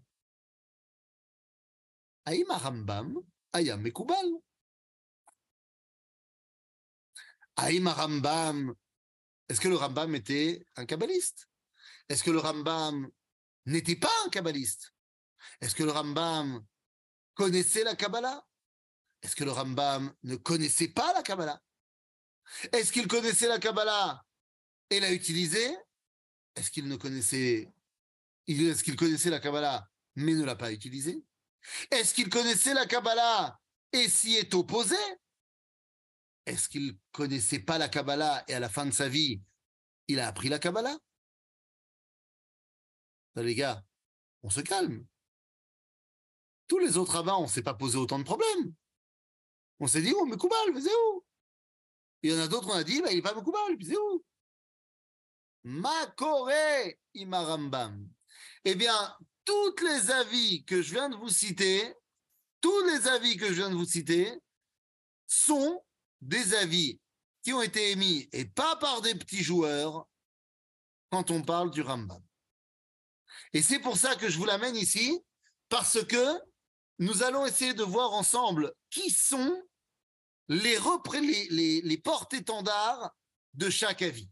Aïm 2.26 2.52
Harambam, 2.52 3.24
Ayam 3.54 3.80
Mekubal. 3.82 4.30
Aïm 7.56 7.88
Rambam, 7.88 8.76
est-ce 9.48 9.62
que 9.62 9.70
le 9.70 9.78
Rambam 9.78 10.14
était 10.16 10.66
un 10.76 10.86
kabbaliste? 10.86 11.48
Est-ce 12.10 12.22
que 12.22 12.32
le 12.32 12.40
Rambam 12.40 13.10
n'était 13.66 13.96
pas 13.96 14.12
un 14.26 14.30
kabbaliste? 14.30 14.94
Est-ce 15.62 15.74
que 15.74 15.84
le 15.84 15.92
Rambam 15.92 16.68
connaissait 17.34 17.86
la 17.86 17.96
Kabbalah? 17.96 18.46
Est-ce 19.22 19.38
que 19.38 19.46
le 19.46 19.52
Rambam 19.52 20.14
ne 20.24 20.36
connaissait 20.36 20.90
pas 20.90 21.14
la 21.14 21.24
Kabbalah? 21.24 21.62
Est-ce 22.72 22.92
qu'il 22.92 23.08
connaissait 23.08 23.48
la 23.48 23.60
Kabbalah? 23.60 24.24
Et 24.90 25.00
l'a 25.00 25.12
utilisée 25.12 25.76
Est-ce 26.56 26.72
qu'il 26.72 26.88
ne 26.88 26.96
connaissait 26.96 27.72
qu'il 28.46 28.96
connaissait 28.96 29.30
la 29.30 29.40
Kabbalah 29.40 29.88
mais 30.16 30.34
ne 30.34 30.46
l'a 30.46 30.56
pas 30.56 30.72
utilisée 30.72 31.24
Est-ce 31.92 32.14
qu'il 32.14 32.30
connaissait 32.30 32.74
la 32.74 32.86
Kabbalah 32.86 33.60
et 33.92 34.08
s'y 34.10 34.36
est 34.36 34.54
opposé? 34.54 34.96
Est-ce 36.46 36.70
qu'il 36.70 36.98
connaissait 37.12 37.60
pas 37.60 37.78
la 37.78 37.90
Kabbalah 37.90 38.44
et 38.48 38.54
à 38.54 38.60
la 38.60 38.70
fin 38.70 38.86
de 38.86 38.92
sa 38.92 39.10
vie, 39.10 39.42
il 40.08 40.20
a 40.20 40.28
appris 40.28 40.50
la 40.50 40.60
Kabbalah? 40.60 40.98
Les 43.36 43.54
gars, 43.54 43.84
on 44.42 44.50
se 44.50 44.62
calme. 44.62 45.06
Tous 46.68 46.80
les 46.80 46.98
autres 46.98 47.18
avant, 47.18 47.44
on 47.44 47.48
s'est 47.48 47.62
pas 47.62 47.74
posé 47.74 47.98
autant 47.98 48.18
de 48.18 48.24
problèmes. 48.24 48.74
On 49.80 49.88
s'est 49.88 50.02
dit, 50.02 50.14
oh, 50.16 50.26
mais 50.26 50.38
Koubal, 50.38 50.82
c'est 50.82 50.90
où? 50.90 51.24
Il 52.28 52.34
y 52.34 52.36
en 52.36 52.42
a 52.42 52.50
d'autres, 52.50 52.68
on 52.70 52.74
a 52.74 52.84
dit, 52.84 53.02
bah, 53.02 53.10
il 53.10 53.16
n'est 53.16 53.22
pas 53.22 53.34
Mekoubal, 53.34 53.78
puis 53.78 53.86
c'est 53.86 53.96
où? 53.96 54.22
Makore 55.64 56.52
Imarambam. 57.14 58.06
Eh 58.66 58.76
bien, 58.76 59.16
tous 59.46 59.76
les 59.82 60.12
avis 60.12 60.66
que 60.66 60.82
je 60.82 60.92
viens 60.92 61.08
de 61.08 61.16
vous 61.16 61.30
citer, 61.30 61.96
tous 62.60 62.84
les 62.84 63.08
avis 63.08 63.38
que 63.38 63.48
je 63.48 63.54
viens 63.54 63.70
de 63.70 63.76
vous 63.76 63.86
citer, 63.86 64.30
sont 65.26 65.82
des 66.20 66.54
avis 66.54 67.00
qui 67.44 67.54
ont 67.54 67.62
été 67.62 67.92
émis 67.92 68.28
et 68.34 68.44
pas 68.44 68.76
par 68.76 69.02
des 69.02 69.16
petits 69.16 69.42
joueurs 69.42 70.06
quand 71.10 71.32
on 71.32 71.42
parle 71.42 71.72
du 71.72 71.82
Rambam. 71.82 72.22
Et 73.54 73.62
c'est 73.62 73.80
pour 73.80 73.96
ça 73.96 74.18
que 74.18 74.28
je 74.28 74.38
vous 74.38 74.44
l'amène 74.44 74.76
ici, 74.76 75.18
parce 75.70 76.06
que 76.06 76.42
nous 77.00 77.24
allons 77.24 77.46
essayer 77.46 77.74
de 77.74 77.84
voir 77.84 78.12
ensemble 78.12 78.74
qui 78.90 79.12
sont 79.12 79.64
les, 80.50 81.98
porte-étendards 82.04 83.16
de 83.54 83.70
chaque 83.70 84.02
avis. 84.02 84.30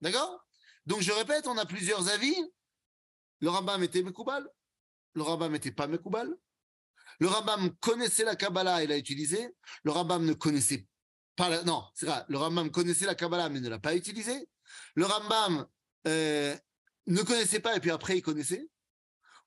D'accord? 0.00 0.46
Donc 0.84 1.00
je 1.00 1.12
répète, 1.12 1.46
on 1.46 1.58
a 1.58 1.66
plusieurs 1.66 2.08
avis. 2.08 2.36
Le 3.40 3.50
Rambam 3.50 3.82
était 3.82 4.02
Mekoubal, 4.02 4.48
le 5.14 5.22
Rambam 5.22 5.52
n'était 5.52 5.72
pas 5.72 5.86
Mekoubal, 5.86 6.34
le 7.18 7.28
Rambam 7.28 7.74
connaissait 7.78 8.24
la 8.24 8.36
Kabbalah 8.36 8.82
et 8.82 8.86
l'a 8.86 8.98
utilisée. 8.98 9.54
Le 9.84 9.90
Rambam 9.90 10.24
ne 10.24 10.34
connaissait 10.34 10.86
pas 11.34 11.48
la... 11.48 11.62
Non, 11.64 11.84
c'est 11.94 12.06
vrai. 12.06 12.24
Le 12.28 12.38
Rambam 12.38 12.70
connaissait 12.70 13.06
la 13.06 13.14
Kabbalah 13.14 13.48
mais 13.48 13.60
ne 13.60 13.68
l'a 13.68 13.78
pas 13.78 13.94
utilisée. 13.94 14.48
Le 14.94 15.06
Rambam 15.06 15.66
euh, 16.06 16.56
ne 17.06 17.22
connaissait 17.22 17.60
pas 17.60 17.76
et 17.76 17.80
puis 17.80 17.90
après 17.90 18.18
il 18.18 18.22
connaissait. 18.22 18.68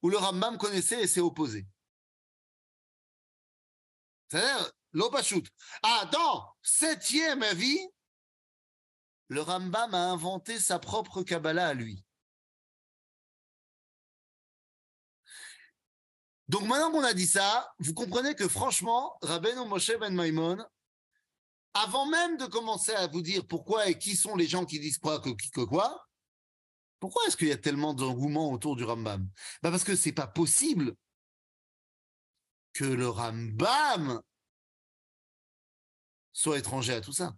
Ou 0.02 0.10
le 0.10 0.18
Rambam 0.18 0.58
connaissait 0.58 1.02
et 1.02 1.08
s'est 1.08 1.20
opposé. 1.20 1.68
C'est-à-dire, 4.30 4.72
l'opachut. 4.94 5.48
Ah, 5.84 6.10
dans 6.12 6.46
septième 6.62 7.44
avis, 7.44 7.80
le 9.28 9.42
Rambam 9.42 9.94
a 9.94 10.12
inventé 10.12 10.60
sa 10.60 10.80
propre 10.80 11.24
Kabbalah 11.24 11.68
à 11.68 11.74
lui. 11.74 12.04
Donc 16.48 16.64
maintenant 16.64 16.92
qu'on 16.92 17.04
a 17.04 17.14
dit 17.14 17.28
ça, 17.28 17.72
vous 17.78 17.94
comprenez 17.94 18.34
que 18.34 18.48
franchement, 18.48 19.18
Rabbeinu 19.22 19.68
Moshe 19.68 19.96
Ben 20.00 20.16
Maimon, 20.16 20.58
avant 21.76 22.08
même 22.08 22.38
de 22.38 22.48
commencer 22.48 22.92
à 22.94 23.06
vous 23.06 23.22
dire 23.22 23.46
pourquoi 23.48 23.88
et 23.88 24.00
qui 24.00 24.16
sont 24.16 24.36
les 24.36 24.48
gens 24.48 24.66
qui 24.66 24.80
disent 24.80 24.98
quoi 24.98 25.20
que, 25.20 25.30
que 25.30 25.62
quoi, 25.62 26.08
pourquoi 27.00 27.24
est-ce 27.28 27.38
qu'il 27.38 27.48
y 27.48 27.52
a 27.52 27.58
tellement 27.58 27.94
d'engouement 27.94 28.52
autour 28.52 28.76
du 28.76 28.84
Rambam? 28.84 29.30
Bah 29.62 29.70
Parce 29.70 29.84
que 29.84 29.96
c'est 29.96 30.12
pas 30.12 30.26
possible 30.28 30.96
que 32.74 32.84
le 32.84 33.08
Rambam 33.08 34.22
soit 36.34 36.58
étranger 36.58 36.94
à 36.94 37.02
tout 37.02 37.14
ça. 37.14 37.36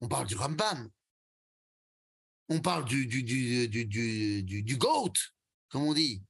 On 0.00 0.08
parle 0.08 0.26
du 0.26 0.34
Rambam. 0.34 0.90
On 2.48 2.60
parle 2.60 2.84
du, 2.84 3.06
du, 3.06 4.76
GOAT, 4.76 5.12
comme 5.68 5.84
on 5.84 5.94
dit. 5.94 6.22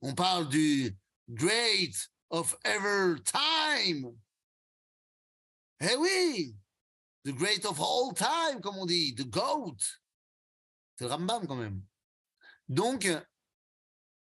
On 0.00 0.14
parle 0.14 0.48
du 0.48 0.96
great 1.28 2.10
of 2.30 2.56
ever 2.64 3.16
time. 3.22 4.16
Eh 5.80 5.96
oui, 5.96 6.56
the 7.24 7.32
great 7.32 7.64
of 7.66 7.80
all 7.80 8.14
time, 8.14 8.60
comme 8.60 8.76
on 8.76 8.86
dit, 8.86 9.14
the 9.14 9.28
goat. 9.28 9.76
C'est 10.96 11.04
le 11.04 11.10
Rambam 11.10 11.46
quand 11.46 11.56
même. 11.56 11.82
Donc, 12.68 13.08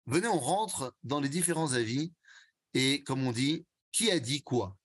venez, 0.06 0.28
on 0.28 0.40
rentre 0.40 0.96
dans 1.04 1.20
les 1.20 1.30
différents 1.30 1.74
avis 1.74 2.14
et, 2.74 3.04
comme 3.04 3.26
on 3.26 3.32
dit, 3.32 3.66
qui 3.92 4.10
a 4.10 4.20
dit 4.20 4.42
quoi? 4.42 4.76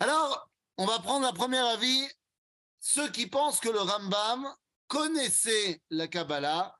Alors, 0.00 0.50
on 0.76 0.86
va 0.86 0.98
prendre 0.98 1.24
la 1.24 1.32
première 1.32 1.66
avis, 1.66 2.08
ceux 2.80 3.10
qui 3.10 3.26
pensent 3.26 3.60
que 3.60 3.68
le 3.68 3.80
Rambam 3.80 4.46
connaissait 4.88 5.80
la 5.90 6.08
Kabbalah 6.08 6.76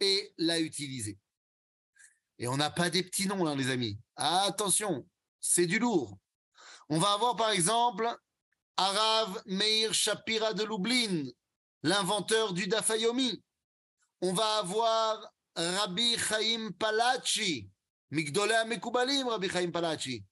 et 0.00 0.32
l'a 0.38 0.60
utilisée. 0.60 1.18
Et 2.38 2.46
on 2.46 2.56
n'a 2.56 2.70
pas 2.70 2.90
des 2.90 3.02
petits 3.02 3.26
noms, 3.26 3.44
là, 3.44 3.54
les 3.54 3.70
amis. 3.70 3.98
attention, 4.16 5.06
c'est 5.40 5.66
du 5.66 5.78
lourd. 5.78 6.16
On 6.88 6.98
va 6.98 7.12
avoir, 7.12 7.36
par 7.36 7.50
exemple, 7.50 8.08
Arav 8.76 9.42
Meir 9.46 9.92
Shapira 9.92 10.54
de 10.54 10.62
Lublin, 10.62 11.24
l'inventeur 11.82 12.52
du 12.52 12.68
Dafayomi. 12.68 13.42
On 14.20 14.32
va 14.32 14.58
avoir 14.58 15.32
Rabbi 15.56 16.16
Chaim 16.16 16.70
Palachi, 16.78 17.68
Migdolea 18.10 18.64
Mekubalim, 18.64 19.28
Rabbi 19.28 19.48
Chaim 19.48 19.70
Palachi. 19.72 20.24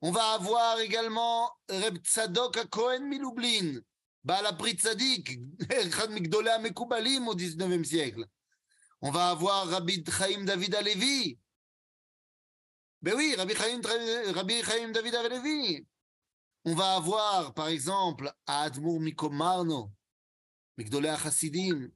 On 0.00 0.10
va 0.12 0.34
avoir 0.34 0.78
également 0.80 1.50
Reb 1.68 1.98
Tzadok 1.98 2.68
Cohen 2.68 3.08
Milublin, 3.08 3.80
Baal 4.22 4.46
Tzadik, 4.76 5.38
Migdolea 6.10 6.58
Mekubalim 6.58 7.26
au 7.28 7.34
19e 7.34 7.84
siècle. 7.84 8.24
On 9.00 9.10
va 9.10 9.30
avoir 9.30 9.66
Rabbi 9.68 10.04
Chaim 10.04 10.44
David 10.44 10.74
Alevi, 10.74 11.38
Ben 13.00 13.14
oui, 13.14 13.34
Rabbi 13.36 13.54
Chaim, 13.54 13.80
Rabbi 14.34 14.62
Chaim 14.62 14.90
David 14.90 15.14
Avelevi. 15.14 15.86
On 16.64 16.74
va 16.74 16.96
avoir, 16.96 17.54
par 17.54 17.68
exemple, 17.68 18.32
Admour 18.46 19.00
Mikomarno, 19.00 19.90
Migdolé 20.76 21.14
Chassidim. 21.22 21.90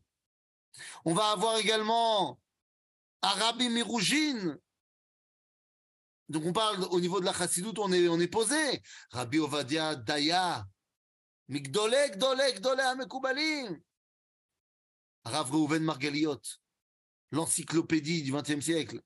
On 1.04 1.12
va 1.12 1.32
avoir 1.32 1.58
également 1.58 2.38
à 3.20 3.28
Rabbi 3.30 3.68
Miroujin. 3.68 4.56
Donc 6.28 6.44
on 6.44 6.52
parle 6.52 6.84
au 6.90 7.00
niveau 7.00 7.20
de 7.20 7.24
la 7.24 7.32
Chassidoute, 7.32 7.78
on 7.78 7.92
est, 7.92 8.08
on 8.08 8.20
est 8.20 8.28
posé. 8.28 8.82
Rabbi 9.10 9.38
Ovadia 9.38 9.96
Daya, 9.96 10.64
Migdolé, 11.48 12.10
Gdolé, 12.12 12.54
Gdolé 12.54 12.82
Amekoubalim. 12.82 13.80
Rav 15.24 15.50
Reuven 15.50 15.84
Margaliot, 15.84 16.40
l'encyclopédie 17.30 18.22
du 18.22 18.32
XXe 18.32 18.60
siècle. 18.60 19.00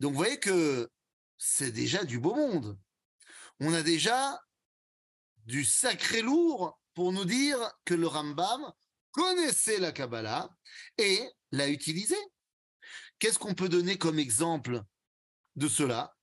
Donc 0.00 0.12
vous 0.12 0.18
voyez 0.18 0.38
que 0.40 0.90
c'est 1.36 1.72
déjà 1.72 2.04
du 2.04 2.18
beau 2.18 2.34
monde. 2.34 2.78
On 3.60 3.72
a 3.72 3.82
déjà 3.82 4.40
du 5.44 5.64
sacré 5.64 6.22
lourd 6.22 6.80
pour 6.94 7.12
nous 7.12 7.24
dire 7.24 7.58
que 7.84 7.94
le 7.94 8.06
Rambam 8.06 8.72
connaissait 9.10 9.78
la 9.78 9.92
Kabbalah 9.92 10.50
et 10.98 11.22
l'a 11.52 11.68
utilisée. 11.68 12.16
Qu'est-ce 13.24 13.38
qu'on 13.38 13.54
peut 13.54 13.70
donner 13.70 13.96
comme 13.96 14.18
exemple 14.18 14.82
de 15.56 15.66
cela? 15.66 16.14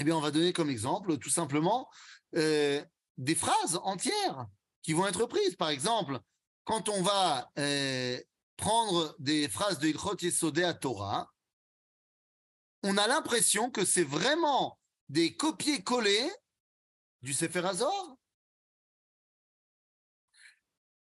Eh 0.00 0.02
bien, 0.02 0.16
on 0.16 0.20
va 0.20 0.32
donner 0.32 0.52
comme 0.52 0.68
exemple 0.68 1.16
tout 1.18 1.30
simplement 1.30 1.88
euh, 2.34 2.84
des 3.18 3.36
phrases 3.36 3.78
entières 3.84 4.48
qui 4.82 4.94
vont 4.94 5.06
être 5.06 5.26
prises. 5.26 5.54
Par 5.54 5.68
exemple, 5.68 6.18
quand 6.64 6.88
on 6.88 7.02
va 7.02 7.52
euh, 7.60 8.20
prendre 8.56 9.14
des 9.20 9.48
phrases 9.48 9.78
de 9.78 9.86
Ilchot 9.86 10.16
Yesodé 10.20 10.64
à 10.64 10.74
Torah, 10.74 11.32
on 12.82 12.96
a 12.96 13.06
l'impression 13.06 13.70
que 13.70 13.84
c'est 13.84 14.02
vraiment 14.02 14.76
des 15.08 15.36
copier-coller 15.36 16.28
du 17.22 17.32
Sefer 17.32 17.64
Hazor. 17.64 18.18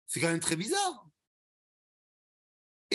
C'est 0.07 0.19
quand 0.19 0.27
même 0.27 0.41
très 0.41 0.57
bizarre. 0.57 1.04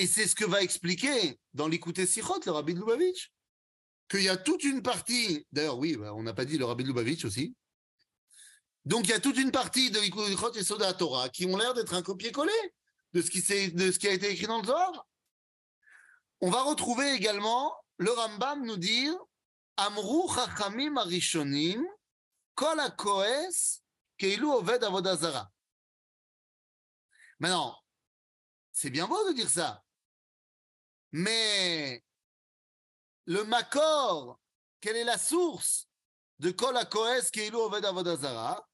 Et 0.00 0.06
c'est 0.06 0.26
ce 0.26 0.34
que 0.34 0.46
va 0.46 0.62
expliquer 0.62 1.38
dans 1.52 1.68
l'écouter 1.68 2.06
Sichot, 2.06 2.40
le 2.46 2.52
Rabbi 2.52 2.72
de 2.72 2.78
Lubavitch, 2.78 3.30
qu'il 4.08 4.22
y 4.22 4.30
a 4.30 4.38
toute 4.38 4.64
une 4.64 4.82
partie, 4.82 5.46
d'ailleurs 5.52 5.76
oui, 5.76 5.94
bah, 5.94 6.14
on 6.14 6.22
n'a 6.22 6.32
pas 6.32 6.46
dit 6.46 6.56
le 6.56 6.64
Rabbi 6.64 6.84
Lubavitch 6.84 7.26
aussi, 7.26 7.54
donc 8.86 9.04
il 9.04 9.10
y 9.10 9.12
a 9.12 9.20
toute 9.20 9.36
une 9.36 9.50
partie 9.50 9.90
de 9.90 10.00
l'écoute 10.00 10.24
Sichot 10.24 10.54
et 10.54 10.64
Soda 10.64 10.94
Torah 10.94 11.28
qui 11.28 11.44
ont 11.44 11.54
l'air 11.54 11.74
d'être 11.74 11.92
un 11.92 12.00
copier-coller 12.00 12.74
de, 13.12 13.20
ce 13.20 13.30
qui 13.30 13.42
de 13.72 13.92
ce 13.92 13.98
qui 13.98 14.08
a 14.08 14.12
été 14.12 14.30
écrit 14.30 14.46
dans 14.46 14.62
le 14.62 14.66
Zohar. 14.66 15.06
On 16.40 16.48
va 16.48 16.62
retrouver 16.62 17.12
également 17.12 17.76
le 17.98 18.10
Rambam 18.10 18.64
nous 18.64 18.78
dire 18.78 19.14
Amru 19.76 20.34
Chachamim 20.34 20.96
Arishonim 20.96 21.84
Kol 22.54 22.80
HaKoes 22.80 23.82
Keilu 24.16 24.46
Oved 24.46 24.82
Avodazara. 24.82 25.50
Maintenant, 27.38 27.76
c'est 28.72 28.88
bien 28.88 29.06
beau 29.06 29.28
de 29.28 29.34
dire 29.34 29.50
ça, 29.50 29.82
mais 31.12 32.04
le 33.26 33.44
Makor, 33.44 34.40
quelle 34.80 34.96
est 34.96 35.04
la 35.04 35.18
source 35.18 35.88
de 36.38 36.50
Kol 36.50 36.76
HaKoes 36.76 37.30
Keilu 37.30 37.56
Oved 37.56 37.84
Avodazara 37.84 38.66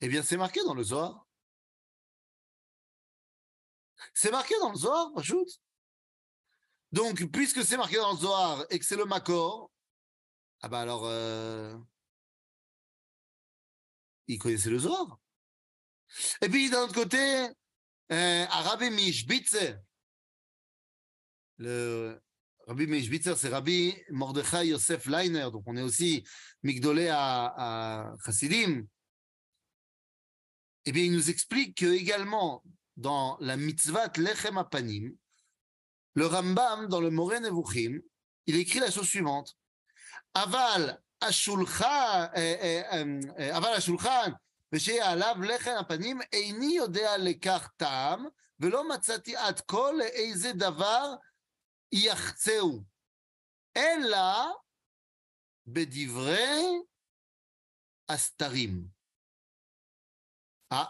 Eh 0.00 0.08
bien, 0.08 0.22
c'est 0.22 0.36
marqué 0.36 0.60
dans 0.64 0.74
le 0.74 0.82
Zohar. 0.82 1.26
C'est 4.12 4.30
marqué 4.30 4.54
dans 4.60 4.70
le 4.70 4.76
Zohar, 4.76 5.10
ajoute. 5.16 5.60
Donc, 6.92 7.24
puisque 7.32 7.64
c'est 7.64 7.76
marqué 7.76 7.96
dans 7.96 8.12
le 8.12 8.18
Zohar 8.18 8.64
et 8.70 8.78
que 8.78 8.84
c'est 8.84 8.96
le 8.96 9.04
Makor, 9.04 9.70
ah 10.60 10.68
ben 10.68 10.78
alors, 10.78 11.04
euh, 11.06 11.76
il 14.28 14.38
connaissait 14.38 14.70
le 14.70 14.78
Zohar. 14.78 15.18
Et 16.40 16.48
puis, 16.48 16.70
d'un 16.70 16.84
autre 16.84 16.94
côté, 16.94 17.48
euh, 18.12 18.46
à 18.48 18.62
Rabbi 18.62 18.90
Mishbitzer, 18.90 19.76
le 21.57 22.21
Rabbi 22.67 22.87
Mishbitzer, 22.87 23.35
c'est 23.35 23.49
Rabbi 23.49 23.95
Mordechai 24.11 24.67
Yosef 24.67 25.05
Leiner, 25.07 25.49
donc 25.51 25.63
on 25.65 25.75
est 25.75 25.81
aussi 25.81 26.23
Migdolé 26.63 27.07
à, 27.09 27.53
à 27.57 28.15
Chassidim. 28.25 28.83
Eh 30.85 30.91
bien, 30.91 31.03
il 31.03 31.11
nous 31.11 31.29
explique 31.29 31.77
que 31.77 31.85
également 31.85 32.63
dans 32.95 33.37
la 33.39 33.57
mitzvah 33.57 34.07
Lechem 34.17 34.57
Apanim, 34.57 35.15
le 36.13 36.25
Rambam, 36.25 36.87
dans 36.87 37.01
le 37.01 37.09
Moré 37.09 37.39
Nevuchim, 37.39 38.01
il 38.45 38.55
écrit 38.55 38.79
la 38.79 38.91
chose 38.91 39.07
suivante. 39.07 39.55
Aval 40.33 40.97
השולחן, 41.21 42.25
אבל 43.57 43.69
השולחן, 43.69 44.31
ושיהיה 44.73 45.11
עליו 45.11 45.35
לחם 45.43 45.75
הפנים, 45.79 46.19
איני 46.33 46.73
יודע 46.75 47.17
לכך 47.17 47.69
טעם, 47.77 48.25
ולא 48.59 48.89
מצאתי 48.89 49.35
עד 49.35 49.59
כה 49.59 49.91
לאיזה 49.91 50.53
דבר 50.53 51.15
יחצהו, 51.93 52.83
אלא 53.77 54.53
בדברי 55.67 56.79
הסתרים. 58.09 58.87
אה, 60.71 60.85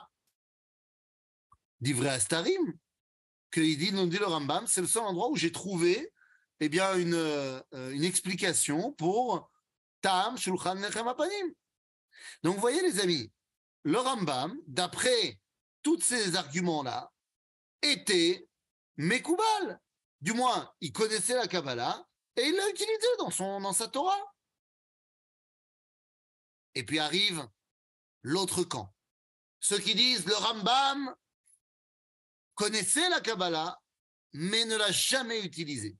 דברי 1.81 2.09
הסתרים, 2.09 2.73
que 3.51 3.61
il 3.61 3.77
dit, 3.77 3.91
nous 3.91 4.07
dit 4.07 4.17
le 4.17 4.25
Rambam, 4.25 4.67
c'est 4.67 4.81
le 4.81 4.87
seul 4.87 5.03
endroit 5.03 5.29
où 5.29 5.35
j'ai 5.35 5.51
trouvé 5.51 6.13
eh 6.59 6.69
bien, 6.69 6.95
une, 6.97 7.13
euh, 7.13 7.61
une 7.73 8.03
explication 8.03 8.91
pour 8.93 9.49
Tam 10.01 10.37
Shulchan 10.37 10.75
Nechem 10.75 11.07
Apanim. 11.07 11.53
Donc, 12.43 12.55
vous 12.55 12.61
voyez, 12.61 12.81
les 12.81 12.99
amis, 12.99 13.31
le 13.83 13.97
Rambam, 13.97 14.57
d'après 14.67 15.39
tous 15.81 16.01
ces 16.01 16.35
arguments-là, 16.35 17.11
était 17.81 18.47
Mekoubal. 18.97 19.79
Du 20.24 20.32
moins, 20.32 20.72
il 20.80 20.90
connaissait 20.90 21.34
la 21.34 21.46
Kabbalah 21.46 22.02
et 22.36 22.46
il 22.46 22.56
l'a 22.56 22.70
utilisé 22.70 23.06
dans, 23.18 23.60
dans 23.60 23.74
sa 23.74 23.88
Torah. 23.88 24.34
Et 26.74 26.82
puis 26.82 26.98
arrive 26.98 27.46
l'autre 28.22 28.64
camp. 28.64 28.94
Ceux 29.60 29.78
qui 29.78 29.94
disent 29.94 30.24
le 30.24 30.34
Rambam 30.34 31.14
connaissait 32.54 33.06
la 33.10 33.20
Kabbalah, 33.20 33.78
mais 34.32 34.64
ne 34.64 34.76
l'a 34.76 34.90
jamais 34.92 35.44
utilisée. 35.44 35.98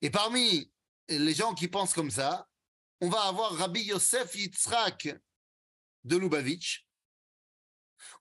Et 0.00 0.10
parmi 0.10 0.72
les 1.08 1.34
gens 1.34 1.54
qui 1.54 1.66
pensent 1.66 1.92
comme 1.92 2.12
ça, 2.12 2.48
on 3.00 3.08
va 3.08 3.22
avoir 3.22 3.52
Rabbi 3.56 3.82
Yosef 3.82 4.32
Yitzhak 4.36 5.08
de 6.04 6.16
Lubavitch. 6.16 6.86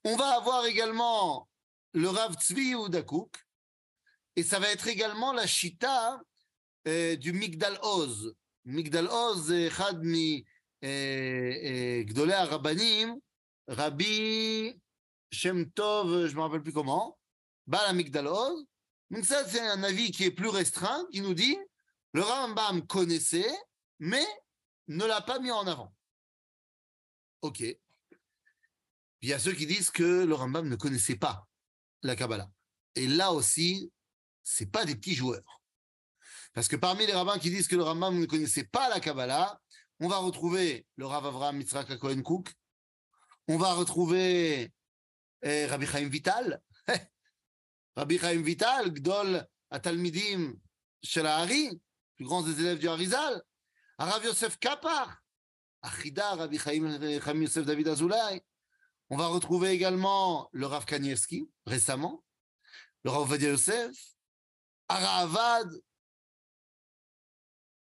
On 0.03 0.15
va 0.15 0.37
avoir 0.37 0.65
également 0.65 1.47
le 1.93 2.09
Rav 2.09 2.33
Tzvi. 2.33 2.73
Et 4.35 4.43
ça 4.43 4.59
va 4.59 4.69
être 4.71 4.87
également 4.87 5.31
la 5.33 5.47
Shita 5.47 6.21
euh, 6.87 7.15
du 7.15 7.33
Migdal 7.33 7.79
Oz. 7.81 8.35
Migdal 8.65 9.07
Oz, 9.07 9.53
Chad 9.69 10.03
mi 10.03 10.45
Gdolé 10.81 12.35
Rabbanim, 12.35 13.19
Rabbi 13.67 14.79
Shem 15.31 15.71
Tov, 15.71 16.27
je 16.27 16.31
ne 16.31 16.35
me 16.35 16.41
rappelle 16.41 16.61
plus 16.61 16.73
comment, 16.73 17.17
Bala 17.65 17.93
Migdal 17.93 18.27
Oz. 18.27 18.65
Donc 19.11 19.25
ça, 19.25 19.47
c'est 19.47 19.59
un 19.59 19.83
avis 19.83 20.11
qui 20.11 20.23
est 20.25 20.31
plus 20.31 20.49
restreint, 20.49 21.05
qui 21.11 21.21
nous 21.21 21.33
dit, 21.33 21.57
le 22.13 22.21
Rambam 22.21 22.85
connaissait, 22.87 23.53
mais 23.99 24.25
ne 24.87 25.05
l'a 25.05 25.21
pas 25.21 25.39
mis 25.39 25.51
en 25.51 25.67
avant. 25.67 25.93
Ok. 27.41 27.61
Il 27.61 29.29
y 29.29 29.33
a 29.33 29.39
ceux 29.39 29.53
qui 29.53 29.65
disent 29.65 29.89
que 29.89 30.23
le 30.23 30.33
Rambam 30.33 30.67
ne 30.67 30.75
connaissait 30.75 31.17
pas 31.17 31.47
la 32.03 32.15
Kabbalah. 32.15 32.49
Et 32.95 33.07
là 33.07 33.31
aussi, 33.31 33.91
c'est 34.45 34.67
pas 34.67 34.85
des 34.85 34.95
petits 34.95 35.15
joueurs. 35.15 35.61
Parce 36.53 36.69
que 36.69 36.77
parmi 36.77 37.05
les 37.05 37.13
rabbins 37.13 37.37
qui 37.37 37.49
disent 37.49 37.67
que 37.67 37.75
le 37.75 37.83
Rambam 37.83 38.17
ne 38.17 38.25
connaissait 38.25 38.63
pas 38.63 38.87
la 38.87 39.01
Kabbalah, 39.01 39.59
on 39.99 40.07
va 40.07 40.17
retrouver 40.17 40.85
le 40.95 41.05
Rav 41.05 41.25
Avram 41.25 41.57
Mitzrak 41.57 41.97
Cohen 41.97 42.21
Cook, 42.21 42.53
on 43.47 43.57
va 43.57 43.73
retrouver 43.73 44.71
eh, 45.41 45.65
Rabbi 45.65 45.85
Chaim 45.87 46.07
Vital, 46.07 46.61
Rabbi 47.95 48.19
Chaim 48.19 48.41
Vital, 48.41 48.93
Gdol 48.93 49.45
Atalmidim 49.71 50.53
Shel 51.03 51.25
Hari, 51.25 51.81
plus 52.15 52.25
grand 52.25 52.43
des 52.43 52.59
élèves 52.59 52.79
du 52.79 52.87
Harizal, 52.87 53.41
Rav 53.97 54.23
Yosef 54.23 54.57
Kapar, 54.59 55.21
Achida, 55.81 56.35
Rabbi 56.35 56.59
Chaim, 56.59 57.19
Chaim 57.19 57.41
Yosef 57.41 57.65
David 57.65 57.87
Azoulay. 57.87 58.43
On 59.09 59.17
va 59.17 59.27
retrouver 59.27 59.69
également 59.69 60.49
le 60.51 60.67
Rav 60.67 60.85
Kanievski, 60.85 61.49
récemment, 61.65 62.23
le 63.03 63.11
Rav 63.11 63.27
Vadia 63.27 63.49
Yosef, 63.49 64.14
Ara 64.87 65.21
Avad, 65.23 65.69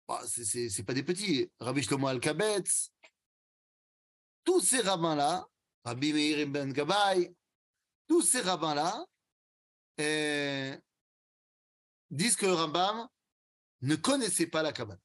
oh, 0.08 0.18
c'est 0.26 0.84
pas 0.84 0.94
des 0.94 1.02
petits, 1.02 1.50
Rabbi 1.58 1.82
Shlomo 1.82 2.06
Al-Kabetz, 2.06 2.90
tous 4.44 4.60
ces 4.60 4.80
rabbins-là, 4.80 5.46
Rabbi 5.84 6.12
Meir 6.12 6.46
Ben 6.48 6.72
Gabay, 6.72 7.34
tous 8.06 8.22
ces 8.22 8.40
rabbins-là, 8.40 9.04
eh, 9.98 10.78
disent 12.10 12.36
que 12.36 12.46
le 12.46 12.54
Rambam 12.54 13.08
ne 13.80 13.96
connaissaient 13.96 14.46
pas 14.46 14.62
la 14.62 14.72
Kabbalah. 14.72 15.00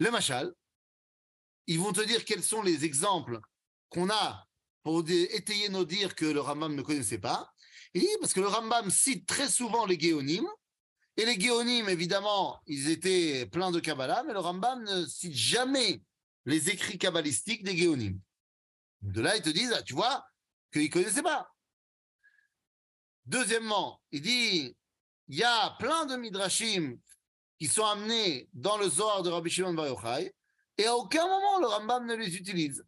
Le 0.00 0.10
Machal, 0.10 0.54
ils 1.66 1.78
vont 1.78 1.92
te 1.92 2.00
dire 2.00 2.24
quels 2.24 2.42
sont 2.42 2.62
les 2.62 2.84
exemples 2.84 3.40
qu'on 3.90 4.10
a 4.10 4.46
pour 4.82 5.08
étayer 5.08 5.68
nos 5.68 5.84
dires 5.84 6.14
que 6.14 6.24
le 6.24 6.40
Rambam 6.40 6.74
ne 6.74 6.82
connaissait 6.82 7.18
pas. 7.18 7.52
Et 7.94 8.06
parce 8.20 8.32
que 8.32 8.40
le 8.40 8.48
Rambam 8.48 8.90
cite 8.90 9.26
très 9.26 9.48
souvent 9.48 9.86
les 9.86 9.98
Géonim, 9.98 10.46
et 11.16 11.24
les 11.24 11.38
Géonim, 11.38 11.88
évidemment, 11.88 12.60
ils 12.66 12.90
étaient 12.90 13.46
pleins 13.46 13.72
de 13.72 13.80
Kabbalah, 13.80 14.22
mais 14.24 14.32
le 14.32 14.38
Rambam 14.38 14.84
ne 14.84 15.04
cite 15.06 15.34
jamais 15.34 16.00
les 16.44 16.70
écrits 16.70 16.96
kabbalistiques 16.96 17.64
des 17.64 17.76
Géonim. 17.76 18.20
De 19.02 19.20
là, 19.20 19.36
ils 19.36 19.42
te 19.42 19.50
disent, 19.50 19.74
ah, 19.76 19.82
tu 19.82 19.94
vois, 19.94 20.24
qu'ils 20.72 20.84
ne 20.84 20.88
connaissaient 20.88 21.22
pas. 21.22 21.52
Deuxièmement, 23.26 24.00
il 24.12 24.22
dit, 24.22 24.76
il 25.28 25.36
y 25.36 25.42
a 25.42 25.76
plein 25.78 26.06
de 26.06 26.16
Midrashim 26.16 26.98
qui 27.58 27.66
sont 27.66 27.84
amenés 27.84 28.48
dans 28.52 28.78
le 28.78 28.88
Zohar 28.88 29.22
de 29.22 29.30
Rabbi 29.30 29.50
Shimon 29.50 29.74
Bar 29.74 29.88
Yochai, 29.88 30.32
et 30.78 30.86
à 30.86 30.94
aucun 30.94 31.26
moment 31.26 31.58
le 31.58 31.66
Rambam 31.66 32.06
ne 32.06 32.14
les 32.14 32.36
utilise. 32.36 32.84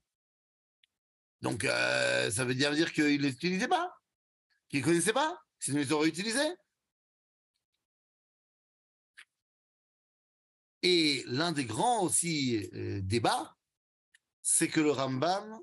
Donc, 1.42 1.64
euh, 1.64 2.31
ça 2.31 2.44
veut 2.44 2.55
dire, 2.55 2.72
dire 2.72 2.92
qu'il 2.92 3.05
ne 3.05 3.26
les 3.26 3.31
utilisait 3.31 3.66
pas, 3.68 3.92
qu'il 4.71 4.81
ne 4.81 4.85
connaissait 4.85 5.13
pas, 5.13 5.39
sinon 5.59 5.81
ils 5.81 5.93
auraient 5.93 6.09
utilisé. 6.09 6.41
Et 10.83 11.23
l'un 11.27 11.53
des 11.53 11.67
grands 11.67 12.05
aussi 12.05 12.71
euh, 12.73 13.01
débats, 13.03 13.55
c'est 14.41 14.69
que 14.69 14.81
le 14.81 14.93
Rambam 14.93 15.61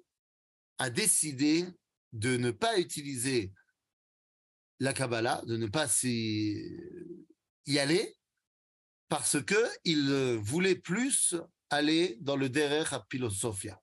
a 0.77 0.89
décidé 0.91 1.65
de 2.13 2.37
ne 2.37 2.51
pas 2.51 2.77
utiliser 2.79 3.51
la 4.79 4.93
Kabbalah, 4.93 5.41
de 5.47 5.57
ne 5.57 5.65
pas 5.65 5.87
s'y- 5.87 6.63
y 7.65 7.79
aller, 7.79 8.15
parce 9.09 9.43
que 9.43 9.55
il 9.85 10.07
euh, 10.11 10.37
voulait 10.37 10.75
plus 10.75 11.35
aller 11.69 12.17
dans 12.21 12.35
le 12.35 12.49
Derer 12.49 12.85
à 12.91 13.03
Philosophia. 13.09 13.81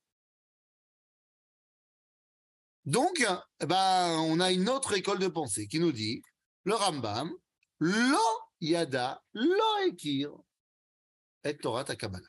Donc, 2.84 3.26
eh 3.60 3.66
ben, 3.66 4.18
on 4.28 4.40
a 4.40 4.52
une 4.52 4.68
autre 4.68 4.92
école 4.94 5.18
de 5.18 5.28
pensée 5.28 5.66
qui 5.68 5.80
nous 5.80 5.92
dit, 5.92 6.22
le 6.64 6.74
Rambam, 6.74 7.32
lo 7.78 8.18
yada, 8.60 9.22
lo 9.32 9.78
ekir, 9.86 10.30
et 11.44 11.56
Torah 11.56 11.84
Kabbalah. 11.84 12.28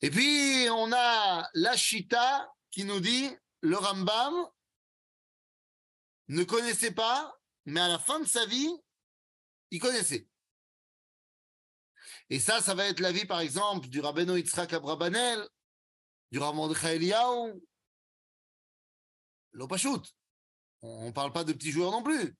Et 0.00 0.10
puis, 0.10 0.68
on 0.70 0.92
a 0.92 1.48
la 1.54 1.76
Shita 1.76 2.50
qui 2.70 2.84
nous 2.84 3.00
dit, 3.00 3.30
le 3.60 3.76
Rambam 3.76 4.34
ne 6.28 6.44
connaissait 6.44 6.92
pas, 6.92 7.34
mais 7.66 7.80
à 7.80 7.88
la 7.88 7.98
fin 7.98 8.20
de 8.20 8.26
sa 8.26 8.46
vie, 8.46 8.72
il 9.70 9.80
connaissait. 9.80 10.26
Et 12.30 12.40
ça, 12.40 12.62
ça 12.62 12.74
va 12.74 12.86
être 12.86 13.00
l'avis, 13.00 13.26
par 13.26 13.40
exemple, 13.40 13.88
du 13.88 14.00
Rabbeinu 14.00 14.36
Yitzhak 14.36 14.72
Abrabanel, 14.72 15.46
du 16.30 16.38
Rav 16.38 16.54
Mordechai 16.54 16.98
L'Opachut. 19.52 20.14
On 20.82 21.06
ne 21.06 21.10
parle 21.10 21.32
pas 21.32 21.44
de 21.44 21.52
petits 21.52 21.72
joueurs 21.72 21.90
non 21.90 22.02
plus. 22.02 22.36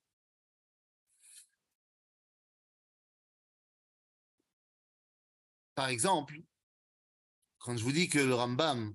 Par 5.75 5.88
exemple, 5.88 6.40
quand 7.59 7.77
je 7.77 7.85
vous 7.85 7.92
dis 7.92 8.09
que 8.09 8.18
le 8.18 8.35
Rambam, 8.35 8.94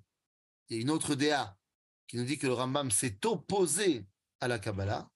il 0.68 0.76
y 0.76 0.80
a 0.80 0.82
une 0.82 0.90
autre 0.90 1.16
DA 1.16 1.58
qui 2.08 2.18
nous 2.18 2.26
dit 2.26 2.38
que 2.38 2.48
le 2.48 2.54
Rambam 2.54 2.92
s'est 2.92 3.26
opposé 3.26 4.06
à 4.40 4.48
la 4.48 4.60
Kabbalah, 4.60 5.10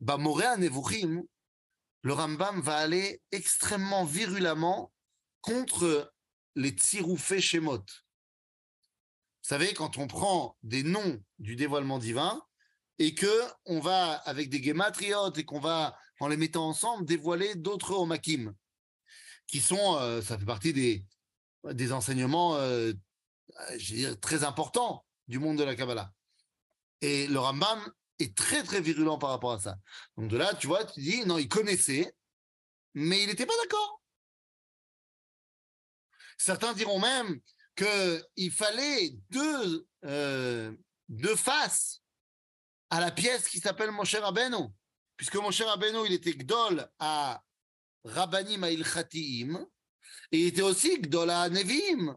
bah, 0.00 0.16
Moréa 0.16 0.56
Nevuchim, 0.56 1.22
le 2.02 2.12
Rambam 2.12 2.60
va 2.60 2.76
aller 2.76 3.20
extrêmement 3.32 4.04
virulemment 4.04 4.92
contre 5.40 6.12
les 6.54 6.70
Tsiroufé 6.70 7.40
Shemot. 7.40 7.84
Vous 9.42 9.48
savez, 9.48 9.72
quand 9.72 9.98
on 9.98 10.06
prend 10.06 10.56
des 10.62 10.82
noms 10.82 11.22
du 11.38 11.56
dévoilement 11.56 11.98
divin 11.98 12.42
et 12.98 13.14
que 13.14 13.42
on 13.64 13.80
va, 13.80 14.12
avec 14.12 14.50
des 14.50 14.62
gématriotes 14.62 15.38
et 15.38 15.44
qu'on 15.44 15.60
va, 15.60 15.96
en 16.20 16.28
les 16.28 16.36
mettant 16.36 16.66
ensemble, 16.68 17.04
dévoiler 17.04 17.54
d'autres 17.54 17.92
Omakim, 17.92 18.54
qui 19.46 19.60
sont, 19.60 19.96
euh, 19.96 20.20
ça 20.20 20.38
fait 20.38 20.44
partie 20.44 20.72
des, 20.72 21.04
des 21.64 21.92
enseignements, 21.92 22.56
euh, 22.56 22.92
je 23.78 23.92
veux 23.92 23.98
dire, 23.98 24.20
très 24.20 24.44
importants 24.44 25.04
du 25.28 25.38
monde 25.38 25.58
de 25.58 25.64
la 25.64 25.76
Kabbalah. 25.76 26.12
Et 27.00 27.26
le 27.28 27.38
Rambam 27.38 27.80
est 28.18 28.36
très, 28.36 28.62
très 28.62 28.80
virulent 28.80 29.18
par 29.18 29.30
rapport 29.30 29.52
à 29.52 29.60
ça. 29.60 29.76
Donc 30.16 30.28
de 30.28 30.36
là, 30.36 30.54
tu 30.54 30.66
vois, 30.66 30.84
tu 30.84 31.00
dis, 31.00 31.24
non, 31.24 31.38
il 31.38 31.48
connaissait, 31.48 32.12
mais 32.94 33.22
il 33.22 33.28
n'était 33.28 33.46
pas 33.46 33.56
d'accord. 33.62 34.02
Certains 36.36 36.72
diront 36.72 37.00
même 37.00 37.40
qu'il 37.78 38.50
fallait 38.50 39.10
deux, 39.30 39.86
euh, 40.04 40.72
deux 41.08 41.36
faces 41.36 42.02
à 42.90 43.00
la 43.00 43.10
pièce 43.10 43.48
qui 43.48 43.60
s'appelle 43.60 43.92
Moshe 43.92 44.16
Rabbeinu. 44.16 44.68
Puisque 45.16 45.36
Moshe 45.36 45.62
Rabbeinu, 45.62 46.06
il 46.06 46.12
était 46.12 46.32
Gdol 46.34 46.88
à 46.98 47.42
Rabbanim 48.04 48.64
à 48.64 48.70
Ilchatiim, 48.70 49.66
et 50.32 50.38
il 50.40 50.46
était 50.48 50.62
aussi 50.62 51.00
Gdol 51.00 51.30
à 51.30 51.48
Nevim. 51.48 52.16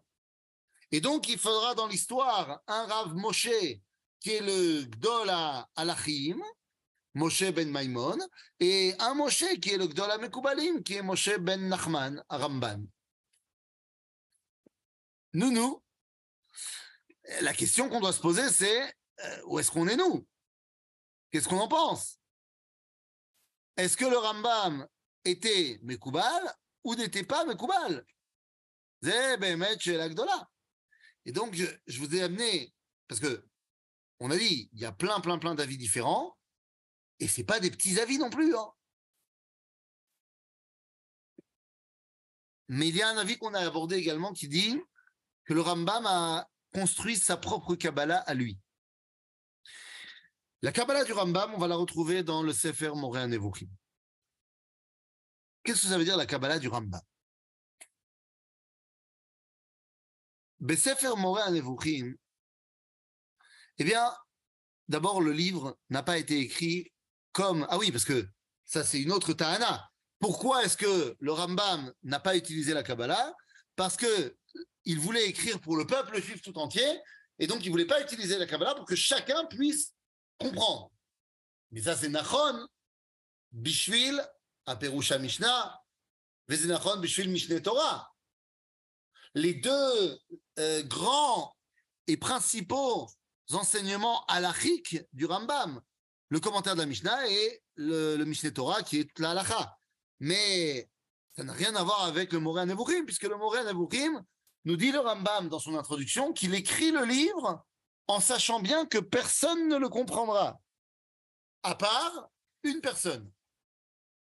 Et 0.91 1.01
donc, 1.01 1.29
il 1.29 1.37
faudra 1.37 1.75
dans 1.75 1.87
l'histoire 1.87 2.61
un 2.67 2.85
Rav 2.85 3.13
Moshe 3.15 3.49
qui 4.19 4.31
est 4.31 4.41
le 4.41 4.83
Gdol 4.83 5.29
à 5.29 5.67
Alachim, 5.75 6.41
Moshe 7.13 7.51
ben 7.51 7.69
Maimon, 7.69 8.17
et 8.59 8.93
un 8.99 9.13
Moshe 9.13 9.59
qui 9.61 9.71
est 9.71 9.77
le 9.77 9.87
Gdol 9.87 10.11
à 10.11 10.17
Mekubalim, 10.17 10.83
qui 10.83 10.95
est 10.95 11.01
Moshe 11.01 11.37
ben 11.39 11.67
Nachman 11.69 12.23
à 12.29 12.37
Ramban. 12.37 12.85
Nous, 15.33 15.51
nous, 15.51 15.83
la 17.41 17.53
question 17.53 17.89
qu'on 17.89 18.01
doit 18.01 18.13
se 18.13 18.19
poser, 18.19 18.49
c'est 18.49 18.93
euh, 19.23 19.41
où 19.45 19.59
est-ce 19.59 19.71
qu'on 19.71 19.87
est 19.87 19.95
nous? 19.95 20.27
Qu'est-ce 21.31 21.47
qu'on 21.47 21.59
en 21.59 21.67
pense? 21.67 22.19
Est-ce 23.77 23.95
que 23.95 24.05
le 24.05 24.17
Rambam 24.17 24.87
était 25.25 25.79
Mekubal 25.83 26.53
ou 26.83 26.95
n'était 26.95 27.23
pas 27.23 27.45
Gdola. 30.09 30.49
Et 31.25 31.31
donc, 31.31 31.53
je, 31.55 31.65
je 31.87 31.99
vous 31.99 32.15
ai 32.15 32.23
amené, 32.23 32.73
parce 33.07 33.21
que 33.21 33.47
on 34.19 34.29
a 34.31 34.37
dit, 34.37 34.69
il 34.73 34.79
y 34.79 34.85
a 34.85 34.91
plein, 34.91 35.19
plein, 35.19 35.39
plein 35.39 35.55
d'avis 35.55 35.77
différents, 35.77 36.37
et 37.19 37.27
c'est 37.27 37.43
pas 37.43 37.59
des 37.59 37.71
petits 37.71 37.99
avis 37.99 38.17
non 38.17 38.29
plus. 38.29 38.55
hein. 38.55 38.71
Mais 42.67 42.87
il 42.87 42.95
y 42.95 43.01
a 43.01 43.09
un 43.09 43.17
avis 43.17 43.37
qu'on 43.37 43.53
a 43.53 43.59
abordé 43.59 43.97
également 43.97 44.31
qui 44.33 44.47
dit 44.47 44.79
que 45.45 45.53
le 45.53 45.61
Rambam 45.61 46.05
a 46.05 46.47
construit 46.73 47.17
sa 47.17 47.37
propre 47.37 47.75
Kabbalah 47.75 48.19
à 48.19 48.33
lui. 48.33 48.59
La 50.61 50.71
Kabbalah 50.71 51.03
du 51.03 51.13
Rambam, 51.13 51.53
on 51.55 51.57
va 51.57 51.67
la 51.67 51.75
retrouver 51.75 52.23
dans 52.23 52.43
le 52.43 52.53
Sefer 52.53 52.91
Moré 52.95 53.27
Nevuchim. 53.27 53.69
Qu'est-ce 55.63 55.83
que 55.83 55.87
ça 55.87 55.97
veut 55.97 56.03
dire 56.03 56.17
la 56.17 56.25
Kabbalah 56.25 56.59
du 56.59 56.67
Rambam? 56.67 57.01
Sefer 60.69 61.15
Moré 61.17 61.51
Nevuchim, 61.51 62.13
eh 63.79 63.83
bien, 63.83 64.13
d'abord, 64.87 65.21
le 65.21 65.31
livre 65.31 65.79
n'a 65.89 66.03
pas 66.03 66.19
été 66.19 66.39
écrit 66.39 66.91
comme. 67.31 67.65
Ah 67.69 67.79
oui, 67.79 67.91
parce 67.91 68.05
que 68.05 68.27
ça, 68.65 68.83
c'est 68.83 69.01
une 69.01 69.11
autre 69.11 69.33
Tahana. 69.33 69.89
Pourquoi 70.19 70.63
est-ce 70.63 70.77
que 70.77 71.15
le 71.19 71.31
Rambam 71.31 71.91
n'a 72.03 72.19
pas 72.19 72.37
utilisé 72.37 72.75
la 72.75 72.83
Kabbalah? 72.83 73.33
Parce 73.75 73.97
que 73.97 74.37
il 74.85 74.99
voulait 74.99 75.27
écrire 75.27 75.59
pour 75.61 75.77
le 75.77 75.85
peuple 75.85 76.21
juif 76.21 76.41
tout 76.41 76.57
entier, 76.57 77.01
et 77.39 77.47
donc 77.47 77.61
il 77.63 77.67
ne 77.67 77.71
voulait 77.71 77.85
pas 77.85 78.01
utiliser 78.01 78.37
la 78.37 78.45
Kabbalah 78.45 78.75
pour 78.75 78.85
que 78.85 78.95
chacun 78.95 79.45
puisse 79.45 79.93
comprendre. 80.39 80.91
Mais 81.71 81.81
ça, 81.81 81.95
c'est 81.95 82.09
Nachon, 82.09 82.67
Bishvil, 83.51 84.21
Aperusha 84.65 85.17
Mishnah, 85.17 85.81
Vezinachon, 86.47 86.97
Bishvil 86.97 87.29
Mishneh 87.29 87.61
Torah. 87.61 88.13
Les 89.33 89.53
deux 89.53 90.19
euh, 90.59 90.83
grands 90.83 91.55
et 92.07 92.17
principaux 92.17 93.09
enseignements 93.53 94.25
halachiques 94.25 94.97
du 95.13 95.25
Rambam, 95.25 95.81
le 96.29 96.39
commentaire 96.39 96.75
de 96.75 96.79
la 96.79 96.85
Mishnah 96.85 97.27
et 97.29 97.63
le, 97.75 98.17
le 98.17 98.51
Torah 98.51 98.83
qui 98.83 98.99
est 98.99 99.19
la 99.19 99.31
halacha. 99.31 99.77
Mais 100.19 100.89
ça 101.35 101.43
n'a 101.43 101.53
rien 101.53 101.75
à 101.75 101.83
voir 101.83 102.03
avec 102.03 102.31
le 102.33 102.39
Moré 102.39 102.65
Nevuchim, 102.65 103.05
puisque 103.05 103.23
le 103.23 103.37
Moré 103.37 103.63
Nevuchim 103.63 104.23
nous 104.65 104.75
dit 104.75 104.91
le 104.91 104.99
Rambam 104.99 105.49
dans 105.49 105.59
son 105.59 105.75
introduction 105.75 106.33
qu'il 106.33 106.53
écrit 106.53 106.91
le 106.91 107.05
livre 107.05 107.63
en 108.07 108.19
sachant 108.19 108.59
bien 108.59 108.85
que 108.85 108.97
personne 108.97 109.67
ne 109.67 109.77
le 109.77 109.89
comprendra, 109.89 110.59
à 111.63 111.75
part 111.75 112.29
une 112.63 112.81
personne. 112.81 113.31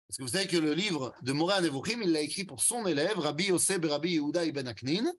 Parce 0.07 0.17
que 0.17 0.23
vous 0.23 0.29
savez 0.29 0.47
que 0.47 0.57
le 0.57 0.73
livre 0.73 1.13
de 1.21 1.31
Moré 1.31 1.61
Nevuchim, 1.61 2.01
il 2.01 2.11
l'a 2.11 2.21
écrit 2.21 2.43
pour 2.43 2.61
son 2.61 2.85
élève, 2.85 3.17
Rabbi 3.17 3.45
Yosef 3.45 3.79
Rabbi 3.83 4.11
Yehuda 4.13 4.45
Ibn 4.45 4.67
Aknin, 4.67 5.11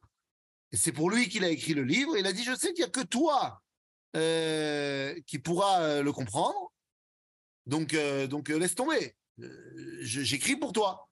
et 0.73 0.77
c'est 0.77 0.93
pour 0.93 1.11
lui 1.11 1.29
qu'il 1.29 1.45
a 1.45 1.49
écrit 1.51 1.75
le 1.75 1.85
livre. 1.85 2.17
Il 2.17 2.27
a 2.27 2.33
dit, 2.33 2.45
je 2.45 2.57
sais 2.57 2.73
qu'il 2.73 2.83
n'y 2.83 2.89
a 2.89 2.91
que 2.91 3.03
toi 3.03 3.63
euh, 4.17 5.15
qui 5.27 5.39
pourra 5.39 5.81
euh, 5.83 6.03
le 6.03 6.13
comprendre. 6.13 6.73
Donc, 7.67 7.95
euh, 7.95 8.27
donc 8.27 8.49
laisse 8.49 8.75
tomber. 8.75 9.15
J'écris 10.01 10.57
pour 10.57 10.73
toi. 10.73 11.09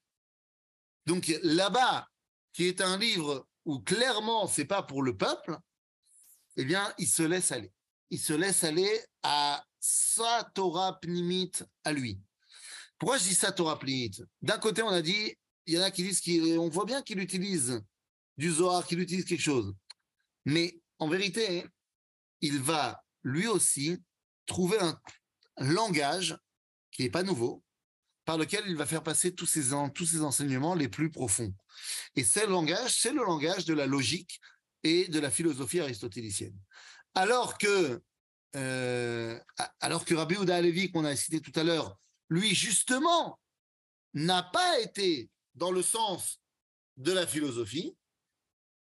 Donc 1.06 1.30
là-bas, 1.42 2.08
qui 2.52 2.66
est 2.66 2.80
un 2.80 2.98
livre 2.98 3.46
où 3.64 3.80
clairement 3.80 4.46
c'est 4.46 4.64
pas 4.64 4.82
pour 4.82 5.02
le 5.02 5.16
peuple, 5.16 5.58
eh 6.56 6.64
bien, 6.64 6.92
il 6.98 7.06
se 7.06 7.22
laisse 7.22 7.52
aller. 7.52 7.72
Il 8.10 8.18
se 8.18 8.32
laisse 8.32 8.64
aller 8.64 8.90
à 9.22 9.64
sa 9.78 10.50
Torah 10.54 10.98
à 11.84 11.92
lui. 11.92 12.20
Pourquoi 12.98 13.18
je 13.18 13.24
dis 13.24 13.34
sa 13.34 13.52
Torah 13.52 13.78
D'un 14.42 14.58
côté, 14.58 14.82
on 14.82 14.88
a 14.88 15.00
dit, 15.00 15.34
il 15.66 15.74
y 15.74 15.78
en 15.78 15.82
a 15.82 15.90
qui 15.90 16.02
disent 16.02 16.20
qu'on 16.20 16.68
voit 16.68 16.84
bien 16.84 17.02
qu'il 17.02 17.18
utilise 17.20 17.80
du 18.36 18.50
Zohar, 18.50 18.86
qu'il 18.86 19.00
utilise 19.00 19.24
quelque 19.24 19.40
chose. 19.40 19.72
Mais 20.44 20.80
en 20.98 21.08
vérité, 21.08 21.64
il 22.40 22.58
va 22.58 23.02
lui 23.22 23.46
aussi 23.46 23.96
trouver 24.46 24.78
un 24.80 24.98
langage 25.56 26.36
qui 26.90 27.02
n'est 27.02 27.10
pas 27.10 27.22
nouveau, 27.22 27.62
par 28.24 28.38
lequel 28.38 28.64
il 28.66 28.76
va 28.76 28.86
faire 28.86 29.02
passer 29.02 29.34
tous 29.34 29.46
ses, 29.46 29.72
enseignements 29.72 30.74
les 30.74 30.88
plus 30.88 31.10
profonds. 31.10 31.54
Et 32.16 32.24
ce 32.24 32.46
langage, 32.46 33.00
c'est 33.00 33.12
le 33.12 33.24
langage 33.24 33.64
de 33.64 33.74
la 33.74 33.86
logique 33.86 34.40
et 34.82 35.08
de 35.08 35.18
la 35.18 35.30
philosophie 35.30 35.80
aristotélicienne. 35.80 36.56
Alors 37.14 37.58
que, 37.58 38.02
euh, 38.56 39.38
alors 39.80 40.04
que 40.04 40.14
Rabbi 40.14 40.36
Houda 40.36 40.56
Alevi, 40.56 40.90
qu'on 40.90 41.04
a 41.04 41.16
cité 41.16 41.40
tout 41.40 41.52
à 41.56 41.64
l'heure, 41.64 41.98
lui, 42.28 42.54
justement, 42.54 43.38
n'a 44.14 44.42
pas 44.42 44.80
été 44.80 45.28
dans 45.54 45.72
le 45.72 45.82
sens 45.82 46.40
de 46.96 47.12
la 47.12 47.26
philosophie, 47.26 47.96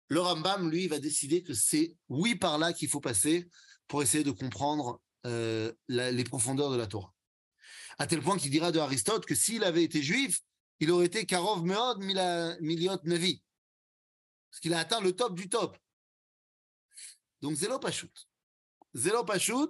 le 0.07 0.19
Rambam, 0.19 0.69
lui, 0.69 0.87
va 0.87 0.99
décider 0.99 1.41
que 1.41 1.53
c'est 1.53 1.95
oui 2.09 2.35
par 2.35 2.57
là 2.57 2.73
qu'il 2.73 2.89
faut 2.89 2.99
passer 2.99 3.47
pour 3.87 4.03
essayer 4.03 4.25
de 4.25 4.31
comprendre 4.31 5.01
euh, 5.25 5.71
les 5.87 6.23
profondeurs 6.25 6.69
de 6.69 6.75
la 6.75 6.87
Torah. 6.87 7.13
À 7.97 8.07
tel 8.07 8.21
point 8.21 8.37
qu'il 8.37 8.51
dira 8.51 8.71
de 8.71 8.79
Aristote 8.79 9.25
que 9.25 9.35
s'il 9.35 9.63
avait 9.63 9.83
été 9.83 10.01
juif, 10.01 10.41
il 10.79 10.91
aurait 10.91 11.05
été 11.05 11.25
Karov 11.25 11.63
Meod 11.63 11.99
Miliot 12.61 12.97
Navi. 13.03 13.43
Parce 14.49 14.59
qu'il 14.59 14.73
a 14.73 14.79
atteint 14.79 15.01
le 15.01 15.13
top 15.13 15.35
du 15.35 15.47
top. 15.49 15.77
Donc 17.41 17.55
Zélo 17.55 17.79
Pachout. 17.79 18.11
Zélo 18.93 19.23
Pachout, 19.23 19.69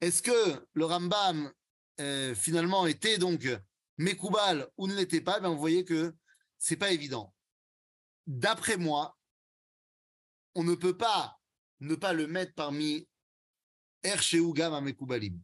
est-ce 0.00 0.22
que 0.22 0.66
le 0.72 0.84
Rambam 0.84 1.52
euh, 2.00 2.34
finalement 2.34 2.86
était 2.86 3.18
donc 3.18 3.46
Mekoubal 3.98 4.68
ou 4.76 4.86
ne 4.86 4.94
l'était 4.94 5.20
pas? 5.20 5.40
Ben, 5.40 5.50
Vous 5.50 5.58
voyez 5.58 5.84
que 5.84 6.14
c'est 6.58 6.76
pas 6.76 6.92
évident. 6.92 7.34
D'après 8.26 8.76
moi, 8.76 9.18
on 10.54 10.64
ne 10.64 10.74
peut 10.74 10.96
pas 10.96 11.40
ne 11.80 11.94
pas 11.94 12.12
le 12.12 12.26
mettre 12.26 12.54
parmi 12.54 13.08
Ersheu 14.02 14.52
Gam 14.52 14.82
Mekoubalim. 14.84 15.40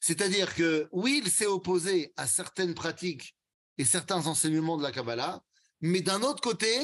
C'est-à-dire 0.00 0.54
que 0.54 0.88
oui, 0.92 1.22
il 1.24 1.30
s'est 1.30 1.46
opposé 1.46 2.12
à 2.16 2.26
certaines 2.26 2.74
pratiques 2.74 3.36
et 3.78 3.84
certains 3.84 4.26
enseignements 4.26 4.76
de 4.76 4.82
la 4.82 4.92
Kabbalah, 4.92 5.42
mais 5.80 6.00
d'un 6.00 6.22
autre 6.22 6.42
côté, 6.42 6.74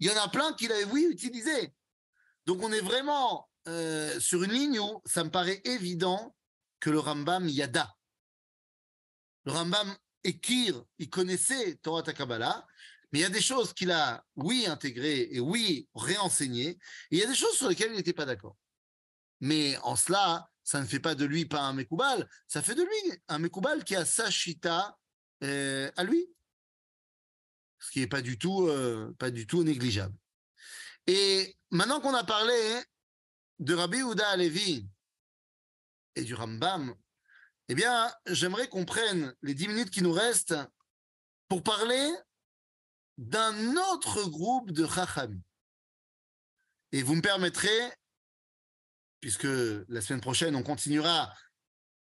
il 0.00 0.06
y 0.06 0.10
en 0.10 0.22
a 0.22 0.28
plein 0.28 0.52
qu'il 0.54 0.72
avait, 0.72 0.84
oui, 0.84 1.06
utilisé. 1.10 1.72
Donc 2.46 2.62
on 2.62 2.72
est 2.72 2.80
vraiment 2.80 3.48
euh, 3.68 4.18
sur 4.18 4.42
une 4.42 4.52
ligne 4.52 4.80
où 4.80 5.00
ça 5.04 5.22
me 5.22 5.30
paraît 5.30 5.60
évident 5.64 6.34
que 6.80 6.90
le 6.90 6.98
Rambam 6.98 7.48
Yada. 7.48 7.94
Le 9.44 9.52
Rambam 9.52 9.94
Ekir, 10.24 10.82
il 10.98 11.10
connaissait 11.10 11.76
Torah 11.76 12.02
Kabbalah, 12.02 12.66
mais 13.12 13.20
il 13.20 13.22
y 13.22 13.26
a 13.26 13.30
des 13.30 13.42
choses 13.42 13.72
qu'il 13.72 13.90
a, 13.90 14.24
oui, 14.36 14.66
intégrées 14.66 15.28
et 15.30 15.40
oui, 15.40 15.88
réenseignées, 15.94 16.70
et 16.70 16.78
il 17.10 17.18
y 17.18 17.22
a 17.22 17.26
des 17.26 17.34
choses 17.34 17.56
sur 17.56 17.68
lesquelles 17.68 17.92
il 17.92 17.96
n'était 17.96 18.12
pas 18.12 18.24
d'accord. 18.24 18.56
Mais 19.40 19.76
en 19.78 19.96
cela, 19.96 20.50
ça 20.72 20.80
ne 20.80 20.86
fait 20.86 21.00
pas 21.00 21.14
de 21.14 21.26
lui 21.26 21.44
pas 21.44 21.60
un 21.60 21.74
Mekoubal, 21.74 22.26
ça 22.48 22.62
fait 22.62 22.74
de 22.74 22.82
lui 22.82 23.20
un 23.28 23.38
Mekoubal 23.38 23.84
qui 23.84 23.94
a 23.94 24.06
sa 24.06 24.30
chita 24.30 24.98
euh, 25.44 25.92
à 25.98 26.02
lui. 26.02 26.26
Ce 27.78 27.90
qui 27.90 28.00
n'est 28.00 28.06
pas 28.06 28.22
du 28.22 28.38
tout, 28.38 28.68
euh, 28.68 29.14
pas 29.18 29.30
du 29.30 29.46
tout 29.46 29.64
négligeable. 29.64 30.16
Et 31.06 31.58
maintenant 31.70 32.00
qu'on 32.00 32.14
a 32.14 32.24
parlé 32.24 32.54
de 33.58 33.74
Rabbi 33.74 34.00
Houda 34.00 34.26
Alevi 34.30 34.88
et 36.16 36.24
du 36.24 36.32
Rambam, 36.32 36.94
eh 37.68 37.74
bien, 37.74 38.10
j'aimerais 38.24 38.68
qu'on 38.68 38.86
prenne 38.86 39.34
les 39.42 39.52
dix 39.52 39.68
minutes 39.68 39.90
qui 39.90 40.00
nous 40.00 40.12
restent 40.12 40.56
pour 41.48 41.62
parler 41.62 42.14
d'un 43.18 43.76
autre 43.76 44.24
groupe 44.24 44.70
de 44.70 44.86
Chacham. 44.86 45.38
Et 46.92 47.02
vous 47.02 47.14
me 47.14 47.20
permettrez, 47.20 47.92
puisque 49.22 49.46
la 49.88 50.00
semaine 50.02 50.20
prochaine, 50.20 50.56
on 50.56 50.64
continuera 50.64 51.32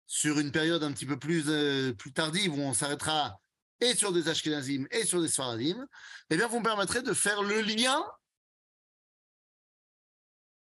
sur 0.05 0.39
une 0.39 0.51
période 0.51 0.83
un 0.83 0.93
petit 0.93 1.07
peu 1.07 1.17
plus, 1.17 1.43
euh, 1.49 1.91
plus 1.93 2.13
tardive 2.13 2.53
où 2.53 2.61
on 2.61 2.73
s'arrêtera 2.73 3.41
et 3.81 3.95
sur 3.95 4.13
des 4.13 4.29
Ashkenazim 4.29 4.87
et 4.91 5.03
sur 5.03 5.21
des 5.21 5.27
Sfaradim, 5.27 5.85
eh 6.29 6.37
bien, 6.37 6.47
vous 6.47 6.59
me 6.59 6.63
permettrez 6.63 7.01
de 7.01 7.13
faire 7.13 7.43
le 7.43 7.61
lien 7.61 8.01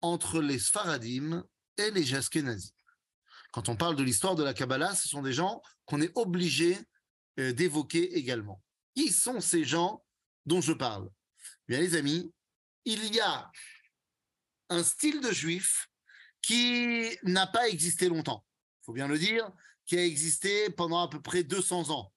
entre 0.01 0.41
les 0.41 0.59
Sfaradim 0.59 1.45
et 1.77 1.91
les 1.91 2.15
Ashkenazim. 2.15 2.73
Quand 3.53 3.69
on 3.69 3.77
parle 3.77 3.97
de 3.97 4.03
l'histoire 4.05 4.37
de 4.37 4.45
la 4.45 4.55
Kabbalah, 4.55 4.95
ce 4.95 5.09
sont 5.09 5.23
des 5.23 5.33
gens 5.33 5.61
qu'on 5.87 6.01
est 6.01 6.13
obligé 6.17 6.79
euh, 7.41 7.53
d'évoquer 7.53 8.17
également. 8.17 8.63
Qui 8.95 9.11
sont 9.11 9.41
ces 9.41 9.65
gens 9.65 10.05
dont 10.47 10.61
je 10.61 10.73
parle? 10.73 11.11
Bien, 11.67 11.81
les 11.81 11.97
amis, 11.97 12.33
il 12.85 13.13
y 13.13 13.21
a 13.21 13.51
un 14.71 14.85
style 14.85 15.21
de 15.21 15.33
juif 15.33 15.89
qui 16.45 17.17
n'a 17.23 17.47
pas 17.47 17.69
existé 17.69 18.09
longtemps, 18.09 18.45
faut 18.83 18.93
bien 18.93 19.09
le 19.09 19.19
dire, 19.19 19.51
qui 19.87 19.97
a 19.97 20.05
existé 20.05 20.71
pendant 20.71 21.03
à 21.03 21.09
peu 21.09 21.21
près 21.21 21.43
200 21.43 21.91
ans. 21.91 22.13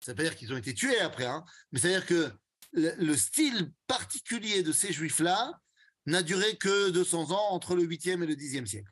Ça 0.00 0.12
veut 0.12 0.16
pas 0.16 0.22
dire 0.22 0.36
qu'ils 0.36 0.52
ont 0.52 0.56
été 0.56 0.74
tués 0.74 0.98
après, 1.00 1.26
hein, 1.26 1.44
mais 1.72 1.80
ça 1.80 1.88
veut 1.88 1.94
dire 1.94 2.06
que 2.06 2.32
le, 2.72 2.94
le 2.96 3.16
style 3.16 3.72
particulier 3.86 4.62
de 4.62 4.72
ces 4.72 4.92
juifs-là 4.92 5.60
n'a 6.06 6.22
duré 6.22 6.56
que 6.56 6.90
200 6.90 7.32
ans 7.32 7.50
entre 7.50 7.74
le 7.74 7.84
8e 7.84 8.22
et 8.22 8.26
le 8.26 8.34
10e 8.34 8.66
siècle. 8.66 8.90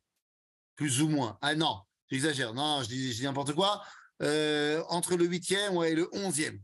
Plus 0.76 1.00
ou 1.00 1.08
moins. 1.08 1.38
Ah 1.40 1.54
non, 1.54 1.80
j'exagère. 2.10 2.52
Non, 2.52 2.82
je 2.82 2.88
dis, 2.88 3.22
n'importe 3.22 3.54
quoi. 3.54 3.84
Euh, 4.22 4.82
entre 4.88 5.16
le 5.16 5.26
8e 5.26 5.70
ouais, 5.70 5.92
et 5.92 5.94
le 5.94 6.04
11e. 6.12 6.60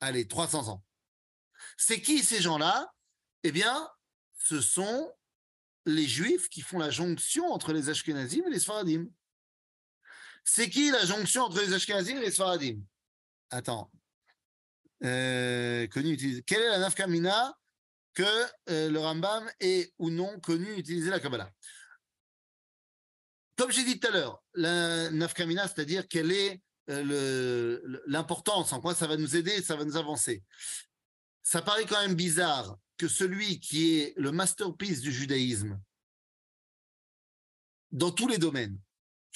Allez, 0.00 0.26
300 0.26 0.68
ans. 0.68 0.82
C'est 1.76 2.00
qui 2.00 2.22
ces 2.22 2.40
gens-là? 2.40 2.92
Eh 3.44 3.52
bien, 3.52 3.88
ce 4.38 4.60
sont 4.60 5.12
les 5.86 6.06
Juifs 6.06 6.48
qui 6.48 6.60
font 6.60 6.78
la 6.78 6.90
jonction 6.90 7.46
entre 7.52 7.72
les 7.72 7.88
Ashkenazim 7.88 8.44
et 8.46 8.50
les 8.50 8.60
Sfaradim. 8.60 9.06
C'est 10.44 10.68
qui 10.68 10.90
la 10.90 11.04
jonction 11.04 11.42
entre 11.42 11.60
les 11.60 11.72
Ashkenazim 11.72 12.16
et 12.18 12.20
les 12.20 12.30
Sfaradim? 12.30 12.80
Attends. 13.50 13.90
Euh, 15.04 15.86
connu. 15.88 16.16
Quelle 16.46 16.62
est 16.62 16.68
la 16.68 16.78
nafkamina 16.78 17.56
que 18.14 18.22
euh, 18.68 18.90
le 18.90 18.98
Rambam 18.98 19.50
est 19.60 19.92
ou 19.98 20.10
non 20.10 20.38
connu 20.40 20.76
utiliser 20.76 21.10
la 21.10 21.20
Kabbalah? 21.20 21.50
Comme 23.56 23.72
j'ai 23.72 23.84
dit 23.84 23.98
tout 23.98 24.08
à 24.08 24.10
l'heure, 24.10 24.42
la 24.54 25.10
nafkamina, 25.10 25.68
c'est-à-dire 25.68 26.08
quelle 26.08 26.32
est 26.32 26.62
euh, 26.90 28.00
l'importance, 28.06 28.72
en 28.72 28.80
quoi 28.80 28.94
ça 28.94 29.06
va 29.06 29.16
nous 29.16 29.36
aider, 29.36 29.62
ça 29.62 29.76
va 29.76 29.84
nous 29.84 29.96
avancer. 29.96 30.42
Ça 31.42 31.62
paraît 31.62 31.86
quand 31.86 32.00
même 32.00 32.14
bizarre 32.14 32.76
que 33.00 33.08
celui 33.08 33.60
qui 33.60 33.98
est 33.98 34.12
le 34.18 34.30
masterpiece 34.30 35.00
du 35.00 35.10
judaïsme, 35.10 35.80
dans 37.92 38.10
tous 38.10 38.28
les 38.28 38.36
domaines, 38.36 38.78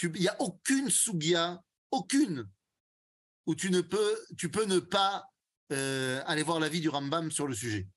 il 0.03 0.13
n'y 0.13 0.29
a 0.29 0.39
aucune 0.39 0.91
soubia, 0.91 1.65
aucune, 1.91 2.47
où 3.47 3.55
tu 3.55 3.71
ne 3.71 3.81
peux, 3.81 4.85
pas 4.91 5.27
euh, 5.73 6.23
aller 6.27 6.43
voir 6.43 6.61
l'avis 6.61 6.83
du 6.83 6.91
Rambam 6.91 7.31
sur 7.31 7.47
le 7.47 7.55
sujet. 7.55 7.89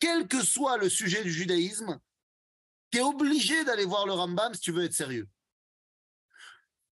Quel 0.00 0.28
que 0.28 0.42
soit 0.42 0.78
le 0.78 0.88
sujet 0.88 1.22
du 1.22 1.30
judaïsme, 1.30 2.00
tu 2.90 2.96
es 2.96 3.02
obligé 3.02 3.64
d'aller 3.64 3.84
voir 3.84 4.06
le 4.06 4.14
Rambam 4.14 4.54
si 4.54 4.60
tu 4.60 4.72
veux 4.72 4.84
être 4.84 4.94
sérieux. 4.94 5.28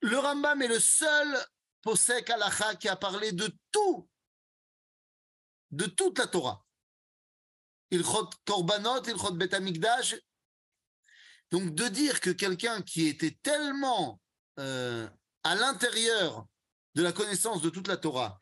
Le 0.03 0.18
Rambam 0.18 0.61
est 0.61 0.68
le 0.68 0.78
seul 0.78 1.38
posek 1.80 2.28
halacha 2.28 2.74
qui 2.74 2.90
a 2.90 2.97
parlé 2.97 3.32
de 3.32 3.51
tout, 3.70 4.11
de 5.70 5.86
toute 5.86 6.18
la 6.18 6.26
Torah. 6.26 6.62
Ilchot 7.93 8.30
Korbanot, 8.47 9.03
Ilchot 9.07 9.34
Bet 9.34 9.55
Amikdash. 9.55 10.16
Donc 11.51 11.74
de 11.74 11.86
dire 11.88 12.20
que 12.20 12.30
quelqu'un 12.30 12.80
qui 12.82 13.07
était 13.07 13.38
tellement 13.43 14.20
euh, 14.59 15.09
à 15.45 15.55
l'intérieur 15.55 16.47
de 16.95 17.03
la 17.03 17.12
connaissance 17.12 17.61
de 17.61 17.68
toute 17.68 17.88
la 17.88 17.99
Torah, 17.99 18.38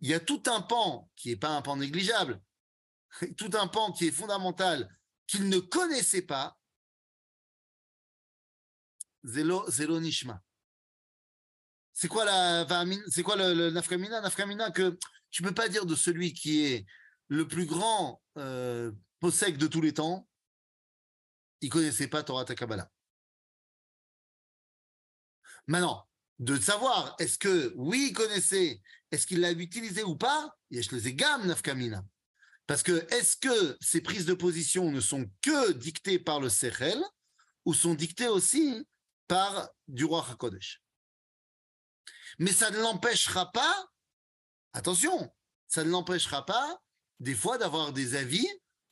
il 0.00 0.08
y 0.08 0.14
a 0.14 0.20
tout 0.20 0.42
un 0.46 0.62
pan 0.62 1.10
qui 1.14 1.28
n'est 1.28 1.36
pas 1.36 1.50
un 1.50 1.60
pan 1.60 1.76
négligeable, 1.76 2.40
tout 3.36 3.50
un 3.52 3.68
pan 3.68 3.92
qui 3.92 4.06
est 4.06 4.12
fondamental 4.12 4.88
qu'il 5.26 5.48
ne 5.48 5.58
connaissait 5.58 6.22
pas, 6.22 6.58
Zélo, 9.24 9.68
zélo 9.68 10.00
Nishma. 10.00 10.40
C'est 11.92 12.08
quoi 12.08 12.24
la 12.24 12.66
c'est 13.08 13.22
quoi 13.22 13.36
le, 13.36 13.52
le 13.52 13.70
nafkamina 13.70 14.70
que 14.70 14.96
tu 15.30 15.42
peux 15.42 15.52
pas 15.52 15.68
dire 15.68 15.84
de 15.84 15.96
celui 15.96 16.32
qui 16.32 16.64
est 16.64 16.86
le 17.28 17.46
plus 17.46 17.66
grand 17.66 18.22
euh, 18.36 18.90
de 19.22 19.66
tous 19.66 19.80
les 19.80 19.94
temps, 19.94 20.28
il 21.60 21.70
connaissait 21.70 22.08
pas 22.08 22.22
Torah 22.22 22.44
ta 22.44 22.54
Kabbalah. 22.54 22.90
Maintenant, 25.66 26.08
de 26.38 26.58
savoir, 26.58 27.16
est-ce 27.18 27.38
que, 27.38 27.72
oui, 27.76 28.08
il 28.10 28.12
connaissait, 28.12 28.80
est-ce 29.10 29.26
qu'il 29.26 29.40
l'a 29.40 29.52
utilisé 29.52 30.02
ou 30.02 30.16
pas, 30.16 30.56
yesh 30.70 30.92
le 30.92 30.98
zegam 30.98 31.46
nafkamina. 31.46 32.04
Parce 32.66 32.82
que, 32.82 33.06
est-ce 33.12 33.36
que 33.36 33.76
ces 33.80 34.00
prises 34.00 34.26
de 34.26 34.34
position 34.34 34.90
ne 34.90 35.00
sont 35.00 35.28
que 35.42 35.72
dictées 35.72 36.18
par 36.18 36.40
le 36.40 36.48
Sechel 36.48 37.02
ou 37.64 37.74
sont 37.74 37.94
dictées 37.94 38.28
aussi 38.28 38.86
par 39.26 39.70
du 39.88 40.04
roi 40.04 40.24
HaKodesh? 40.30 40.82
Mais 42.38 42.52
ça 42.52 42.70
ne 42.70 42.78
l'empêchera 42.78 43.50
pas, 43.50 43.90
attention, 44.72 45.34
ça 45.66 45.82
ne 45.82 45.90
l'empêchera 45.90 46.46
pas, 46.46 46.80
des 47.20 47.34
fois, 47.34 47.58
d'avoir 47.58 47.92
des 47.92 48.14
avis 48.14 48.48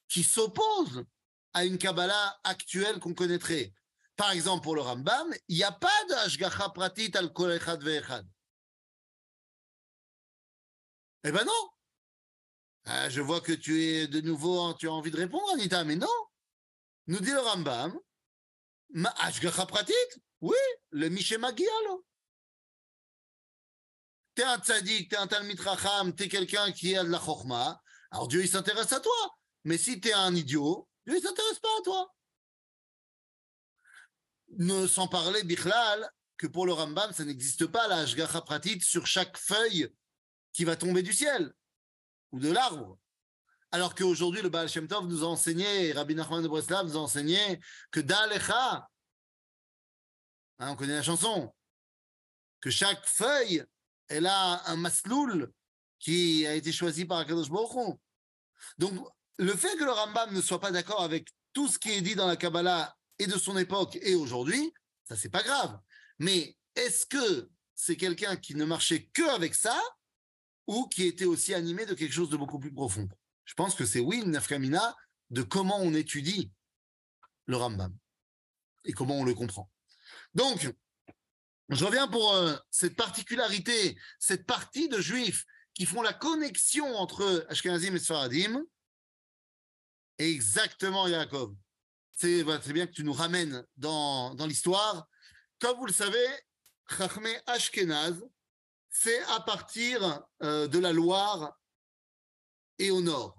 qui 0.08 0.22
s'opposent 0.22 1.04
à 1.52 1.64
une 1.64 1.78
Kabbalah 1.78 2.38
actuelle 2.44 2.98
qu'on 2.98 3.14
connaîtrait. 3.14 3.72
Par 4.16 4.30
exemple, 4.30 4.62
pour 4.62 4.74
le 4.74 4.80
Rambam, 4.80 5.32
il 5.48 5.56
n'y 5.56 5.64
a 5.64 5.72
pas 5.72 6.04
de 6.08 6.14
Ashgacha 6.14 6.70
Pratit 6.70 7.10
al 7.16 7.32
Kol 7.32 7.52
Echad 7.52 7.82
Ve'echad. 7.82 8.26
Eh 11.24 11.32
ben 11.32 11.44
non. 11.44 11.70
Ah, 12.84 13.08
je 13.10 13.20
vois 13.20 13.40
que 13.40 13.52
tu 13.52 13.82
es 13.82 14.06
de 14.06 14.20
nouveau, 14.20 14.72
tu 14.74 14.88
as 14.88 14.92
envie 14.92 15.10
de 15.10 15.16
répondre, 15.16 15.50
Anita, 15.52 15.82
mais 15.84 15.96
non. 15.96 16.06
Nous 17.08 17.20
dit 17.20 17.32
le 17.32 17.40
Rambam, 17.40 17.98
Ashgacha 19.18 19.66
Pratit, 19.66 19.92
oui, 20.40 20.56
le 20.90 21.08
Mishe 21.08 21.32
Magialo. 21.32 22.06
T'es 24.34 24.44
un 24.44 24.58
tzaddik, 24.58 25.10
t'es 25.10 25.16
un 25.16 25.26
Talmid 25.26 25.58
Racham, 25.60 26.14
t'es 26.14 26.28
quelqu'un 26.28 26.70
qui 26.70 26.96
a 26.96 27.02
de 27.02 27.08
la 27.08 27.18
chokma, 27.18 27.82
alors 28.10 28.28
Dieu, 28.28 28.42
il 28.42 28.48
s'intéresse 28.48 28.92
à 28.92 29.00
toi. 29.00 29.36
Mais 29.64 29.78
si 29.78 30.00
t'es 30.00 30.12
un 30.12 30.34
idiot, 30.34 30.88
Dieu, 31.06 31.16
il 31.16 31.22
s'intéresse 31.22 31.58
pas 31.58 31.68
à 31.78 31.82
toi. 31.82 32.14
Ne 34.58 34.86
sans 34.86 35.08
parler, 35.08 35.42
Bichlal, 35.42 36.10
que 36.36 36.46
pour 36.46 36.66
le 36.66 36.72
Rambam, 36.72 37.12
ça 37.12 37.24
n'existe 37.24 37.66
pas 37.66 37.88
la 37.88 37.96
Ashgacha 37.98 38.40
Pratit 38.42 38.80
sur 38.80 39.06
chaque 39.06 39.36
feuille 39.36 39.92
qui 40.52 40.64
va 40.64 40.76
tomber 40.76 41.02
du 41.02 41.12
ciel 41.12 41.52
ou 42.32 42.38
de 42.38 42.50
l'arbre. 42.50 42.98
Alors 43.72 43.94
qu'aujourd'hui, 43.94 44.42
le 44.42 44.48
Baal 44.48 44.68
Shem 44.68 44.86
Tov 44.86 45.06
nous 45.06 45.24
a 45.24 45.26
enseigné, 45.26 45.92
Rabbi 45.92 46.14
Nachman 46.14 46.42
de 46.42 46.48
Breslav 46.48 46.86
nous 46.86 46.96
a 46.96 47.00
enseigné 47.00 47.60
que 47.90 48.00
Dalecha, 48.00 48.88
hein, 50.58 50.70
on 50.70 50.76
connaît 50.76 50.94
la 50.94 51.02
chanson, 51.02 51.52
que 52.60 52.70
chaque 52.70 53.04
feuille, 53.06 53.64
elle 54.08 54.26
a 54.26 54.70
un 54.70 54.76
masloul 54.76 55.52
qui 55.98 56.46
a 56.46 56.54
été 56.54 56.72
choisi 56.72 57.04
par 57.04 57.18
Akadosh 57.18 57.50
Baruch. 57.50 57.96
Donc, 58.78 59.06
le 59.38 59.54
fait 59.54 59.76
que 59.76 59.84
le 59.84 59.90
Rambam 59.90 60.34
ne 60.34 60.40
soit 60.40 60.60
pas 60.60 60.70
d'accord 60.70 61.02
avec 61.02 61.28
tout 61.52 61.68
ce 61.68 61.78
qui 61.78 61.90
est 61.90 62.00
dit 62.00 62.14
dans 62.14 62.26
la 62.26 62.36
Kabbalah 62.36 62.96
et 63.18 63.26
de 63.26 63.38
son 63.38 63.56
époque 63.56 63.98
et 64.02 64.14
aujourd'hui, 64.14 64.72
ça 65.04 65.16
c'est 65.16 65.30
pas 65.30 65.42
grave. 65.42 65.78
Mais 66.18 66.56
est-ce 66.74 67.06
que 67.06 67.48
c'est 67.74 67.96
quelqu'un 67.96 68.36
qui 68.36 68.54
ne 68.54 68.64
marchait 68.64 69.06
que 69.12 69.28
avec 69.34 69.54
ça 69.54 69.80
ou 70.66 70.88
qui 70.88 71.06
était 71.06 71.24
aussi 71.24 71.54
animé 71.54 71.86
de 71.86 71.94
quelque 71.94 72.12
chose 72.12 72.30
de 72.30 72.36
beaucoup 72.36 72.58
plus 72.58 72.72
profond? 72.72 73.08
Je 73.44 73.54
pense 73.54 73.74
que 73.74 73.84
c'est 73.84 74.00
oui, 74.00 74.22
une 74.22 74.32
nafkamina 74.32 74.96
de 75.30 75.42
comment 75.42 75.78
on 75.80 75.94
étudie 75.94 76.50
le 77.46 77.56
Rambam 77.56 77.96
et 78.84 78.92
comment 78.92 79.18
on 79.18 79.24
le 79.24 79.34
comprend. 79.34 79.70
Donc, 80.34 80.72
je 81.68 81.84
reviens 81.84 82.08
pour 82.08 82.32
euh, 82.34 82.54
cette 82.70 82.96
particularité, 82.96 83.98
cette 84.18 84.46
partie 84.46 84.88
de 84.88 85.00
juifs 85.00 85.44
qui 85.76 85.84
font 85.84 86.00
la 86.00 86.14
connexion 86.14 86.96
entre 86.96 87.46
Ashkenazim 87.50 87.94
et 87.94 87.98
Sfaradim. 87.98 88.64
Exactement, 90.18 91.06
Yaakov. 91.06 91.54
C'est 92.12 92.44
bien 92.72 92.86
que 92.86 92.92
tu 92.92 93.04
nous 93.04 93.12
ramènes 93.12 93.62
dans, 93.76 94.34
dans 94.34 94.46
l'histoire. 94.46 95.06
Comme 95.60 95.76
vous 95.78 95.84
le 95.84 95.92
savez, 95.92 96.26
Chachmé 96.88 97.38
Ashkenaz, 97.46 98.14
c'est 98.88 99.22
à 99.24 99.40
partir 99.40 100.24
euh, 100.42 100.66
de 100.66 100.78
la 100.78 100.94
Loire 100.94 101.58
et 102.78 102.90
au 102.90 103.02
nord. 103.02 103.36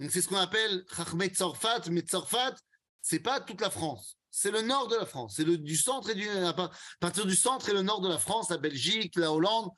Donc 0.00 0.10
c'est 0.10 0.22
ce 0.22 0.28
qu'on 0.28 0.36
appelle 0.36 0.86
Chachmé 0.94 1.26
Tzorfat, 1.26 1.90
mais 1.90 2.00
Tzorfat, 2.00 2.54
c'est 3.02 3.20
pas 3.20 3.40
toute 3.42 3.60
la 3.60 3.70
France. 3.70 4.16
C'est 4.30 4.50
le 4.50 4.62
nord 4.62 4.88
de 4.88 4.96
la 4.96 5.04
France. 5.04 5.34
C'est 5.36 5.44
du 5.44 5.76
centre 5.76 6.08
et 6.08 6.14
du, 6.14 6.26
à 6.28 6.54
partir 7.00 7.26
du 7.26 7.36
centre 7.36 7.68
et 7.68 7.74
le 7.74 7.82
nord 7.82 8.00
de 8.00 8.08
la 8.08 8.18
France, 8.18 8.48
la 8.48 8.58
Belgique, 8.58 9.16
la 9.16 9.32
Hollande. 9.32 9.70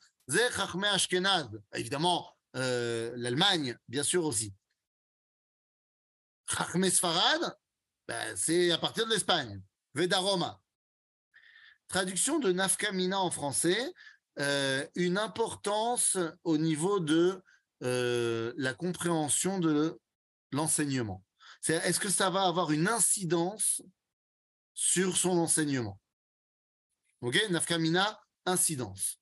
Évidemment, 1.73 2.37
euh, 2.55 3.11
l'Allemagne, 3.15 3.77
bien 3.87 4.03
sûr 4.03 4.25
aussi. 4.25 4.53
Chachmé 6.47 6.89
Sfarad, 6.89 7.55
ben, 8.07 8.35
c'est 8.35 8.71
à 8.71 8.77
partir 8.77 9.05
de 9.05 9.11
l'Espagne. 9.11 9.61
Vedaroma. 9.95 10.61
Traduction 11.87 12.37
de 12.39 12.51
Nafkamina 12.51 13.19
en 13.19 13.31
français, 13.31 13.93
euh, 14.39 14.85
une 14.95 15.17
importance 15.17 16.17
au 16.43 16.57
niveau 16.57 16.99
de 16.99 17.41
euh, 17.83 18.53
la 18.57 18.73
compréhension 18.73 19.57
de 19.59 19.99
l'enseignement. 20.51 21.23
Est-ce 21.67 21.99
que 21.99 22.09
ça 22.09 22.29
va 22.29 22.43
avoir 22.43 22.71
une 22.71 22.87
incidence 22.87 23.81
sur 24.73 25.17
son 25.17 25.37
enseignement? 25.39 25.99
Ok, 27.21 27.37
Nafkamina, 27.49 28.21
incidence. 28.45 29.18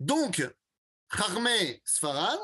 Donc, 0.00 0.42
Charmé 1.14 1.82
Sfarad, 1.84 2.40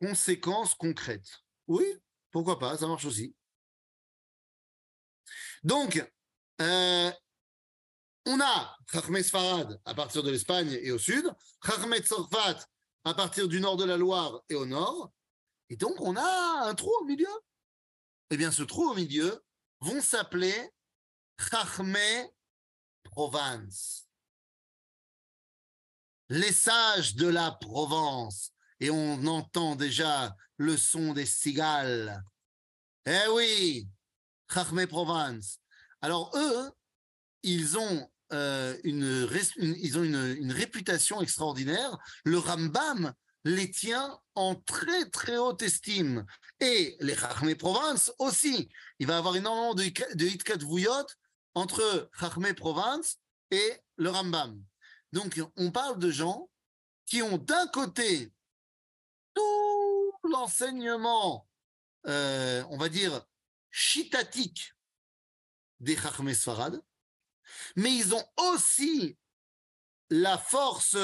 conséquences 0.00 0.74
concrètes. 0.74 1.42
Oui, 1.66 1.84
pourquoi 2.30 2.58
pas, 2.58 2.78
ça 2.78 2.86
marche 2.86 3.04
aussi. 3.04 3.34
Donc, 5.62 6.02
euh, 6.60 7.10
on 8.26 8.40
a 8.40 8.76
Chachmé 8.92 9.22
Sfarad 9.22 9.80
à 9.84 9.94
partir 9.94 10.22
de 10.22 10.30
l'Espagne 10.30 10.78
et 10.82 10.92
au 10.92 10.98
sud, 10.98 11.28
Chachmé 11.64 11.98
Tzorfat 11.98 12.58
à 13.04 13.14
partir 13.14 13.48
du 13.48 13.60
nord 13.60 13.76
de 13.76 13.84
la 13.84 13.96
Loire 13.96 14.42
et 14.48 14.54
au 14.54 14.66
nord, 14.66 15.12
et 15.70 15.76
donc 15.76 16.00
on 16.00 16.16
a 16.16 16.68
un 16.68 16.74
trou 16.74 16.92
au 17.00 17.04
milieu. 17.04 17.26
Eh 18.30 18.36
bien, 18.36 18.52
ce 18.52 18.62
trou 18.62 18.90
au 18.90 18.94
milieu 18.94 19.42
vont 19.80 20.00
s'appeler 20.00 20.54
Chachmé 21.38 22.30
Provence. 23.02 24.07
Les 26.30 26.52
sages 26.52 27.14
de 27.14 27.26
la 27.26 27.52
Provence. 27.52 28.52
Et 28.80 28.90
on 28.90 29.26
entend 29.26 29.76
déjà 29.76 30.36
le 30.56 30.76
son 30.76 31.12
des 31.12 31.26
cigales. 31.26 32.22
Eh 33.06 33.28
oui, 33.32 33.88
Chachmé 34.52 34.86
Provence. 34.86 35.60
Alors 36.02 36.30
eux, 36.36 36.70
ils 37.42 37.78
ont, 37.78 38.10
euh, 38.32 38.76
une, 38.84 40.52
réputation 40.52 41.22
extraordinaire. 41.22 41.96
Le 42.24 42.38
Rambam 42.38 43.14
les 43.44 43.70
tient 43.70 44.18
en 44.34 44.54
très 44.54 45.08
très 45.08 45.38
haute 45.38 45.62
estime. 45.62 46.26
Et 46.60 46.96
les 47.00 47.16
Chachmé 47.16 47.54
Provence 47.54 48.12
aussi. 48.18 48.68
Il 48.98 49.06
va 49.06 49.16
avoir 49.16 49.34
énormément 49.36 49.74
de, 49.74 49.84
de 50.14 50.26
Hitkat 50.26 50.58
Vouyot 50.58 51.06
entre 51.54 52.10
Chachmé 52.20 52.52
Provence 52.52 53.16
et 53.50 53.72
le 53.96 54.10
Rambam. 54.10 54.62
Donc 55.12 55.40
on 55.56 55.70
parle 55.70 55.98
de 55.98 56.10
gens 56.10 56.50
qui 57.06 57.22
ont 57.22 57.38
d'un 57.38 57.66
côté 57.68 58.32
tout 59.34 60.12
l'enseignement, 60.24 61.48
euh, 62.06 62.64
on 62.70 62.76
va 62.76 62.88
dire, 62.88 63.26
chitatique 63.70 64.74
des 65.80 65.96
Chachmé 65.96 66.34
Sfarad, 66.34 66.82
mais 67.76 67.94
ils 67.94 68.14
ont 68.14 68.24
aussi 68.36 69.16
la 70.10 70.36
force, 70.36 70.96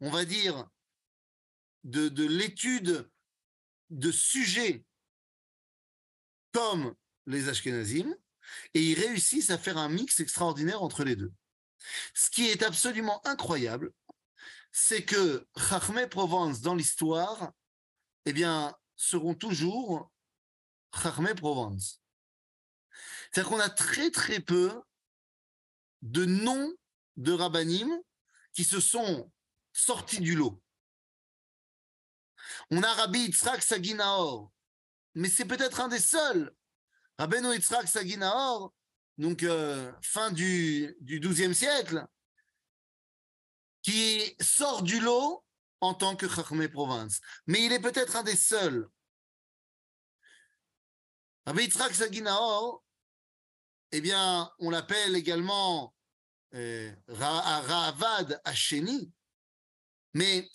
on 0.00 0.10
va 0.10 0.24
dire, 0.24 0.68
de 1.84 2.24
l'étude 2.24 3.10
de 3.90 4.12
sujets 4.12 4.84
comme 6.52 6.94
les 7.26 7.48
Ashkenazim, 7.48 8.14
et 8.74 8.82
ils 8.82 8.98
réussissent 8.98 9.50
à 9.50 9.58
faire 9.58 9.78
un 9.78 9.88
mix 9.88 10.20
extraordinaire 10.20 10.82
entre 10.82 11.04
les 11.04 11.16
deux. 11.16 11.32
Ce 12.14 12.30
qui 12.30 12.48
est 12.48 12.62
absolument 12.62 13.24
incroyable, 13.26 13.92
c'est 14.70 15.04
que 15.04 15.46
Chachmé 15.56 16.06
Provence 16.06 16.60
dans 16.60 16.74
l'histoire, 16.74 17.52
eh 18.24 18.34
seront 18.96 19.34
toujours 19.34 20.10
Chachmé 20.94 21.34
Provence. 21.34 22.00
C'est-à-dire 23.30 23.50
qu'on 23.50 23.60
a 23.60 23.70
très 23.70 24.10
très 24.10 24.40
peu 24.40 24.82
de 26.02 26.24
noms 26.24 26.72
de 27.16 27.32
rabbinim 27.32 27.90
qui 28.52 28.64
se 28.64 28.80
sont 28.80 29.30
sortis 29.72 30.20
du 30.20 30.36
lot. 30.36 30.60
On 32.70 32.82
a 32.82 32.92
Rabbi 32.92 33.20
Yitzhak 33.20 33.62
Saginaor, 33.62 34.52
mais 35.14 35.28
c'est 35.28 35.44
peut-être 35.44 35.80
un 35.80 35.88
des 35.88 35.98
seuls. 35.98 36.54
Rabbeinu 37.18 37.54
Yitzhak 37.54 37.88
Saginaor, 37.88 38.72
donc 39.18 39.42
euh, 39.42 39.92
fin 40.02 40.30
du, 40.30 40.96
du 41.00 41.20
XIIe 41.20 41.54
siècle, 41.54 42.06
qui 43.82 44.36
sort 44.40 44.82
du 44.82 45.00
lot 45.00 45.44
en 45.80 45.94
tant 45.94 46.14
que 46.16 46.28
Chachmé 46.28 46.68
Provence. 46.68 47.20
Mais 47.46 47.64
il 47.64 47.72
est 47.72 47.80
peut-être 47.80 48.16
un 48.16 48.22
des 48.22 48.36
seuls. 48.36 48.88
Rabbi 51.46 51.64
Yitzhak 51.64 51.92
Saginaor, 51.94 52.84
eh 53.90 54.00
bien, 54.00 54.50
on 54.60 54.70
l'appelle 54.70 55.16
également 55.16 55.92
euh, 56.54 56.94
Ra- 57.08 57.60
Ravad 57.62 58.40
Hacheni, 58.44 59.12
mais 60.14 60.48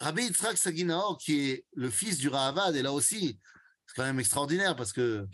Rabbi 0.00 0.24
Yitzhak 0.24 0.58
Saginaor, 0.58 1.16
qui 1.18 1.50
est 1.50 1.66
le 1.74 1.90
fils 1.90 2.18
du 2.18 2.28
Ravad, 2.28 2.74
et 2.74 2.82
là 2.82 2.92
aussi, 2.92 3.38
c'est 3.86 3.94
quand 3.94 4.02
même 4.02 4.18
extraordinaire 4.18 4.74
parce 4.74 4.92
que 4.92 5.26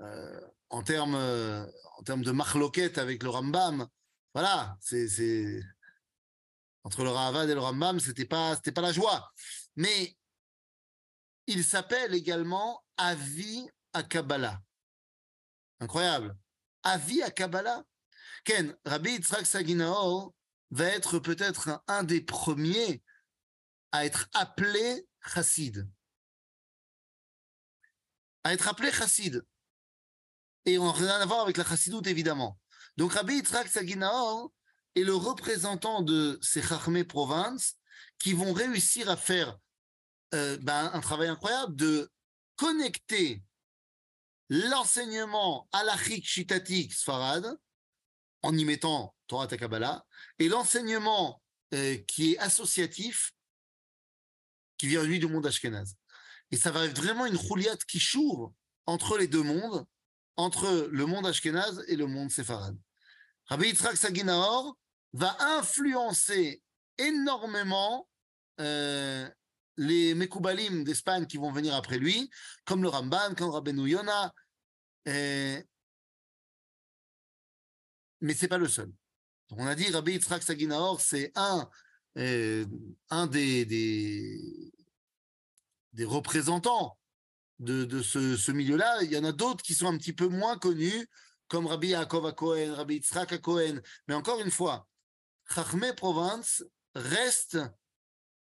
euh, 0.00 0.40
en 0.70 0.82
termes 0.82 1.14
euh, 1.14 1.66
en 1.98 2.02
termes 2.02 2.22
de 2.22 2.30
marloquette 2.30 2.98
avec 2.98 3.22
le 3.22 3.30
Rambam, 3.30 3.86
voilà, 4.34 4.76
c'est 4.80 5.60
entre 6.84 7.02
le 7.02 7.10
Ravad 7.10 7.48
et 7.50 7.54
le 7.54 7.60
Rambam, 7.60 8.00
c'était 8.00 8.24
pas 8.24 8.56
pas 8.56 8.80
la 8.80 8.92
joie, 8.92 9.32
mais 9.76 10.16
il 11.46 11.64
s'appelle 11.64 12.14
également 12.14 12.84
Avi 12.96 13.68
à 13.92 14.02
Kabbalah. 14.02 14.60
Incroyable. 15.80 16.36
Avi 16.82 17.22
à 17.22 17.30
Kabbalah. 17.30 17.84
Ken, 18.44 18.76
Rabbi 18.84 19.12
Yitzhak 19.12 19.46
Saginaor 19.46 20.34
va 20.70 20.84
être 20.84 21.18
peut-être 21.18 21.68
un, 21.68 21.82
un 21.88 22.02
des 22.04 22.20
premiers 22.20 23.02
à 23.92 24.04
être 24.04 24.28
appelé 24.34 25.06
chassid. 25.26 25.88
À 28.44 28.52
être 28.52 28.68
appelé 28.68 28.92
chassid. 28.92 29.42
Et 30.66 30.78
on 30.78 30.86
n'a 30.86 30.92
rien 30.92 31.20
à 31.20 31.26
voir 31.26 31.40
avec 31.40 31.56
la 31.56 31.64
chassidoute, 31.64 32.06
évidemment. 32.06 32.58
Donc 32.96 33.12
Rabbi 33.12 33.34
Yitzhak 33.34 33.68
Saginaor 33.68 34.52
est 34.94 35.02
le 35.02 35.14
représentant 35.14 36.02
de 36.02 36.38
ces 36.42 36.62
chachmé 36.62 37.04
provinces 37.04 37.74
qui 38.18 38.32
vont 38.32 38.52
réussir 38.52 39.08
à 39.08 39.16
faire 39.16 39.56
euh, 40.34 40.58
ben, 40.60 40.90
un 40.92 41.00
travail 41.00 41.28
incroyable 41.28 41.76
de 41.76 42.10
connecter 42.56 43.42
l'enseignement 44.48 45.68
halachique 45.72 46.26
shitatique 46.26 46.92
sfarad 46.92 47.56
en 48.42 48.56
y 48.56 48.64
mettant 48.64 49.14
Torah 49.26 49.46
Takabala 49.46 50.04
et 50.38 50.48
l'enseignement 50.48 51.42
euh, 51.74 51.96
qui 52.08 52.32
est 52.32 52.38
associatif 52.38 53.32
qui 54.78 54.86
vient 54.86 55.02
lui 55.02 55.18
du 55.18 55.26
monde 55.26 55.46
ashkénaze. 55.46 55.96
Et 56.50 56.56
ça 56.56 56.70
va 56.70 56.86
être 56.86 56.96
vraiment 56.96 57.26
une 57.26 57.36
rouliate 57.36 57.84
qui 57.84 58.00
choure 58.00 58.54
entre 58.86 59.18
les 59.18 59.28
deux 59.28 59.42
mondes, 59.42 59.84
entre 60.38 60.88
le 60.92 61.04
monde 61.04 61.26
ashkénaze 61.26 61.84
et 61.88 61.96
le 61.96 62.06
monde 62.06 62.30
séfarade. 62.30 62.78
Rabbi 63.46 63.66
Yitzhak 63.66 63.96
Saginaor 63.96 64.78
va 65.12 65.36
influencer 65.58 66.62
énormément 66.96 68.08
euh, 68.60 69.28
les 69.76 70.14
Mekoubalim 70.14 70.84
d'Espagne 70.84 71.26
qui 71.26 71.38
vont 71.38 71.50
venir 71.50 71.74
après 71.74 71.98
lui, 71.98 72.30
comme 72.64 72.82
le 72.82 72.88
Ramban, 72.88 73.34
comme 73.36 73.50
Rabbeinu 73.50 73.88
Yona, 73.88 74.32
euh, 75.08 75.62
mais 78.20 78.34
c'est 78.34 78.48
pas 78.48 78.58
le 78.58 78.68
seul. 78.68 78.92
On 79.50 79.66
a 79.66 79.74
dit 79.74 79.90
Rabbi 79.90 80.12
Yitzhak 80.12 80.42
Saginaor, 80.42 81.00
c'est 81.00 81.32
un, 81.34 81.68
euh, 82.16 82.64
des 85.92 86.04
représentants 86.04 86.97
de, 87.58 88.02
ce, 88.02 88.50
milieu-là. 88.52 89.02
Il 89.02 89.12
y 89.12 89.18
en 89.18 89.24
a 89.24 89.32
d'autres 89.32 89.62
qui 89.62 89.74
sont 89.74 89.86
un 89.86 89.96
petit 89.98 90.12
peu 90.12 90.28
moins 90.28 90.58
connus, 90.58 91.08
comme 91.48 91.66
Rabbi 91.66 91.88
Yaakov 91.88 92.26
à 92.26 92.32
Cohen, 92.32 92.74
Rabbi 92.74 92.96
Yitzhak 92.96 93.32
à 93.32 93.38
Cohen. 93.38 93.80
Mais 94.06 94.14
encore 94.14 94.40
une 94.40 94.50
fois, 94.50 94.86
Chachmé 95.52 95.92
Provence 95.94 96.62
reste 96.94 97.58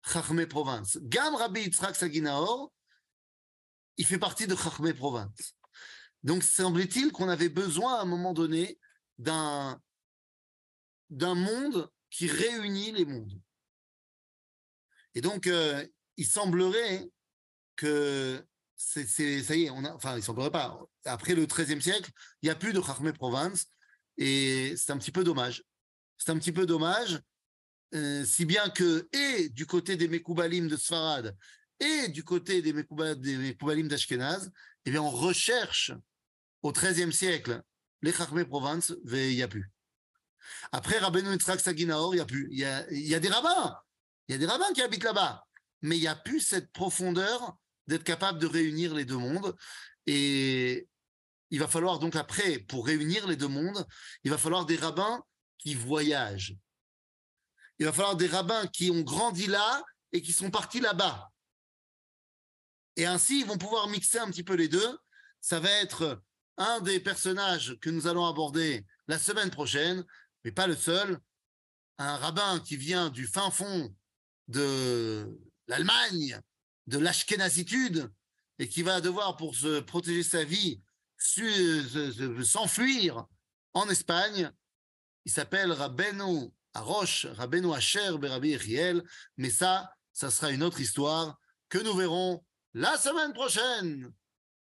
Chachmé 0.05 0.47
Provence. 0.47 0.99
Gam 1.03 1.35
Rabbi 1.35 1.63
Yitzhak 1.63 1.97
Saginaor, 1.97 2.73
il 3.97 4.07
fait 4.07 4.19
partie 4.19 4.47
de 4.47 4.57
Chachmé 4.57 4.93
Provence. 4.95 5.55
Donc, 6.23 6.43
semble-t-il 6.43 7.13
qu'on 7.13 7.29
avait 7.29 7.49
besoin 7.49 7.99
à 7.99 8.03
un 8.03 8.07
moment 8.07 8.33
donné 8.33 8.79
d'un 9.19 9.81
d'un 11.11 11.35
monde 11.35 11.91
qui 12.11 12.27
réunit 12.27 12.93
les 12.93 13.07
mondes. 13.07 13.41
Et 15.15 15.21
donc, 15.21 15.47
euh, 15.47 15.87
il 16.17 16.27
semblerait 16.27 17.11
que 17.77 18.45
c'est, 18.79 19.43
ça 19.43 19.57
y 19.57 19.65
est, 19.65 19.71
on 19.71 19.85
a, 19.85 19.93
enfin, 19.93 20.17
il 20.17 20.23
semblerait 20.23 20.53
pas. 20.53 20.81
Après 21.05 21.35
le 21.35 21.45
XIIIe 21.47 21.83
siècle, 21.83 22.11
il 22.43 22.47
n'y 22.47 22.51
a 22.51 22.55
plus 22.55 22.73
de 22.73 22.81
Chachmé 22.81 23.13
Provence 23.13 23.67
et 24.17 24.75
c'est 24.77 24.93
un 24.93 24.99
petit 24.99 25.11
peu 25.11 25.25
dommage. 25.25 25.65
C'est 26.17 26.31
un 26.31 26.39
petit 26.39 26.53
peu 26.53 26.65
dommage, 26.65 27.21
euh, 27.95 28.25
si 28.25 28.45
bien 28.45 28.69
que, 28.71 29.09
et 29.13 29.49
du 29.51 29.67
côté 29.67 29.97
des 29.97 30.09
Mekoubalim 30.09 30.69
de 30.69 30.77
Sfarad, 30.77 31.37
et 31.81 32.09
du 32.09 32.25
côté 32.25 32.63
des, 32.63 32.73
Mekouba, 32.73 33.15
des 33.15 33.37
Mekoubalim 33.37 33.89
d'Ashkenaz, 33.89 34.51
eh 34.85 34.91
bien, 34.91 35.03
on 35.03 35.11
recherche 35.11 35.93
au 36.63 36.73
XIIIe 36.73 37.13
siècle 37.13 37.63
les 38.03 38.13
Chachmé 38.13 38.45
Provence, 38.45 38.95
mais 39.05 39.33
il 39.33 39.37
n'y 39.37 39.43
a 39.43 39.49
plus. 39.49 39.71
Après 40.73 40.99
Rabbeinu 40.99 41.33
Yitzhak 41.33 41.61
Saginaor, 41.61 42.15
il 42.15 42.19
n'y 42.19 42.23
a 42.23 42.27
plus. 42.27 42.49
Il 42.53 42.59
y 42.59 42.65
a, 42.65 42.91
il 42.91 43.07
y 43.07 43.15
a 43.15 43.21
des 43.21 43.29
rabbins. 43.29 43.77
Il 44.29 44.33
y 44.33 44.35
a 44.37 44.39
des 44.39 44.47
rabbins 44.47 44.73
qui 44.73 44.83
habitent 44.83 45.05
là-bas. 45.05 45.45
Mais 45.83 45.97
il 45.97 46.01
n'y 46.01 46.09
a 46.09 46.17
plus 46.17 46.41
cette 46.41 46.71
profondeur 46.73 47.57
d'être 47.89 48.05
capable 48.05 48.39
de 48.39 48.47
réunir 48.47 48.95
les 48.95 49.05
deux 49.05 49.17
mondes. 49.17 49.57
Et 50.07 50.89
il 51.51 51.59
va 51.59 51.67
falloir 51.67 51.99
donc 51.99 52.15
après, 52.15 52.59
pour 52.61 52.87
réunir 52.87 53.27
les 53.27 53.37
deux 53.37 53.49
mondes, 53.49 53.87
il 54.23 54.31
va 54.31 54.39
falloir 54.39 54.67
des 54.67 54.77
rabbins 54.77 55.23
qui 55.59 55.75
voyagent. 55.75 56.55
Il 57.79 57.87
va 57.87 57.93
falloir 57.93 58.17
des 58.17 58.27
rabbins 58.27 58.67
qui 58.67 58.91
ont 58.91 59.01
grandi 59.01 59.47
là 59.47 59.83
et 60.13 60.23
qui 60.23 60.33
sont 60.33 60.51
partis 60.51 60.81
là-bas. 60.81 61.31
Et 62.97 63.07
ainsi, 63.07 63.41
ils 63.41 63.47
vont 63.47 63.59
pouvoir 63.59 63.89
mixer 63.89 64.19
un 64.19 64.29
petit 64.29 64.45
peu 64.45 64.55
les 64.55 64.69
deux. 64.69 64.99
Ça 65.41 65.61
va 65.61 65.71
être 65.71 66.21
un 66.57 66.81
des 66.81 67.01
personnages 67.01 67.79
que 67.81 67.91
nous 67.91 68.07
allons 68.07 68.27
aborder 68.27 68.85
la 69.07 69.19
semaine 69.19 69.51
prochaine, 69.51 70.05
mais 70.45 70.53
pas 70.53 70.67
le 70.67 70.77
seul. 70.77 71.19
Un 71.99 72.17
rabbin 72.17 72.61
qui 72.61 72.77
vient 72.77 73.09
du 73.09 73.27
fin 73.27 73.51
fond 73.51 73.95
de 74.49 75.39
l'Allemagne, 75.69 76.41
de 76.89 76.99
l'Ashkénazitude, 76.99 78.11
et 78.59 78.69
qui 78.69 78.83
va 78.83 79.01
devoir, 79.01 79.37
pour 79.37 79.55
se 79.55 79.81
protéger 79.81 80.23
sa 80.23 80.43
vie, 80.43 80.81
s'enfuir 82.45 83.27
en 83.75 83.89
Espagne. 83.89 84.51
Il 85.25 85.31
s'appelle 85.31 85.71
Rabbeinu 85.73 86.51
Arosh, 86.73 87.27
Rabbeinu 87.27 87.75
Asher 87.75 88.17
Berabi 88.19 88.55
Echiel, 88.55 89.05
mais 89.37 89.51
ça, 89.51 89.93
ça 90.13 90.31
sera 90.31 90.51
une 90.51 90.63
autre 90.63 90.81
histoire 90.81 91.39
que 91.69 91.79
nous 91.79 91.95
verrons 91.95 92.45
la 92.73 92.97
semaine 92.97 93.35
prochaine. 93.35 94.13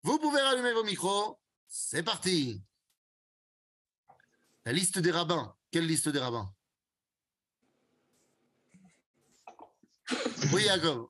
Vous 0.03 0.19
pouvez 0.19 0.41
rallumer 0.41 0.73
vos 0.73 0.85
micros. 0.85 1.39
C'est 1.69 2.03
parti. 2.03 2.63
La 4.65 4.73
liste 4.73 4.99
des 4.99 5.11
rabbins. 5.11 5.55
Quelle 5.71 5.87
liste 5.87 6.09
des 6.09 6.21
rabbins? 6.21 6.53
Oui, 10.53 10.63
Jacob. 10.65 11.09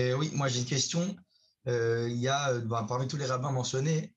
Euh, 0.00 0.14
oui, 0.14 0.30
moi 0.34 0.48
j'ai 0.48 0.60
une 0.60 0.66
question. 0.66 1.16
Euh, 1.66 2.08
Il 2.08 2.16
y 2.16 2.28
a, 2.28 2.50
euh, 2.50 2.60
bah, 2.60 2.84
parmi 2.88 3.08
tous 3.08 3.16
les 3.16 3.26
rabbins 3.26 3.50
mentionnés, 3.50 4.14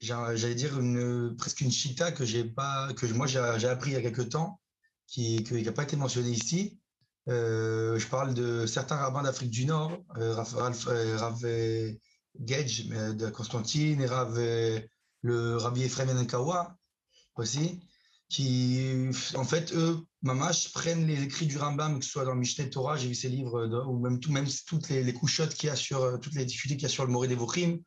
j'allais 0.00 0.54
dire 0.54 0.78
une, 0.78 1.36
presque 1.36 1.60
une 1.60 1.70
chita 1.70 2.12
que 2.12 2.24
j'ai 2.24 2.44
pas, 2.44 2.92
que 2.94 3.06
moi 3.06 3.26
j'ai 3.26 3.38
appris 3.38 3.90
il 3.90 3.94
y 3.94 3.96
a 3.96 4.02
quelques 4.02 4.30
temps, 4.30 4.60
qui 5.06 5.44
n'a 5.50 5.72
pas 5.72 5.84
été 5.84 5.96
mentionné 5.96 6.30
ici. 6.30 6.80
Euh, 7.28 7.98
je 7.98 8.06
parle 8.08 8.34
de 8.34 8.66
certains 8.66 8.96
rabbins 8.96 9.22
d'Afrique 9.22 9.50
du 9.50 9.66
Nord, 9.66 9.92
euh, 10.16 10.34
Rav, 10.34 11.46
Gage 12.38 12.86
de 12.86 13.28
Constantine 13.30 14.00
et 14.00 14.06
Rav, 14.06 14.38
le 15.22 15.56
Rabbi 15.56 15.82
Ephraim 15.82 16.06
Yanakawa 16.06 16.76
aussi, 17.34 17.80
qui 18.30 18.80
en 19.34 19.44
fait 19.44 19.72
eux, 19.74 19.98
mamash, 20.22 20.72
prennent 20.72 21.06
les 21.06 21.22
écrits 21.24 21.46
du 21.46 21.58
Rambam, 21.58 21.98
que 21.98 22.04
ce 22.04 22.12
soit 22.12 22.24
dans 22.24 22.36
Mishneh 22.36 22.70
Torah, 22.70 22.96
j'ai 22.96 23.08
vu 23.08 23.14
ces 23.16 23.28
livres, 23.28 23.66
de- 23.66 23.76
ou 23.80 23.98
même, 23.98 24.20
tout, 24.20 24.30
même 24.32 24.46
toutes 24.66 24.88
les, 24.88 25.02
les 25.02 25.12
couchottes 25.12 25.52
qu'il 25.54 25.66
y 25.66 25.70
a 25.70 25.76
sur, 25.76 26.00
euh, 26.02 26.16
toutes 26.16 26.34
les 26.36 26.44
difficultés 26.44 26.76
qu'il 26.76 26.84
y 26.84 26.86
a 26.86 26.94
sur 26.94 27.04
le 27.04 27.12
Moré 27.12 27.26
des 27.28 27.34
Vochim, 27.34 27.78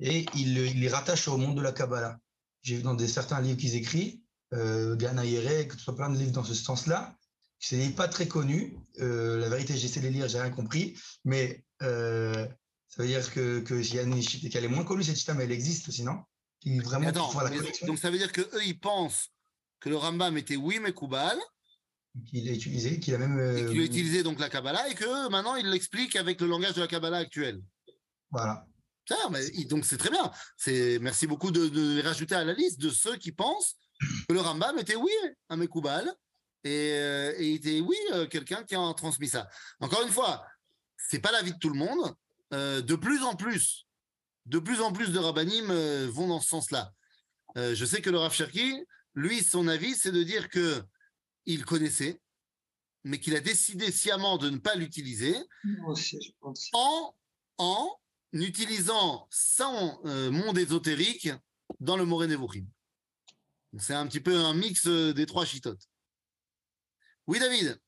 et 0.00 0.24
ils, 0.34 0.54
le- 0.54 0.66
ils 0.66 0.80
les 0.80 0.88
rattachent 0.88 1.28
au 1.28 1.36
monde 1.36 1.56
de 1.56 1.62
la 1.62 1.72
Kabbalah. 1.72 2.18
J'ai 2.62 2.76
vu 2.76 2.82
dans 2.82 2.94
des, 2.94 3.06
certains 3.06 3.40
livres 3.42 3.58
qu'ils 3.58 3.76
écrivent, 3.76 4.18
euh, 4.54 4.96
Gana 4.96 5.24
Yere, 5.26 5.68
que 5.68 5.74
ce 5.76 5.80
soit 5.84 5.94
plein 5.96 6.08
de 6.10 6.16
livres 6.18 6.32
dans 6.32 6.44
ce 6.44 6.54
sens-là. 6.54 7.14
C'est 7.58 7.90
pas 7.90 8.08
très 8.08 8.26
connus. 8.26 8.76
Euh, 9.00 9.38
la 9.38 9.48
vérité, 9.50 9.76
j'ai 9.76 9.86
essayé 9.86 10.00
de 10.00 10.06
les 10.06 10.12
lire, 10.18 10.28
j'ai 10.28 10.40
rien 10.40 10.50
compris, 10.50 10.98
mais 11.24 11.64
euh, 11.82 12.46
ça 12.88 13.02
veut 13.02 13.08
dire 13.08 13.30
que, 13.32 13.60
que 13.60 13.82
s'il 13.82 13.96
y 13.96 13.98
a 13.98 14.02
une 14.02 14.20
chita- 14.20 14.48
qu'elle 14.48 14.64
est 14.64 14.68
moins 14.68 14.84
connue, 14.84 15.04
cette 15.04 15.16
chita, 15.16 15.34
mais 15.34 15.44
elle 15.44 15.52
existe 15.52 15.90
sinon. 15.90 16.22
Vraiment 16.64 17.04
attends, 17.08 17.30
mais- 17.50 17.56
donc 17.86 17.98
ça 17.98 18.10
veut 18.10 18.18
dire 18.18 18.30
que 18.32 18.40
eux 18.40 18.64
ils 18.64 18.78
pensent 18.78 19.28
que 19.82 19.88
le 19.88 19.96
Rambam 19.96 20.36
était 20.38 20.56
oui 20.56 20.78
mais 20.80 20.92
Koubal 20.92 21.38
qu'il 22.28 22.46
a 22.48 22.52
utilisé, 22.52 23.00
qu'il 23.00 23.14
a 23.14 23.18
même. 23.18 23.38
et 23.56 23.66
qu'il 23.66 23.78
a 23.78 23.82
euh, 23.82 23.86
utilisé 23.86 24.22
donc 24.22 24.38
la 24.38 24.48
Kabbalah 24.50 24.86
et 24.88 24.94
que 24.94 25.28
maintenant 25.30 25.56
ils 25.56 25.68
l'expliquent 25.68 26.16
avec 26.16 26.40
le 26.42 26.46
langage 26.46 26.74
de 26.74 26.80
la 26.80 26.86
Kabbalah 26.86 27.16
actuelle. 27.18 27.60
Voilà. 28.30 28.66
Ça, 29.08 29.16
mais 29.30 29.46
il- 29.54 29.66
donc 29.66 29.84
c'est 29.86 29.96
très 29.96 30.10
bien. 30.10 30.30
C'est 30.56 30.98
merci 31.00 31.26
beaucoup 31.26 31.50
de, 31.50 31.68
de 31.68 31.94
les 31.96 32.02
rajouter 32.02 32.34
à 32.34 32.44
la 32.44 32.52
liste 32.52 32.78
de 32.80 32.90
ceux 32.90 33.16
qui 33.16 33.32
pensent 33.32 33.76
que 34.28 34.32
le 34.34 34.40
Rambam 34.40 34.78
était 34.78 34.94
oui 34.94 35.10
un 35.48 35.56
Mekoubal 35.56 36.12
et, 36.64 36.90
euh, 36.92 37.32
et 37.38 37.54
était 37.54 37.80
oui 37.80 37.96
euh, 38.12 38.26
quelqu'un 38.26 38.62
qui 38.62 38.74
a 38.74 38.94
transmis 38.94 39.28
ça. 39.28 39.48
Encore 39.80 40.02
une 40.02 40.12
fois, 40.12 40.44
c'est 40.98 41.18
pas 41.18 41.32
l'avis 41.32 41.52
de 41.54 41.58
tout 41.58 41.70
le 41.70 41.78
monde. 41.78 42.14
Euh, 42.52 42.82
de 42.82 42.94
plus 42.94 43.22
en 43.22 43.34
plus, 43.36 43.86
de 44.44 44.58
plus 44.58 44.82
en 44.82 44.92
plus 44.92 45.10
de 45.12 45.18
rabbinim 45.18 45.70
euh, 45.70 46.08
vont 46.12 46.28
dans 46.28 46.40
ce 46.40 46.48
sens-là. 46.50 46.92
Euh, 47.56 47.74
je 47.74 47.84
sais 47.86 48.02
que 48.02 48.10
le 48.10 48.18
Rav 48.18 48.34
Cherki 48.34 48.84
Lui, 49.14 49.42
son 49.42 49.68
avis, 49.68 49.94
c'est 49.94 50.12
de 50.12 50.22
dire 50.22 50.48
que 50.48 50.82
il 51.46 51.64
connaissait, 51.64 52.20
mais 53.04 53.18
qu'il 53.18 53.36
a 53.36 53.40
décidé 53.40 53.90
sciemment 53.90 54.38
de 54.38 54.48
ne 54.48 54.58
pas 54.58 54.74
l'utiliser 54.74 55.36
aussi, 55.86 56.36
en, 56.72 57.14
en 57.58 57.98
utilisant 58.32 59.28
son 59.30 60.00
euh, 60.04 60.30
monde 60.30 60.58
ésotérique 60.58 61.30
dans 61.80 61.96
le 61.96 62.04
Moré 62.04 62.26
Nevuchim. 62.26 62.66
C'est 63.78 63.94
un 63.94 64.06
petit 64.06 64.20
peu 64.20 64.36
un 64.36 64.54
mix 64.54 64.86
euh, 64.86 65.12
des 65.12 65.26
trois 65.26 65.44
chitotes. 65.44 65.88
Oui, 67.26 67.38
David? 67.38 67.80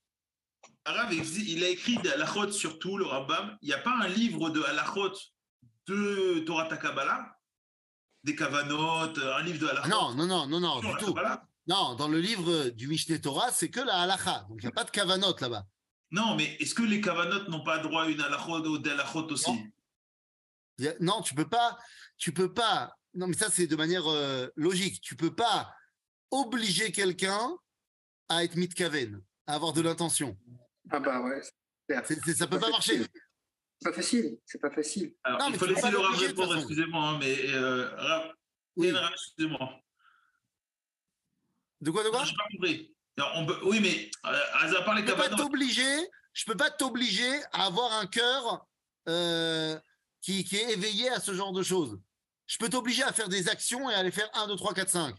Arabe, 0.85 1.13
il, 1.13 1.65
a 1.65 1.69
écrit 1.69 1.97
des 1.99 2.11
halachot 2.11 2.53
sur 2.53 2.79
tout, 2.79 2.99
le 2.99 3.07
Rambam. 3.07 3.57
Il 3.63 3.69
n'y 3.69 3.75
a 3.75 3.79
pas 3.79 3.97
un 4.03 4.09
livre 4.09 4.51
de 4.51 4.63
halachot 4.63 5.13
de 5.87 6.41
Torah 6.41 6.69
Takabala 6.69 7.34
Des 8.25 8.35
kavanot, 8.35 9.19
un 9.19 9.43
livre 9.43 9.61
de 9.61 9.67
halachot 9.69 9.89
Non, 9.89 10.15
non, 10.15 10.27
non, 10.27 10.47
non, 10.47 10.59
non, 10.61 10.81
du 10.81 10.87
tout. 10.99 11.13
Kabbalah 11.13 11.47
Non, 11.67 11.95
dans 11.95 12.09
le 12.09 12.19
livre 12.21 12.71
du 12.71 12.89
Mishneh 12.89 13.21
Torah, 13.21 13.51
c'est 13.53 13.69
que 13.69 13.81
la 13.81 14.01
halacha. 14.01 14.47
Donc, 14.49 14.59
il 14.63 14.67
n'y 14.67 14.69
a 14.69 14.73
pas 14.73 14.85
de 14.85 14.91
kavanot 14.91 15.35
là-bas. 15.39 15.65
Non, 16.11 16.35
mais 16.35 16.57
est-ce 16.59 16.75
que 16.75 16.83
les 16.83 17.01
kavanot 17.03 17.49
n'ont 17.51 17.63
pas 17.65 17.79
droit 17.79 18.05
à 18.05 18.09
une 18.09 18.21
halachot 18.21 18.65
ou 18.67 18.79
des 18.79 18.91
halachot 18.91 19.27
aussi? 19.31 19.51
Non. 20.99 21.19
A- 21.19 21.23
tu 21.23 21.35
peux 21.35 21.49
pas, 21.49 21.79
tu 22.17 22.33
peux 22.33 22.53
pas. 22.53 22.95
Non, 23.13 23.27
mais 23.29 23.37
ça, 23.37 23.51
c'est 23.51 23.67
de 23.67 23.77
manière 23.77 24.11
euh, 24.11 24.49
logique. 24.57 25.01
Tu 25.03 25.17
peux 25.17 25.35
pas 25.35 25.73
obliger 26.31 26.93
quelqu'un 26.93 27.51
à 28.31 28.43
être 28.43 28.57
mitkaven, 28.57 29.21
à 29.47 29.55
avoir 29.55 29.73
de 29.75 29.83
l'intention. 29.83 30.37
Ah 30.91 30.99
bah 30.99 31.21
ouais. 31.21 31.41
C'est- 32.07 32.19
c'est- 32.25 32.35
Ça 32.35 32.47
peut 32.47 32.59
pas 32.59 32.71
marcher. 32.71 33.07
C'est 33.85 33.91
pas 33.91 33.97
facile, 33.97 34.39
c'est 34.47 34.61
pas 34.61 34.71
facile. 34.71 35.15
Alors, 35.25 35.41
Non, 35.41 35.47
il 35.51 35.59
faut 35.59 35.67
laisser 35.67 35.91
toute 35.91 36.19
répondre, 36.19 36.57
excusez-moi, 36.57 37.03
hein, 37.07 37.19
mais 37.19 37.51
euh, 37.51 37.91
Rav, 37.97 38.33
Oui. 38.77 38.91
Excusez-moi. 39.13 39.79
De 41.83 41.91
quoi, 41.91 42.03
de 42.03 42.09
quoi? 42.09 42.21
Non, 42.21 42.25
j'ai 42.25 42.35
pas 42.35 42.45
compris. 42.51 42.95
Non, 43.19 43.25
on 43.35 43.47
peut- 43.47 43.59
oui, 43.65 43.81
mais 43.81 44.11
euh, 44.25 44.79
à 44.79 44.83
part 44.83 44.95
les 44.95 45.03
Je 45.03 45.07
peux 45.07 45.17
pas 45.17 45.25
kavanot, 45.25 45.37
t'obliger. 45.43 46.09
Je 46.33 46.45
peux 46.47 46.57
pas 46.57 46.71
t'obliger 46.71 47.31
à 47.53 47.67
avoir 47.67 47.93
un 47.93 48.07
cœur 48.07 48.67
euh, 49.09 49.79
qui, 50.23 50.45
qui 50.45 50.57
est 50.57 50.73
éveillé 50.73 51.11
à 51.11 51.21
ce 51.21 51.35
genre 51.35 51.53
de 51.53 51.63
choses. 51.63 52.01
Je 52.47 52.57
peux 52.57 52.71
t'obliger 52.71 53.03
à 53.03 53.13
faire 53.13 53.29
des 53.29 53.49
actions 53.51 53.91
et 53.91 53.95
à 53.95 54.03
les 54.03 54.11
faire 54.11 54.31
1, 54.33 54.49
2, 54.49 54.57
3, 54.57 54.73
4, 54.73 54.89
5. 54.89 55.15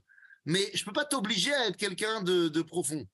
Mais 0.45 0.71
je 0.73 0.83
peux 0.83 0.91
pas 0.91 1.05
t'obliger 1.05 1.53
à 1.53 1.67
être 1.67 1.77
quelqu'un 1.77 2.21
de, 2.23 2.47
de 2.49 2.61
profond. 2.63 3.07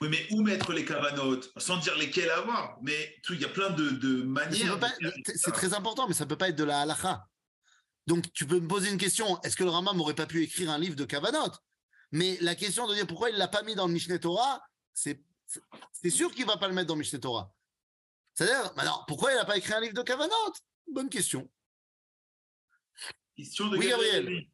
Oui, 0.00 0.08
mais 0.08 0.26
où 0.30 0.42
mettre 0.42 0.72
les 0.72 0.84
kavanot 0.84 1.40
Sans 1.56 1.76
dire 1.78 1.96
lesquels 1.96 2.30
avoir, 2.30 2.78
mais 2.82 3.16
tout, 3.22 3.34
il 3.34 3.40
y 3.40 3.44
a 3.44 3.48
plein 3.48 3.70
de, 3.70 3.90
de 3.90 4.22
manières. 4.22 4.78
C'est 5.34 5.52
très 5.52 5.74
important, 5.74 6.08
mais 6.08 6.14
ça 6.14 6.26
peut 6.26 6.36
pas 6.36 6.48
être 6.48 6.56
de 6.56 6.64
la 6.64 6.80
halakha. 6.80 7.28
Donc, 8.06 8.32
tu 8.32 8.46
peux 8.46 8.60
me 8.60 8.68
poser 8.68 8.90
une 8.90 8.98
question. 8.98 9.40
Est-ce 9.42 9.56
que 9.56 9.64
le 9.64 9.70
Rambam 9.70 9.96
n'aurait 9.96 10.14
pas 10.14 10.26
pu 10.26 10.42
écrire 10.42 10.70
un 10.70 10.78
livre 10.78 10.96
de 10.96 11.04
Kavanot 11.04 11.52
Mais 12.12 12.36
la 12.40 12.54
question 12.54 12.86
de 12.86 12.94
dire 12.94 13.06
pourquoi 13.06 13.30
il 13.30 13.36
l'a 13.36 13.48
pas 13.48 13.62
mis 13.62 13.74
dans 13.74 13.86
le 13.86 13.92
Mishneh 13.92 14.20
Torah, 14.20 14.62
c'est 14.92 15.20
sûr 16.10 16.32
qu'il 16.34 16.44
va 16.46 16.56
pas 16.56 16.68
le 16.68 16.74
mettre 16.74 16.88
dans 16.88 16.94
le 16.94 17.00
Mishneh 17.00 17.20
Torah. 17.20 17.54
C'est-à-dire, 18.34 18.72
alors, 18.76 19.04
pourquoi 19.06 19.32
il 19.32 19.36
n'a 19.36 19.44
pas 19.44 19.56
écrit 19.56 19.72
un 19.72 19.80
livre 19.80 19.94
de 19.94 20.02
Kavanot 20.02 20.52
Bonne 20.92 21.08
question. 21.08 21.48
Question 23.36 23.68
de 23.68 23.78
Oui, 23.78 23.88
Gabriel. 23.88 24.22
Gabriel. 24.22 24.46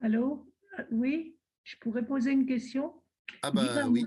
Allô? 0.00 0.48
Euh, 0.78 0.84
Oui, 0.92 1.36
je 1.64 1.76
pourrais 1.76 2.04
poser 2.04 2.30
une 2.30 2.46
question? 2.46 3.02
Ah 3.42 3.50
bah 3.50 3.86
oui. 3.86 4.06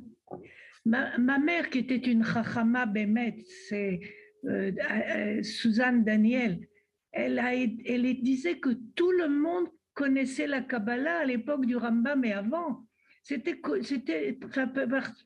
Ma, 0.85 1.39
mère, 1.39 1.69
qui 1.69 1.79
était 1.79 1.95
une 1.95 2.23
chachama 2.23 2.85
bémet, 2.85 3.37
c'est 3.67 3.99
euh, 4.45 4.71
euh, 4.91 5.41
Suzanne 5.41 6.03
Daniel, 6.03 6.67
elle, 7.11 8.21
disait 8.21 8.59
que 8.59 8.69
tout 8.95 9.11
le 9.11 9.29
monde 9.29 9.67
connaissait 9.93 10.47
la 10.47 10.61
Kabbalah 10.61 11.19
à 11.19 11.25
l'époque 11.25 11.65
du 11.65 11.75
Rambam 11.75 12.23
et 12.25 12.33
avant. 12.33 12.85
C'était, 13.23 13.59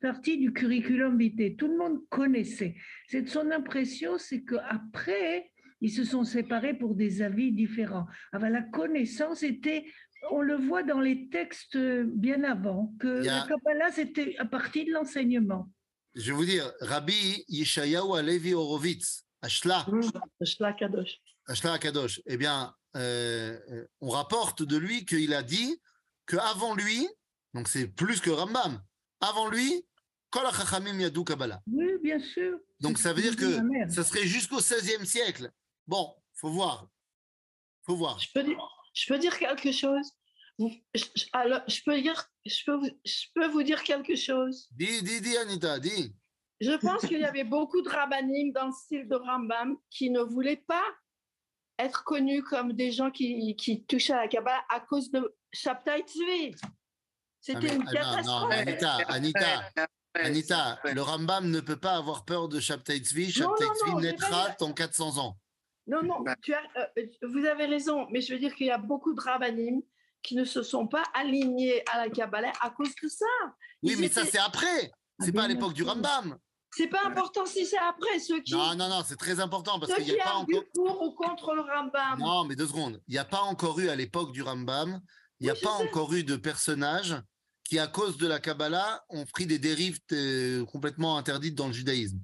partie 0.02 0.38
du 0.38 0.54
curriculum 0.54 1.18
vitae. 1.18 1.56
Tout 1.58 1.68
le 1.68 1.78
monde 1.78 2.08
connaissait. 2.10 2.76
C'est 3.08 3.28
son 3.28 3.52
impression, 3.52 4.18
c'est 4.18 4.45
qu'après, 4.45 5.52
ils 5.82 5.91
se 5.91 6.06
sont 6.06 6.24
séparés 6.24 6.74
pour 6.74 6.95
des 6.95 7.22
avis 7.22 7.52
différents. 7.52 8.06
Alors, 8.32 8.50
la 8.50 8.62
connaissance 8.62 9.43
était, 9.43 9.86
on 10.32 10.41
le 10.41 10.55
voit 10.55 10.84
dans 10.84 10.99
les 10.99 11.30
textes 11.30 11.78
bien 11.78 12.43
avant, 12.43 12.93
que 12.99 13.22
a- 13.22 13.24
la 13.24 13.47
Kabbalah, 13.47 13.91
c'était 13.91 14.36
à 14.38 14.45
partir 14.45 14.86
de 14.86 14.91
l'enseignement. 14.91 15.70
Je 16.15 16.32
vais 16.32 16.38
vous 16.38 16.45
dire, 16.45 16.72
Rabbi 16.82 17.43
Yeshayahu 17.47 18.17
Alevi 18.17 18.53
Horowitz, 18.53 19.26
Ashla, 19.41 19.86
Shla 20.43 20.74
Kadosh. 20.74 21.17
Ashla 21.47 21.74
Akadosh, 21.74 22.22
eh 22.26 22.38
bien, 22.38 22.74
euh, 22.95 23.57
euh, 23.72 23.86
on 24.01 24.09
rapporte 24.09 24.63
de 24.63 24.78
lui 24.78 25.05
qu'il 25.05 25.34
a 25.34 25.43
dit 25.43 25.80
qu'avant 26.28 26.76
lui, 26.76 27.07
donc 27.53 27.67
c'est 27.67 27.88
plus 27.88 28.20
que 28.22 28.30
Rambam, 28.30 28.82
avant 29.22 29.49
lui, 29.49 29.86
Kol 30.32 30.45
HaChachamim 30.45 30.99
Yadu 30.99 31.24
Kabbalah. 31.24 31.61
Oui, 31.67 31.88
bien 32.03 32.20
sûr. 32.20 32.59
Donc 32.82 32.97
ça 32.99 33.13
veut 33.13 33.22
ce 33.24 33.32
dire 33.32 33.36
que 33.36 33.89
ça 33.91 34.03
serait 34.03 34.26
jusqu'au 34.28 34.57
XVIe 34.57 35.05
siècle. 35.05 35.49
Bon, 35.88 36.13
faut 36.36 36.49
voir. 36.51 36.88
Faut 37.86 37.95
voir. 37.95 38.20
Je 38.20 38.28
peux 38.34 38.43
dire, 38.43 38.57
je 38.94 39.12
peux 39.12 39.20
dire 39.20 39.38
quelque 39.38 39.72
chose? 39.72 40.12
Vous- 40.58 40.72
je, 40.94 41.06
alors, 41.34 41.62
je 41.68 41.82
peux 41.86 42.02
dire, 42.02 42.30
je 42.46 42.64
peux, 42.66 42.76
vous, 42.76 42.90
je 43.06 43.26
peux 43.34 43.48
vous 43.48 43.64
dire 43.64 43.82
quelque 43.84 44.16
chose? 44.16 44.68
Dis, 44.72 45.02
dis, 45.04 45.22
dis, 45.22 45.38
Anita, 45.38 45.80
dis. 45.80 46.14
Je 46.60 46.74
pense 46.74 47.06
qu'il 47.06 47.20
y 47.20 47.26
avait 47.26 47.46
beaucoup 47.46 47.82
de 47.82 47.88
rabbinim 47.90 48.52
dans 48.52 48.66
le 48.68 48.74
style 48.74 49.08
de 49.08 49.16
Rambam 49.16 49.78
qui 49.90 50.10
ne 50.10 50.20
voulaient 50.20 50.64
pas 50.68 50.84
être 51.78 52.04
connus 52.04 52.44
comme 52.44 52.74
des 52.74 52.92
gens 52.92 53.10
qui, 53.10 53.56
qui 53.56 53.86
touchent 53.86 54.10
à 54.10 54.18
la 54.18 54.28
Kabbalah 54.28 54.62
à 54.70 54.82
cause 54.82 55.10
de 55.12 55.34
Shabtai 55.54 56.02
Tzvi. 56.02 56.56
Ah, 56.62 56.68
C'était 57.40 57.60
mais- 57.62 57.76
une 57.76 57.88
ah, 57.88 58.22
non, 58.22 58.42
non, 58.42 58.50
catastrophe. 58.50 58.52
Anita, 58.52 58.98
Anita, 59.08 59.72
Anita, 60.16 60.80
le 60.84 61.02
Rambam 61.02 61.50
ne 61.50 61.62
peut 61.62 61.80
pas 61.80 61.96
avoir 61.96 62.26
peur 62.26 62.50
de 62.50 62.60
Shabtai 62.60 62.98
Tzvi. 62.98 63.32
Shabtai 63.32 63.66
Tzvi 63.66 63.96
naîtra 63.96 64.50
pas 64.50 64.66
en 64.66 64.74
400 64.74 65.18
ans. 65.20 65.38
Non, 65.90 66.04
non, 66.04 66.22
Bah. 66.22 66.36
tu 66.42 66.54
as, 66.54 66.62
euh, 66.78 67.06
vous 67.24 67.46
avez 67.46 67.66
raison, 67.66 68.08
mais 68.12 68.22
je 68.22 68.34
veux 68.34 68.40
dire 68.40 68.56
qu'il 68.56 68.68
y 68.68 68.72
a 68.72 68.78
beaucoup 68.78 69.14
de 69.14 69.20
rabbinim 69.22 69.82
qui 70.22 70.36
ne 70.36 70.44
se 70.46 70.62
sont 70.64 70.88
pas 70.88 71.04
alignés 71.14 71.84
à 71.92 71.98
la 71.98 72.10
Kabbalah 72.10 72.52
à 72.62 72.70
cause 72.70 72.94
de 73.02 73.08
ça. 73.08 73.26
Oui, 73.84 73.96
mais 74.00 74.10
ça, 74.10 74.26
c'est 74.26 74.38
après. 74.40 74.92
C'est 75.20 75.30
Ah, 75.30 75.34
pas 75.34 75.44
à 75.44 75.48
l'époque 75.48 75.74
du. 75.74 75.84
Rambam. 75.84 76.38
C'est 76.72 76.88
pas 76.88 77.04
important 77.06 77.46
si 77.48 77.66
c'est 77.66 77.80
après 77.80 78.20
ceux 78.20 78.42
qui, 78.42 78.54
Non, 78.54 78.76
non, 78.76 78.88
non, 78.90 79.02
c'est 79.04 79.16
très 79.16 79.40
important 79.40 79.80
parce 79.80 79.94
qu'il 79.96 80.14
n'y 80.14 80.20
a 80.20 80.24
pas 80.26 80.36
encore. 80.36 80.64
pour 80.76 81.02
ou 81.02 81.12
contre 81.14 81.56
le 81.56 81.62
Rambam. 81.62 82.20
Non, 82.20 82.44
mais 82.46 82.56
deux 82.56 82.68
secondes. 82.68 83.02
Il 83.08 83.14
n'y 83.14 83.18
a 83.18 83.26
pas 83.26 83.42
encore 83.42 83.80
eu 83.80 83.90
à 83.90 83.96
l'époque 83.96 84.32
du 84.34 84.44
Rambam, 84.44 85.02
il 85.40 85.46
n'y 85.46 85.50
a 85.50 85.54
Oui, 85.54 85.62
pas 85.64 85.72
encore 85.72 86.14
eu 86.14 86.24
de 86.24 86.36
personnages 86.36 87.16
qui, 87.64 87.80
à 87.80 87.88
cause 87.88 88.18
de 88.18 88.28
la 88.28 88.40
Kabbalah, 88.40 89.04
ont 89.10 89.26
pris 89.26 89.48
des 89.48 89.58
dérives 89.58 89.98
euh, 90.12 90.64
complètement 90.66 91.18
interdites 91.18 91.56
dans 91.56 91.68
le 91.68 91.74
judaïsme. 91.74 92.20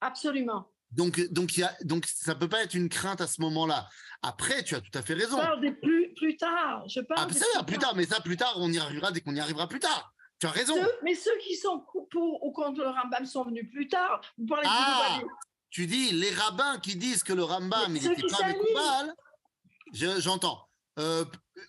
Absolument. 0.00 0.70
Donc, 0.96 1.20
donc, 1.32 1.56
il 1.56 1.60
y 1.60 1.62
a, 1.64 1.74
donc 1.82 2.06
ça 2.06 2.34
ne 2.34 2.38
peut 2.38 2.48
pas 2.48 2.62
être 2.62 2.74
une 2.74 2.88
crainte 2.88 3.20
à 3.20 3.26
ce 3.26 3.40
moment-là. 3.42 3.88
Après, 4.22 4.62
tu 4.62 4.74
as 4.74 4.80
tout 4.80 4.96
à 4.96 5.02
fait 5.02 5.14
raison. 5.14 5.36
Je 5.38 5.42
parle 5.42 5.60
des 5.60 5.72
plus, 5.72 6.14
plus 6.14 6.36
tard. 6.36 6.84
Je 6.88 7.00
parle 7.00 7.28
Ah, 7.30 7.34
ça, 7.34 7.44
va, 7.56 7.62
plus 7.64 7.78
tard, 7.78 7.94
mais 7.94 8.06
ça, 8.06 8.20
plus 8.20 8.36
tard, 8.36 8.54
on 8.58 8.70
y 8.70 8.78
arrivera 8.78 9.10
dès 9.12 9.20
qu'on 9.20 9.34
y 9.34 9.40
arrivera 9.40 9.68
plus 9.68 9.80
tard. 9.80 10.12
Tu 10.40 10.46
as 10.46 10.50
raison. 10.50 10.74
Ceux- 10.74 10.92
mais 11.02 11.14
ceux 11.14 11.36
qui 11.38 11.56
sont 11.56 11.84
pour 12.10 12.42
ou 12.44 12.52
contre 12.52 12.80
le 12.80 12.88
Rambam 12.88 13.24
sont 13.26 13.44
venus 13.44 13.68
plus 13.70 13.88
tard. 13.88 14.20
Vous 14.38 14.46
parlez 14.46 14.66
Ah, 14.70 15.20
Tu 15.70 15.86
dis 15.86 16.10
les 16.12 16.30
rabbins 16.30 16.78
qui 16.78 16.96
disent 16.96 17.22
que 17.22 17.32
le 17.32 17.42
Rambam, 17.44 17.92
Mais 17.92 17.98
il 17.98 18.02
ceux 18.02 18.08
n'était 18.10 18.22
qui 18.22 18.34
pas. 18.34 18.48
Mekoubal, 18.48 19.14
j'entends. 20.20 20.68
Euh, 20.98 21.24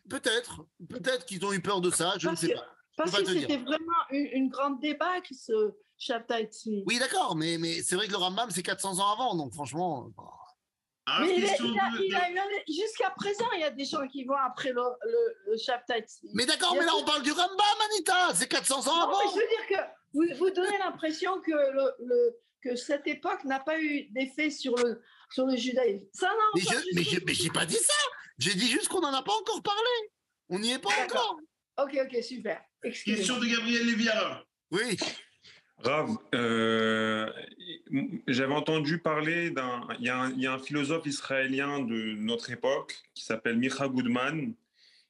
peut-être, 0.10 0.66
peut-être 0.90 1.26
qu'ils 1.26 1.44
ont 1.46 1.52
eu 1.54 1.62
peur 1.62 1.82
de 1.82 1.90
ça, 1.90 2.14
je 2.20 2.30
ne 2.30 2.36
sais 2.36 2.50
que- 2.50 2.54
pas. 2.56 2.66
Parce 2.98 3.12
que 3.12 3.26
c'était 3.26 3.58
vraiment 3.58 4.04
une, 4.12 4.28
une 4.34 4.50
grande 4.50 4.80
débâcle, 4.80 5.34
ce 5.34 5.52
Shabtai. 6.06 6.50
Oui, 6.86 7.00
d'accord, 7.00 7.36
mais, 7.36 7.58
mais 7.58 7.82
c'est 7.82 7.96
vrai 7.96 8.08
que 8.08 8.12
le 8.12 8.18
Rambam, 8.18 8.50
c'est 8.52 8.64
400 8.64 9.00
ans 9.00 9.12
avant, 9.14 9.36
donc 9.36 9.54
franchement. 9.54 10.08
euh, 10.18 10.22
Ah, 11.08 11.20
Mais 11.22 11.36
il 11.38 11.46
a- 11.46 11.50
question 11.50 11.66
il 11.66 11.80
a- 11.80 11.98
de- 11.98 12.04
il 12.04 12.16
a 12.16 12.30
eu- 12.32 12.64
jusqu'à 12.68 13.12
présent, 13.12 13.46
il 13.54 13.60
y 13.60 13.64
a 13.64 13.70
des 13.70 13.86
gens 13.86 14.08
qui 14.08 14.24
vont 14.24 14.36
après 14.38 14.72
le, 14.72 14.82
le, 14.82 15.52
le 15.52 15.58
Shabtai. 15.58 16.04
Mais 16.34 16.46
d'accord, 16.48 16.74
mais 16.74 16.84
là, 16.84 16.92
tout- 16.94 16.98
on 17.02 17.06
parle 17.06 17.22
du 17.22 17.32
Rambam, 17.32 17.78
Anita, 17.92 18.34
c'est 18.34 18.48
400 18.48 18.88
ans 18.88 19.00
Non, 19.02 19.08
mais 19.10 19.14
avant. 19.24 19.32
je 19.32 19.36
veux 19.40 19.48
dire 19.48 19.68
que 19.70 19.84
vous, 20.14 20.38
vous 20.40 20.50
donnez 20.50 20.78
l'impression 20.80 21.40
que, 21.42 21.52
le, 21.52 21.92
le- 22.06 22.36
que 22.64 22.76
cette 22.76 23.06
époque 23.08 23.44
n'a 23.44 23.60
pas 23.60 23.80
eu 23.80 24.08
d'effet 24.14 24.50
sur 24.50 24.76
le, 24.78 25.00
sur 25.32 25.46
le 25.46 25.56
judaïsme. 25.56 26.06
Ça, 26.12 26.28
non, 26.30 26.34
Mais 26.56 26.62
je 26.62 26.96
mais 26.96 27.04
je 27.04 27.20
mais 27.24 27.34
j'ai 27.36 27.50
pas 27.52 27.68
dit 27.68 27.76
ça. 27.76 27.94
J'ai 28.40 28.56
dit 28.56 28.68
juste 28.68 28.88
qu'on 28.88 29.02
n'en 29.02 29.14
a 29.14 29.22
pas 29.22 29.34
encore 29.34 29.62
parlé. 29.62 30.12
On 30.50 30.58
n'y 30.58 30.72
est 30.72 30.80
pas 30.80 30.90
D'accord. 30.90 31.38
encore. 31.78 31.86
Ok, 31.86 32.00
ok, 32.04 32.24
super. 32.24 32.62
Excusez-moi. 32.84 33.18
Question 33.18 33.40
de 33.40 33.46
Gabriel 33.46 33.86
Léviara. 33.86 34.44
Oui. 34.72 34.98
Rav, 35.84 36.18
euh, 36.34 37.30
j'avais 38.28 38.54
entendu 38.54 39.00
parler 39.00 39.52
d'un. 39.52 39.88
Il 40.00 40.06
y, 40.06 40.10
a 40.10 40.18
un- 40.20 40.32
il 40.32 40.42
y 40.42 40.48
a 40.48 40.54
un 40.54 40.60
philosophe 40.60 41.06
israélien 41.06 41.80
de 41.80 42.14
notre 42.16 42.50
époque 42.50 42.96
qui 43.14 43.24
s'appelle 43.24 43.58
Micha 43.58 43.88
Goodman, 43.88 44.54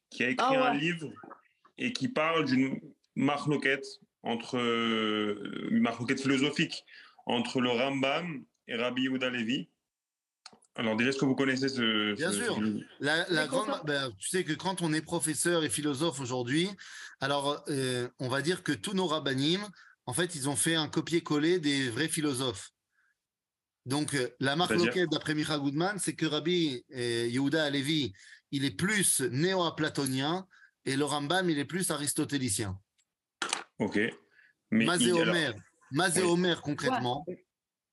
qui 0.09 0.23
a 0.23 0.29
écrit 0.29 0.45
Ah 0.49 0.51
ouais. 0.51 0.57
un 0.57 0.73
livre 0.73 1.11
et 1.77 1.93
qui 1.93 2.07
parle 2.07 2.45
d'une 2.45 2.79
marloquette 3.15 3.85
entre 4.23 4.55
une 5.69 5.79
marloquette 5.81 6.19
philosophique 6.21 6.83
entre 7.27 7.61
le 7.61 7.69
Rambam 7.69 8.43
et 8.67 8.75
Rabbi 8.75 9.03
Yehuda 9.03 9.29
Levi. 9.29 9.69
Alors 10.77 10.95
déjà, 10.97 11.11
est-ce 11.11 11.19
que 11.19 11.25
vous 11.25 11.35
connaissez 11.35 11.69
ce... 11.69 12.15
Bien 12.15 12.31
ce- 12.31 12.43
sûr. 12.43 12.55
ce- 12.57 12.81
La, 12.99 13.47
grande, 13.47 13.79
ben, 13.85 14.11
tu 14.17 14.27
sais 14.27 14.43
que 14.43 14.51
quand 14.53 14.81
on 14.81 14.91
est 14.93 15.01
professeur 15.01 15.63
et 15.63 15.69
philosophe 15.69 16.19
aujourd'hui, 16.19 16.67
alors 17.21 17.63
euh, 17.69 18.09
on 18.19 18.27
va 18.27 18.41
dire 18.41 18.61
que 18.63 18.73
tous 18.73 18.93
nos 18.93 19.07
rabbinim, 19.07 19.61
en 20.05 20.13
fait, 20.13 20.35
ils 20.35 20.49
ont 20.49 20.55
fait 20.55 20.75
un 20.75 20.87
copier-coller 20.87 21.59
des 21.59 21.89
vrais 21.89 22.07
philosophes. 22.07 22.71
Donc 23.85 24.13
euh, 24.15 24.29
la 24.39 24.55
marque 24.55 24.73
d'après 25.11 25.35
Micha 25.35 25.57
Goodman, 25.57 25.99
c'est 25.99 26.15
que 26.15 26.25
Rabbi 26.25 26.83
euh, 26.95 27.27
Yehuda 27.27 27.63
Alevi, 27.63 28.13
il 28.51 28.65
est 28.65 28.75
plus 28.75 29.21
néo-platonien 29.21 30.47
et 30.85 30.95
le 30.95 31.05
Rambam, 31.05 31.49
il 31.49 31.59
est 31.59 31.65
plus 31.65 31.91
aristotélicien. 31.91 32.79
Ok. 33.79 33.99
Mais 34.71 34.85
Mazé 34.85 35.11
alors- 35.11 35.27
Omer, 35.27 35.53
Mazé 35.91 36.21
Oui. 36.21 36.29
Omer 36.29 36.61
concrètement, 36.61 37.25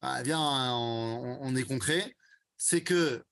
ah, 0.01 0.23
viens, 0.23 0.41
on, 0.41 1.39
on 1.41 1.57
est 1.57 1.65
concret, 1.65 2.15
c'est 2.57 2.83
que 2.83 3.23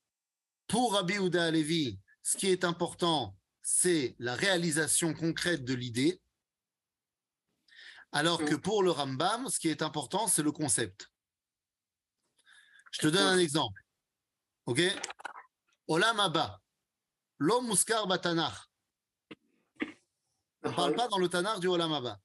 pour 0.67 0.95
Rabbi 0.95 1.15
Yehuda 1.15 1.45
Alevi, 1.47 1.99
ce 2.23 2.37
qui 2.37 2.49
est 2.49 2.65
important, 2.65 3.35
c'est 3.63 4.15
la 4.19 4.35
réalisation 4.35 5.15
concrète 5.15 5.65
de 5.65 5.75
l'idée, 5.75 6.21
alors 8.13 8.45
que 8.45 8.55
pour 8.55 8.83
le 8.83 8.91
Rambam, 8.91 9.49
ce 9.49 9.59
qui 9.59 9.69
est 9.69 9.83
important, 9.83 10.27
c'est 10.27 10.43
le 10.43 10.53
concept. 10.53 11.11
Je 12.93 13.01
te 13.01 13.07
donne 13.07 13.27
un 13.27 13.39
exemple. 13.39 13.81
OK? 14.67 14.81
Olam 15.87 16.21
Abba, 16.21 16.61
Lo 17.39 17.61
Muskar 17.63 18.07
Batanach. 18.07 18.69
On 20.63 20.71
ne 20.71 20.75
parle 20.75 20.95
pas 20.95 21.09
dans 21.09 21.19
le 21.19 21.29
Tanakh 21.29 21.61
du 21.61 21.69
Olam 21.69 21.93
Abba. 21.93 22.21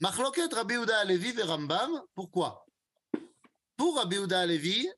Machloket 0.00 0.52
Rabbi 0.52 0.74
Alevi 0.74 1.38
et 1.38 1.42
Rambam, 1.42 2.02
pourquoi? 2.14 2.66
Pour 3.76 3.96
Rabbi 3.96 4.16
Yehuda 4.16 4.40
Alevi, 4.40 4.88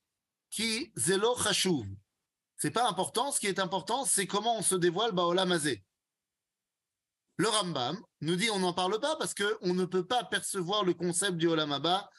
qui 0.50 0.92
zélo 0.96 1.36
chashuv. 1.36 1.86
C'est 2.56 2.70
pas 2.70 2.88
important, 2.88 3.30
ce 3.32 3.40
qui 3.40 3.46
est 3.46 3.60
important, 3.60 4.04
c'est 4.04 4.26
comment 4.26 4.58
on 4.58 4.62
se 4.62 4.74
dévoile 4.74 5.12
Baolam. 5.12 5.58
Le 7.38 7.48
Rambam 7.48 7.96
nous 8.20 8.34
dit 8.34 8.50
on 8.50 8.58
n'en 8.58 8.72
parle 8.72 8.98
pas 9.00 9.16
parce 9.16 9.32
qu'on 9.32 9.72
ne 9.72 9.84
peut 9.84 10.04
pas 10.04 10.24
percevoir 10.24 10.84
le 10.84 10.92
concept 10.92 11.36
du 11.36 11.46
Olam 11.46 11.70
Abba 11.70 12.10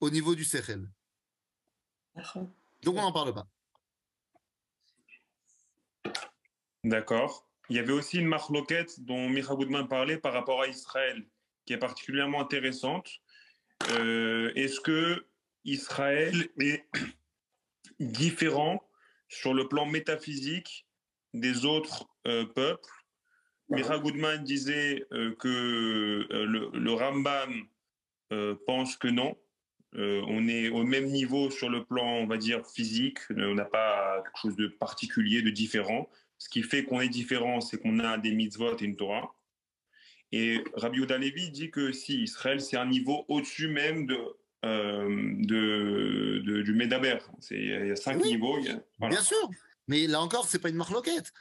au 0.00 0.08
niveau 0.08 0.36
du 0.36 0.44
Sechel. 0.44 0.88
Donc 2.82 2.96
on 2.96 3.02
n'en 3.02 3.12
parle 3.12 3.34
pas. 3.34 3.46
D'accord. 6.84 7.48
Il 7.68 7.76
y 7.76 7.80
avait 7.80 7.92
aussi 7.92 8.18
une 8.18 8.26
marloquette 8.26 9.00
dont 9.00 9.28
Micha 9.28 9.54
Goodman 9.54 9.88
parlait 9.88 10.18
par 10.18 10.32
rapport 10.32 10.62
à 10.62 10.68
Israël, 10.68 11.26
qui 11.64 11.72
est 11.72 11.78
particulièrement 11.78 12.40
intéressante. 12.40 13.08
Euh, 13.90 14.52
Est-ce 14.54 14.80
que 14.80 15.26
Israël 15.64 16.48
est 16.60 16.84
différent 17.98 18.88
sur 19.28 19.54
le 19.54 19.66
plan 19.68 19.86
métaphysique 19.86 20.86
des 21.34 21.64
autres 21.64 22.06
euh, 22.26 22.46
peuples? 22.46 23.01
Micha 23.72 23.98
Goodman 23.98 24.42
disait 24.44 25.04
euh, 25.12 25.34
que 25.36 25.48
euh, 25.48 26.44
le, 26.46 26.70
le 26.72 26.92
Rambam 26.92 27.52
euh, 28.32 28.54
pense 28.66 28.96
que 28.96 29.08
non. 29.08 29.36
On 29.94 30.48
est 30.48 30.70
au 30.70 30.84
même 30.84 31.04
niveau 31.04 31.50
sur 31.50 31.68
le 31.68 31.84
plan, 31.84 32.02
on 32.14 32.26
va 32.26 32.38
dire, 32.38 32.66
physique. 32.66 33.18
On 33.28 33.54
n'a 33.54 33.66
pas 33.66 34.22
quelque 34.24 34.38
chose 34.40 34.56
de 34.56 34.66
particulier, 34.68 35.42
de 35.42 35.50
différent. 35.50 36.08
Ce 36.38 36.48
qui 36.48 36.62
fait 36.62 36.84
qu'on 36.84 37.02
est 37.02 37.10
différent, 37.10 37.60
c'est 37.60 37.76
qu'on 37.76 37.98
a 37.98 38.16
des 38.16 38.32
mitzvot 38.32 38.74
et 38.78 38.84
une 38.86 38.96
Torah. 38.96 39.34
Et 40.32 40.64
Rabbi 40.76 40.96
Yehuda 41.00 41.18
Levi 41.18 41.50
dit 41.50 41.70
que 41.70 41.92
si 41.92 42.22
Israël, 42.22 42.62
c'est 42.62 42.78
un 42.78 42.86
niveau 42.86 43.26
au-dessus 43.28 43.68
même 43.68 44.06
de, 44.06 44.16
de, 44.62 46.38
de- 46.44 46.62
du 46.62 46.72
Medaber. 46.74 47.18
Il 47.50 47.88
y 47.88 47.90
a 47.90 47.96
cinq 47.96 48.22
Oui. 48.22 48.28
niveaux. 48.30 48.56
a- 48.56 48.80
voilà. 48.98 49.16
Bien 49.16 49.22
sûr. 49.22 49.50
Mais 49.88 50.06
là 50.06 50.22
encore, 50.22 50.46
c'est 50.46 50.58
pas 50.60 50.70
une 50.70 50.76
marloquette. 50.76 51.32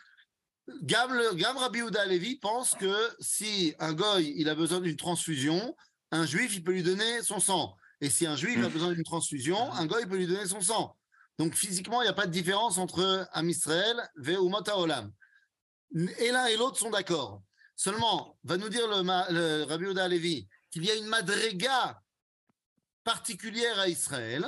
Gam, 0.84 1.12
Gam 1.36 1.58
Rabbi 1.58 1.80
Yehuda 1.80 2.06
Levi 2.06 2.38
pense 2.38 2.76
que 2.76 2.96
si 3.20 3.74
un 3.80 3.94
goy 3.94 4.34
il 4.38 4.50
a 4.50 4.56
besoin 4.56 4.80
d'une 4.80 4.96
transfusion, 4.96 5.76
un 6.12 6.26
juif 6.26 6.56
il 6.56 6.64
peut 6.64 6.72
lui 6.72 6.84
donner 6.84 7.22
son 7.24 7.40
sang. 7.40 7.76
Et 8.00 8.10
si 8.10 8.26
un 8.26 8.36
juif 8.36 8.58
a 8.64 8.70
Mm. 8.70 8.74
besoin 8.74 8.92
d'une 8.94 9.04
transfusion, 9.04 9.72
un 9.74 9.86
goy 9.86 10.06
peut 10.06 10.18
lui 10.18 10.28
donner 10.28 10.48
son 10.48 10.62
sang. 10.62 10.96
Donc 11.38 11.56
physiquement, 11.56 12.02
il 12.02 12.06
n'y 12.06 12.10
a 12.10 12.14
pas 12.14 12.28
de 12.28 12.32
différence 12.32 12.78
entre 12.78 13.28
Am 13.34 13.50
Israël 13.50 14.10
et 14.26 14.38
Olam. 14.38 15.12
Et 16.20 16.32
l'un 16.32 16.46
et 16.48 16.58
l'autre 16.58 16.80
sont 16.80 16.90
d'accord. 16.90 17.42
Seulement, 17.76 18.38
va 18.44 18.58
nous 18.58 18.70
dire 18.70 18.88
le, 18.88 19.64
Rabbi 19.64 19.86
Yehuda 19.86 20.08
Levi 20.08 20.48
qu'il 20.70 20.86
y 20.86 20.92
a 20.92 20.96
une 20.96 21.08
madrega 21.08 22.00
particulière 23.04 23.80
à 23.80 23.88
Israël 23.88 24.48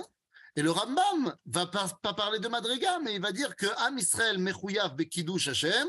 et 0.56 0.62
le 0.62 0.70
Rambam 0.70 1.36
va 1.48 1.66
pas, 1.66 1.90
pas 2.02 2.14
parler 2.14 2.40
de 2.40 2.48
Madriga, 2.48 3.00
mais 3.00 3.16
il 3.16 3.22
va 3.22 3.32
dire 3.32 3.56
que 3.56 3.66
Am 3.78 3.98
Israël 3.98 4.38
mechouyav 4.38 4.96
bekidush 4.96 5.48
Hashem. 5.48 5.88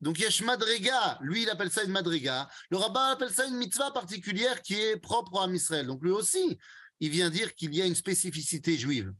Donc 0.00 0.18
Yesh 0.20 0.42
Madrega, 0.42 1.18
lui 1.20 1.42
il 1.42 1.50
appelle 1.50 1.70
ça 1.70 1.82
une 1.82 1.90
Madrega. 1.90 2.48
Le 2.70 2.76
rabbin 2.76 3.10
appelle 3.10 3.30
ça 3.30 3.46
une 3.46 3.56
mitzvah 3.56 3.90
particulière 3.90 4.62
qui 4.62 4.74
est 4.74 4.96
propre 4.96 5.40
à 5.40 5.48
Israël. 5.48 5.86
Donc 5.86 6.02
lui 6.02 6.10
aussi, 6.10 6.58
il 7.00 7.10
vient 7.10 7.30
dire 7.30 7.54
qu'il 7.54 7.74
y 7.74 7.82
a 7.82 7.86
une 7.86 7.94
spécificité 7.94 8.76
juive. 8.76 9.12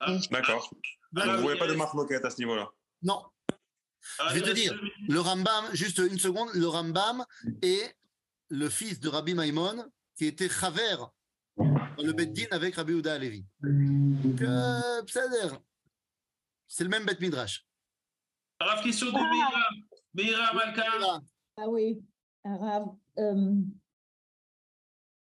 Ah, 0.00 0.16
d'accord. 0.30 0.70
Bah, 1.12 1.24
vous 1.24 1.32
ne 1.32 1.36
voyez 1.38 1.56
euh, 1.56 1.64
pas 1.64 1.70
de 1.70 1.74
marque 1.74 1.94
à 2.12 2.30
ce 2.30 2.38
niveau-là? 2.38 2.68
Non. 3.02 3.22
Ah, 4.18 4.28
Je 4.30 4.34
vais 4.34 4.42
te 4.42 4.50
dire, 4.50 4.78
le 5.08 5.20
Rambam, 5.20 5.64
juste 5.72 5.98
une 5.98 6.18
seconde, 6.18 6.50
le 6.54 6.66
Rambam 6.66 7.24
est 7.62 7.96
le 8.48 8.68
fils 8.68 9.00
de 9.00 9.08
Rabbi 9.08 9.34
Maimon 9.34 9.90
qui 10.16 10.26
était 10.26 10.48
Chaver 10.48 10.96
dans 11.56 12.02
le 12.02 12.12
Beddin 12.12 12.46
avec 12.50 12.76
Rabbi 12.76 12.92
Ouda 12.94 13.14
Alevi. 13.14 13.44
Mm 13.60 14.36
c'est 16.66 16.84
le 16.84 16.90
même 16.90 17.04
Bet 17.04 17.16
Midrash. 17.20 17.66
Rav, 18.60 18.82
question 18.82 19.06
de 19.08 19.12
Meira? 19.12 19.50
Meira 20.14 20.52
Malka? 20.54 20.82
Ah 21.56 21.68
oui, 21.68 22.00
Arabe. 22.44 22.88
euh, 23.18 23.54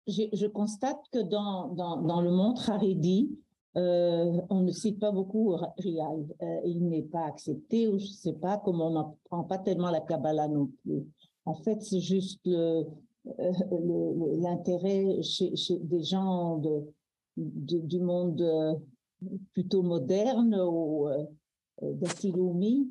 je, 0.07 0.23
je 0.33 0.47
constate 0.47 0.99
que 1.11 1.19
dans, 1.19 1.69
dans, 1.69 1.97
dans 2.01 2.21
le 2.21 2.31
monde 2.31 2.57
Haredi, 2.67 3.29
euh, 3.77 4.39
on 4.49 4.61
ne 4.61 4.71
cite 4.71 4.99
pas 4.99 5.11
beaucoup 5.11 5.55
Rial. 5.79 6.25
Euh, 6.41 6.61
il 6.65 6.87
n'est 6.87 7.01
pas 7.03 7.25
accepté, 7.25 7.87
ou 7.87 7.97
je 7.97 8.05
ne 8.05 8.09
sais 8.11 8.33
pas, 8.33 8.57
comme 8.59 8.79
on 8.81 8.91
n'apprend 8.91 9.43
pas 9.43 9.57
tellement 9.57 9.89
la 9.91 10.01
Kabbalah 10.01 10.47
non 10.47 10.67
plus. 10.83 11.03
En 11.45 11.55
fait, 11.55 11.81
c'est 11.81 11.99
juste 11.99 12.39
le, 12.45 12.85
euh, 13.39 14.37
l'intérêt 14.41 15.21
chez, 15.23 15.55
chez 15.55 15.77
des 15.79 16.03
gens 16.03 16.57
de, 16.57 16.83
de- 17.37 17.79
du 17.79 17.99
monde 17.99 18.39
euh, 18.41 18.75
plutôt 19.53 19.83
moderne 19.83 20.55
ou 20.55 21.07
euh, 21.09 21.25
d'Asiloumi. 21.81 22.89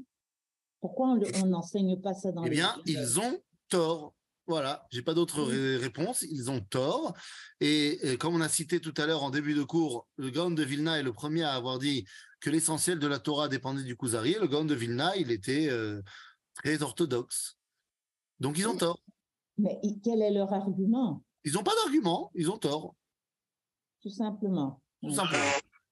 Pourquoi 0.80 1.16
on 1.42 1.46
n'enseigne 1.46 2.00
pas 2.00 2.14
ça 2.14 2.30
dans 2.32 2.44
Eh 2.44 2.50
les 2.50 2.56
bien, 2.56 2.74
ils 2.86 3.18
ont 3.20 3.38
tort. 3.68 4.14
Voilà, 4.46 4.86
j'ai 4.90 5.00
pas 5.00 5.14
d'autres 5.14 5.42
ré- 5.42 5.78
réponses. 5.78 6.20
Ils 6.22 6.50
ont 6.50 6.60
tort. 6.60 7.14
Et, 7.60 7.98
comme 8.20 8.34
on 8.34 8.42
a 8.42 8.48
cité 8.50 8.78
tout 8.80 8.92
à 8.98 9.06
l'heure 9.06 9.22
en 9.22 9.30
début 9.30 9.54
de 9.54 9.62
cours, 9.62 10.06
le 10.16 10.28
Gaon 10.28 10.50
de 10.50 10.62
Vilna 10.62 10.98
est 10.98 11.02
le 11.02 11.14
premier 11.14 11.42
à 11.44 11.54
avoir 11.54 11.78
dit 11.78 12.04
que 12.40 12.50
l'essentiel 12.50 12.98
de 12.98 13.06
la 13.06 13.18
Torah 13.18 13.48
dépendait 13.48 13.84
du 13.84 13.96
Kuzari. 13.96 14.34
Le 14.38 14.46
Gaon 14.46 14.66
de 14.66 14.74
Vilna, 14.74 15.16
il 15.16 15.30
était 15.30 15.68
euh, 15.70 16.02
très 16.54 16.82
orthodoxe. 16.82 17.56
Donc 18.38 18.58
ils 18.58 18.68
ont 18.68 18.76
tort. 18.76 19.00
Mais 19.56 19.80
quel 20.02 20.20
est 20.20 20.32
leur 20.32 20.52
argument, 20.52 21.22
Ils 21.44 21.52
n'ont 21.54 21.62
pas 21.62 21.74
d'argument. 21.82 22.30
Ils 22.34 22.50
ont 22.50 22.58
tort, 22.58 22.94
tout 24.02 24.10
simplement 24.10 24.82
tout 25.02 25.10
simplement. 25.10 25.42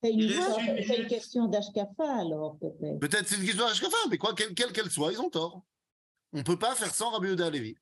C'est 0.02 0.10
une, 0.10 1.06
question 1.06 1.46
d'Ashkafa, 1.46 2.20
alors, 2.20 2.58
peut-être. 2.58 2.98
Peut-être 2.98 3.28
c'est 3.28 3.36
une 3.36 3.44
question 3.44 3.66
à 3.66 3.70
Ashkafa, 3.70 3.96
mais 4.10 4.18
quoi, 4.18 4.34
quelle 4.34 4.52
quelle 4.54 4.90
soit, 4.90 5.12
ils 5.12 5.20
ont 5.20 5.30
tort. 5.30 5.62
On 6.32 6.42
peut 6.42 6.58
pas 6.58 6.74
faire 6.74 6.92
sans 6.92 7.10
Rabbi 7.10 7.28
Yehuda 7.28 7.46
Alevi. 7.46 7.76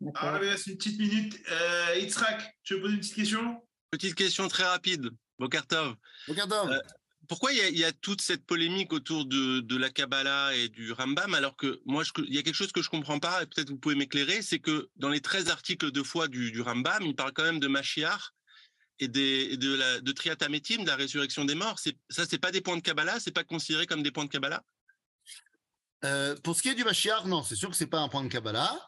D'accord. 0.00 0.30
Ah, 0.34 0.56
c'est 0.56 0.72
une 0.72 0.76
petite 0.76 0.98
minute. 0.98 1.40
Euh, 1.50 1.96
Yitzhak, 1.96 2.58
tu 2.64 2.74
veux 2.74 2.82
poser 2.82 2.94
une 2.94 3.00
petite 3.00 3.14
question? 3.14 3.62
Petite 3.90 4.14
question 4.14 4.48
très 4.48 4.64
rapide. 4.64 5.10
Bokartov. 5.38 5.94
Regardons. 6.28 6.68
Euh, 6.68 6.78
Pourquoi 7.28 7.52
il 7.52 7.58
y, 7.58 7.60
a, 7.62 7.68
il 7.68 7.78
y 7.78 7.84
a 7.84 7.92
toute 7.92 8.20
cette 8.20 8.44
polémique 8.44 8.92
autour 8.92 9.24
de, 9.24 9.60
de 9.60 9.76
la 9.76 9.90
Kabbalah 9.90 10.54
et 10.56 10.68
du 10.68 10.92
Rambam 10.92 11.34
alors 11.34 11.56
que 11.56 11.80
moi, 11.86 12.02
je- 12.02 12.10
il 12.26 12.34
y 12.34 12.38
a 12.38 12.42
quelque 12.42 12.56
chose 12.56 12.72
que 12.72 12.82
je 12.82 12.90
comprends 12.90 13.20
pas 13.20 13.42
et 13.42 13.46
peut-être 13.46 13.70
vous 13.70 13.78
pouvez 13.78 13.94
m'éclairer, 13.94 14.42
c'est 14.42 14.58
que 14.58 14.90
dans 14.96 15.08
les 15.08 15.20
13 15.20 15.48
articles 15.48 15.92
de 15.92 16.02
foi 16.02 16.26
du, 16.28 16.50
du 16.52 16.60
Rambam, 16.60 17.02
il 17.02 17.14
parle 17.14 17.32
quand 17.32 17.44
même 17.44 17.60
de 17.60 17.68
Mashiach 17.68 18.32
et, 19.02 19.08
de, 19.08 19.74
la, 19.74 20.00
de 20.00 20.12
de 20.12 20.86
la 20.86 20.96
résurrection 20.96 21.44
des 21.44 21.54
morts. 21.54 21.78
Ça, 21.78 22.24
c'est 22.28 22.38
pas 22.38 22.52
des 22.52 22.60
points 22.60 22.76
de 22.76 22.82
Kabbalah, 22.82 23.18
c'est 23.20 23.32
pas 23.32 23.44
considéré 23.44 23.86
comme 23.86 24.02
des 24.02 24.12
points 24.12 24.24
de 24.24 24.30
Kabbalah? 24.30 24.62
Euh, 26.04 26.36
pour 26.42 26.56
ce 26.56 26.62
qui 26.62 26.68
est 26.68 26.74
du 26.74 26.84
Mashiach, 26.84 27.24
non, 27.26 27.42
c'est 27.42 27.56
sûr 27.56 27.70
que 27.70 27.76
c'est 27.76 27.86
pas 27.86 28.00
un 28.00 28.08
point 28.08 28.24
de 28.24 28.28
Kabbalah, 28.28 28.78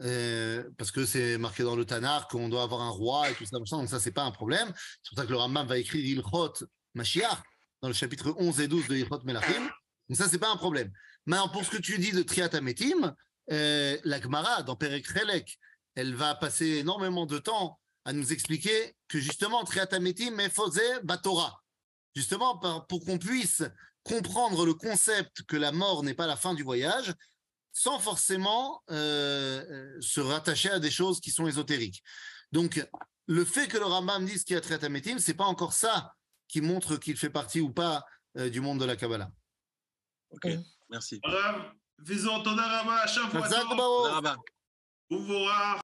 euh, 0.00 0.64
parce 0.78 0.90
que 0.90 1.04
c'est 1.04 1.38
marqué 1.38 1.62
dans 1.62 1.76
le 1.76 1.84
Tanakh 1.84 2.28
qu'on 2.30 2.48
doit 2.48 2.62
avoir 2.62 2.82
un 2.82 2.90
roi 2.90 3.30
et 3.30 3.34
tout 3.34 3.44
ça, 3.44 3.58
donc 3.58 3.88
ça, 3.88 4.00
c'est 4.00 4.12
pas 4.12 4.24
un 4.24 4.30
problème. 4.30 4.72
C'est 5.02 5.10
pour 5.10 5.18
ça 5.18 5.26
que 5.26 5.30
le 5.30 5.36
Rambam 5.36 5.66
va 5.66 5.78
écrire 5.78 6.04
Ilchot 6.04 6.54
Mashiach 6.94 7.42
dans 7.82 7.88
le 7.88 7.94
chapitre 7.94 8.34
11 8.38 8.60
et 8.60 8.68
12 8.68 8.88
de 8.88 8.96
Ilchot 8.96 9.20
Melachim. 9.24 9.70
Donc 10.08 10.16
ça, 10.16 10.28
c'est 10.28 10.38
pas 10.38 10.50
un 10.50 10.56
problème. 10.56 10.90
Maintenant, 11.26 11.48
pour 11.48 11.64
ce 11.64 11.70
que 11.70 11.76
tu 11.76 11.98
dis 11.98 12.12
de 12.12 12.22
Triat 12.22 12.54
Ametim, 12.54 13.14
euh, 13.52 13.98
la 14.04 14.20
Gemara, 14.20 14.62
dans 14.62 14.76
Perek 14.76 15.06
Chelek, 15.06 15.58
elle 15.94 16.14
va 16.14 16.34
passer 16.34 16.78
énormément 16.78 17.26
de 17.26 17.38
temps 17.38 17.78
à 18.04 18.12
nous 18.12 18.32
expliquer 18.32 18.94
que 19.10 19.18
justement, 19.18 19.64
Batora, 21.02 21.62
justement 22.14 22.56
pour 22.88 23.04
qu'on 23.04 23.18
puisse 23.18 23.64
comprendre 24.04 24.64
le 24.64 24.72
concept 24.72 25.42
que 25.42 25.56
la 25.56 25.72
mort 25.72 26.04
n'est 26.04 26.14
pas 26.14 26.28
la 26.28 26.36
fin 26.36 26.54
du 26.54 26.62
voyage, 26.62 27.12
sans 27.72 27.98
forcément 27.98 28.82
euh, 28.90 29.64
euh, 29.68 30.00
se 30.00 30.20
rattacher 30.20 30.70
à 30.70 30.78
des 30.78 30.92
choses 30.92 31.20
qui 31.20 31.32
sont 31.32 31.48
ésotériques. 31.48 32.02
Donc, 32.52 32.86
le 33.26 33.44
fait 33.44 33.66
que 33.66 33.78
le 33.78 33.84
Rambam 33.84 34.24
dise 34.24 34.44
qu'il 34.44 34.54
y 34.54 34.56
a 34.56 34.60
Triatametim, 34.60 35.18
c'est 35.18 35.34
pas 35.34 35.44
encore 35.44 35.72
ça 35.72 36.14
qui 36.46 36.60
montre 36.60 36.96
qu'il 36.96 37.16
fait 37.16 37.30
partie 37.30 37.60
ou 37.60 37.72
pas 37.72 38.04
euh, 38.36 38.48
du 38.48 38.60
monde 38.60 38.78
de 38.78 38.84
la 38.84 38.96
Kabbalah. 38.96 39.30
Ok, 40.30 40.46
mm. 40.46 40.62
merci. 40.88 41.20